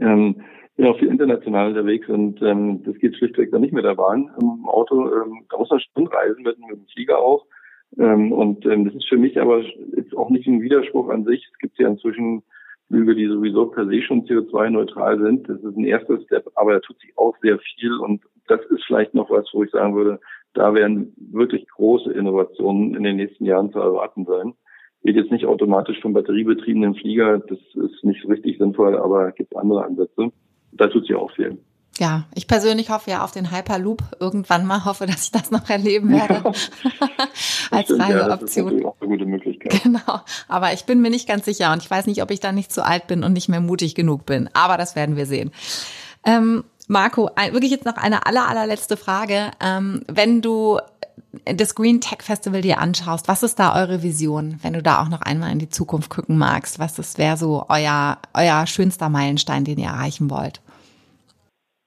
Ähm, 0.00 0.42
bin 0.76 0.86
auch 0.86 0.98
viel 0.98 1.08
international 1.08 1.68
unterwegs 1.70 2.08
und 2.08 2.40
ähm, 2.42 2.84
das 2.84 2.96
geht 2.98 3.16
schlichtweg 3.16 3.50
dann 3.50 3.62
nicht 3.62 3.72
mit 3.72 3.84
der 3.84 3.96
Bahn 3.96 4.30
im 4.40 4.68
Auto. 4.68 5.12
Ähm, 5.12 5.44
da 5.50 5.58
muss 5.58 5.70
man 5.70 5.80
schon 5.80 6.06
reisen 6.06 6.44
mit, 6.44 6.58
mit 6.60 6.70
dem 6.70 6.86
Flieger 6.94 7.18
auch. 7.18 7.46
Ähm, 7.98 8.30
und 8.30 8.64
ähm, 8.64 8.84
das 8.84 8.94
ist 8.94 9.08
für 9.08 9.16
mich 9.16 9.40
aber 9.40 9.64
jetzt 9.96 10.16
auch 10.16 10.30
nicht 10.30 10.46
ein 10.46 10.60
Widerspruch 10.60 11.08
an 11.08 11.24
sich. 11.24 11.48
Es 11.52 11.58
gibt 11.58 11.76
ja 11.80 11.88
inzwischen 11.88 12.44
Flüge, 12.86 13.16
die 13.16 13.26
sowieso 13.26 13.66
per 13.66 13.86
se 13.86 14.00
schon 14.02 14.24
CO2-neutral 14.26 15.18
sind. 15.18 15.48
Das 15.48 15.58
ist 15.58 15.76
ein 15.76 15.84
erster 15.84 16.20
Step, 16.22 16.48
aber 16.54 16.74
da 16.74 16.80
tut 16.80 17.00
sich 17.00 17.16
auch 17.18 17.36
sehr 17.42 17.58
viel 17.58 17.94
und 17.98 18.22
das 18.46 18.60
ist 18.70 18.84
vielleicht 18.86 19.14
noch 19.14 19.30
was, 19.30 19.48
wo 19.52 19.64
ich 19.64 19.70
sagen 19.70 19.94
würde, 19.94 20.20
da 20.54 20.74
werden 20.74 21.14
wirklich 21.16 21.66
große 21.68 22.12
Innovationen 22.12 22.94
in 22.94 23.02
den 23.02 23.16
nächsten 23.16 23.44
Jahren 23.44 23.72
zu 23.72 23.78
erwarten 23.78 24.24
sein. 24.24 24.54
Geht 25.04 25.16
jetzt 25.16 25.30
nicht 25.30 25.46
automatisch 25.46 26.00
vom 26.00 26.12
batteriebetriebenen 26.12 26.94
Flieger, 26.94 27.38
das 27.38 27.58
ist 27.74 28.04
nicht 28.04 28.22
so 28.22 28.28
richtig 28.28 28.58
sinnvoll, 28.58 28.96
aber 28.98 29.28
es 29.28 29.34
gibt 29.36 29.56
andere 29.56 29.84
Ansätze. 29.84 30.32
Da 30.72 30.88
tut 30.88 31.06
sich 31.06 31.14
auch 31.14 31.30
viel. 31.32 31.58
Ja, 31.98 32.26
ich 32.34 32.46
persönlich 32.46 32.90
hoffe 32.90 33.10
ja 33.10 33.24
auf 33.24 33.32
den 33.32 33.50
Hyperloop 33.50 34.02
irgendwann 34.20 34.66
mal, 34.66 34.84
hoffe, 34.84 35.06
dass 35.06 35.24
ich 35.24 35.30
das 35.32 35.50
noch 35.50 35.68
erleben 35.68 36.10
werde. 36.10 36.34
Ja, 36.34 36.44
Als 37.70 37.86
stimmt, 37.86 38.08
ja, 38.08 38.32
Option. 38.32 38.78
Ist 38.78 38.84
auch 38.84 38.96
eine 39.00 39.10
gute 39.10 39.26
Möglichkeit. 39.26 39.82
Genau. 39.82 40.20
Aber 40.46 40.72
ich 40.72 40.84
bin 40.84 41.00
mir 41.00 41.10
nicht 41.10 41.26
ganz 41.26 41.44
sicher 41.44 41.72
und 41.72 41.82
ich 41.82 41.90
weiß 41.90 42.06
nicht, 42.06 42.22
ob 42.22 42.30
ich 42.30 42.38
da 42.38 42.52
nicht 42.52 42.72
zu 42.72 42.84
alt 42.84 43.08
bin 43.08 43.24
und 43.24 43.32
nicht 43.32 43.48
mehr 43.48 43.60
mutig 43.60 43.96
genug 43.96 44.26
bin. 44.26 44.48
Aber 44.54 44.76
das 44.76 44.94
werden 44.94 45.16
wir 45.16 45.26
sehen. 45.26 45.50
Ähm, 46.24 46.64
Marco, 46.88 47.28
wirklich 47.52 47.70
jetzt 47.70 47.84
noch 47.84 47.96
eine 47.96 48.26
aller, 48.26 48.48
allerletzte 48.48 48.96
Frage. 48.96 49.50
Ähm, 49.62 50.02
wenn 50.08 50.40
du 50.40 50.78
das 51.44 51.74
Green 51.74 52.00
Tech 52.00 52.22
Festival 52.22 52.62
dir 52.62 52.78
anschaust, 52.78 53.28
was 53.28 53.42
ist 53.42 53.58
da 53.58 53.78
eure 53.78 54.02
Vision, 54.02 54.58
wenn 54.62 54.72
du 54.72 54.82
da 54.82 55.02
auch 55.02 55.10
noch 55.10 55.20
einmal 55.20 55.52
in 55.52 55.58
die 55.58 55.68
Zukunft 55.68 56.10
gucken 56.10 56.38
magst? 56.38 56.78
Was 56.78 57.18
wäre 57.18 57.36
so 57.36 57.66
euer, 57.68 58.18
euer 58.34 58.66
schönster 58.66 59.08
Meilenstein, 59.08 59.64
den 59.64 59.78
ihr 59.78 59.88
erreichen 59.88 60.30
wollt? 60.30 60.62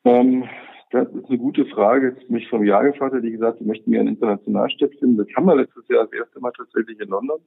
Ähm, 0.06 0.46
das 0.92 1.08
ist 1.10 1.30
eine 1.30 1.38
gute 1.38 1.66
Frage. 1.66 2.16
Jetzt 2.16 2.30
mich 2.30 2.48
vom 2.50 2.64
Jahr 2.64 2.84
gefragt 2.84 3.16
hat, 3.16 3.24
die 3.24 3.32
gesagt, 3.32 3.60
sie 3.60 3.66
möchten 3.66 3.92
gerne 3.92 4.12
international 4.12 4.70
stattfinden. 4.70 5.18
Das 5.18 5.28
haben 5.36 5.46
wir 5.46 5.56
letztes 5.56 5.88
Jahr 5.88 6.04
das 6.04 6.14
erste 6.14 6.40
Mal 6.40 6.52
tatsächlich 6.56 7.00
in 7.00 7.10
London. 7.10 7.40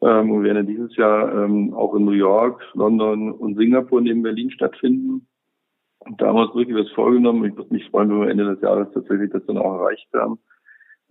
Ähm, 0.00 0.30
und 0.30 0.42
werden 0.42 0.66
dieses 0.66 0.96
Jahr 0.96 1.44
ähm, 1.44 1.74
auch 1.74 1.94
in 1.94 2.04
New 2.04 2.12
York, 2.12 2.62
London 2.74 3.30
und 3.30 3.56
Singapur 3.56 4.00
neben 4.00 4.22
Berlin 4.22 4.50
stattfinden. 4.50 5.28
Und 6.04 6.20
da 6.20 6.34
wirklich 6.34 6.76
was 6.76 6.90
vorgenommen. 6.92 7.44
Ich 7.44 7.56
würde 7.56 7.72
mich 7.72 7.88
freuen, 7.90 8.10
wenn 8.10 8.20
wir 8.20 8.30
Ende 8.30 8.54
des 8.54 8.60
Jahres 8.60 8.88
tatsächlich 8.92 9.30
das 9.30 9.44
dann 9.46 9.58
auch 9.58 9.80
erreicht 9.80 10.08
haben. 10.14 10.38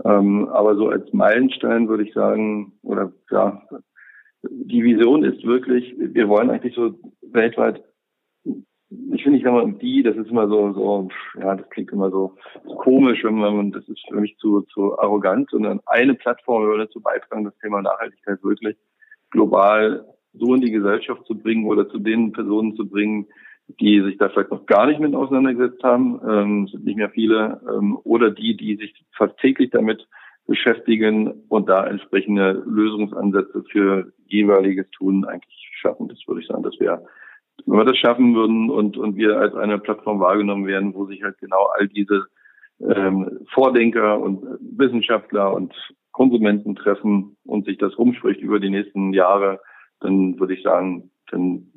Ähm, 0.03 0.49
aber 0.49 0.75
so 0.75 0.89
als 0.89 1.11
Meilenstein 1.13 1.87
würde 1.87 2.03
ich 2.03 2.13
sagen, 2.13 2.73
oder 2.81 3.11
ja, 3.29 3.61
die 4.43 4.83
Vision 4.83 5.23
ist 5.23 5.43
wirklich, 5.45 5.95
wir 5.97 6.27
wollen 6.27 6.49
eigentlich 6.49 6.75
so 6.75 6.95
weltweit 7.21 7.83
ich 9.13 9.23
finde, 9.23 9.37
ich 9.37 9.43
sag 9.43 9.53
mal, 9.53 9.71
die, 9.71 10.03
das 10.03 10.17
ist 10.17 10.29
immer 10.29 10.47
so, 10.47 10.73
so, 10.73 11.09
ja, 11.39 11.55
das 11.55 11.69
klingt 11.69 11.91
immer 11.91 12.11
so, 12.11 12.35
so 12.65 12.75
komisch, 12.75 13.23
wenn 13.23 13.35
man, 13.35 13.71
das 13.71 13.87
ist 13.87 14.01
für 14.09 14.19
mich 14.19 14.37
zu, 14.37 14.61
zu 14.73 14.99
arrogant, 14.99 15.49
sondern 15.49 15.79
eine 15.85 16.13
Plattform 16.13 16.63
würde 16.63 16.85
dazu 16.85 16.99
beitragen, 16.99 17.45
das 17.45 17.57
Thema 17.59 17.81
Nachhaltigkeit 17.81 18.43
wirklich 18.43 18.75
global 19.29 20.05
so 20.33 20.53
in 20.55 20.61
die 20.61 20.71
Gesellschaft 20.71 21.25
zu 21.25 21.35
bringen 21.35 21.67
oder 21.67 21.87
zu 21.89 21.99
den 21.99 22.31
Personen 22.33 22.75
zu 22.75 22.87
bringen, 22.87 23.27
die 23.79 24.01
sich 24.01 24.17
da 24.17 24.29
vielleicht 24.29 24.51
noch 24.51 24.65
gar 24.65 24.87
nicht 24.87 24.99
mit 24.99 25.15
auseinandergesetzt 25.15 25.83
haben, 25.83 26.19
ähm, 26.27 26.67
sind 26.67 26.85
nicht 26.85 26.97
mehr 26.97 27.09
viele, 27.09 27.61
ähm, 27.69 27.97
oder 28.03 28.31
die, 28.31 28.57
die 28.57 28.75
sich 28.75 29.05
fast 29.15 29.37
täglich 29.37 29.69
damit 29.71 30.07
beschäftigen 30.47 31.45
und 31.49 31.69
da 31.69 31.85
entsprechende 31.85 32.63
Lösungsansätze 32.65 33.63
für 33.71 34.11
jeweiliges 34.25 34.89
Tun 34.91 35.25
eigentlich 35.25 35.71
schaffen. 35.79 36.07
Das 36.07 36.17
würde 36.27 36.41
ich 36.41 36.47
sagen, 36.47 36.63
das 36.63 36.79
wäre 36.79 37.05
wenn 37.65 37.77
wir 37.77 37.85
das 37.85 37.97
schaffen 37.97 38.35
würden 38.35 38.69
und, 38.69 38.97
und 38.97 39.15
wir 39.15 39.37
als 39.37 39.55
eine 39.55 39.79
Plattform 39.79 40.19
wahrgenommen 40.19 40.67
werden, 40.67 40.93
wo 40.93 41.05
sich 41.05 41.23
halt 41.23 41.37
genau 41.39 41.69
all 41.77 41.87
diese 41.87 42.25
ähm, 42.79 43.39
Vordenker 43.53 44.19
und 44.19 44.43
Wissenschaftler 44.59 45.53
und 45.53 45.73
Konsumenten 46.11 46.75
treffen 46.75 47.37
und 47.45 47.65
sich 47.65 47.77
das 47.77 47.97
rumspricht 47.97 48.41
über 48.41 48.59
die 48.59 48.69
nächsten 48.69 49.13
Jahre, 49.13 49.59
dann 49.99 50.39
würde 50.39 50.55
ich 50.55 50.63
sagen, 50.63 51.11
dann 51.29 51.67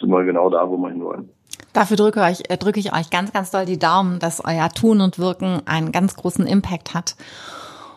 sind 0.00 0.10
wir 0.10 0.24
genau 0.24 0.50
da, 0.50 0.68
wo 0.68 0.76
wir 0.78 0.90
hinwollen. 0.90 1.28
Dafür 1.72 1.96
drücke, 1.96 2.20
euch, 2.20 2.42
äh, 2.48 2.56
drücke 2.56 2.80
ich 2.80 2.92
euch 2.92 3.10
ganz, 3.10 3.32
ganz 3.32 3.50
doll 3.50 3.66
die 3.66 3.78
Daumen, 3.78 4.18
dass 4.18 4.44
euer 4.44 4.68
Tun 4.70 5.00
und 5.00 5.18
Wirken 5.18 5.62
einen 5.66 5.92
ganz 5.92 6.16
großen 6.16 6.46
Impact 6.46 6.94
hat 6.94 7.16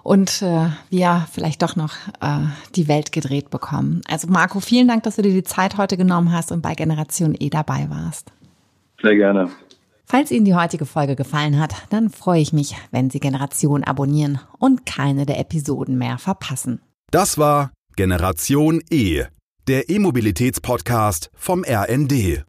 und 0.03 0.41
äh, 0.41 0.67
wir 0.89 1.25
vielleicht 1.31 1.61
doch 1.61 1.75
noch 1.75 1.93
äh, 2.21 2.45
die 2.75 2.87
Welt 2.87 3.11
gedreht 3.11 3.49
bekommen. 3.49 4.01
Also 4.09 4.27
Marco, 4.27 4.59
vielen 4.59 4.87
Dank, 4.87 5.03
dass 5.03 5.15
du 5.15 5.21
dir 5.21 5.31
die 5.31 5.43
Zeit 5.43 5.77
heute 5.77 5.97
genommen 5.97 6.31
hast 6.31 6.51
und 6.51 6.61
bei 6.61 6.75
Generation 6.75 7.35
E 7.39 7.49
dabei 7.49 7.87
warst. 7.89 8.31
Sehr 9.01 9.15
gerne. 9.15 9.49
Falls 10.05 10.31
Ihnen 10.31 10.45
die 10.45 10.55
heutige 10.55 10.85
Folge 10.85 11.15
gefallen 11.15 11.59
hat, 11.59 11.73
dann 11.89 12.09
freue 12.09 12.41
ich 12.41 12.53
mich, 12.53 12.75
wenn 12.91 13.09
Sie 13.09 13.19
Generation 13.19 13.83
abonnieren 13.83 14.39
und 14.59 14.85
keine 14.85 15.25
der 15.25 15.39
Episoden 15.39 15.97
mehr 15.97 16.17
verpassen. 16.17 16.81
Das 17.09 17.37
war 17.37 17.71
Generation 17.95 18.81
E, 18.91 19.23
der 19.67 19.89
E-Mobilitäts-Podcast 19.89 21.29
vom 21.35 21.63
RND. 21.63 22.41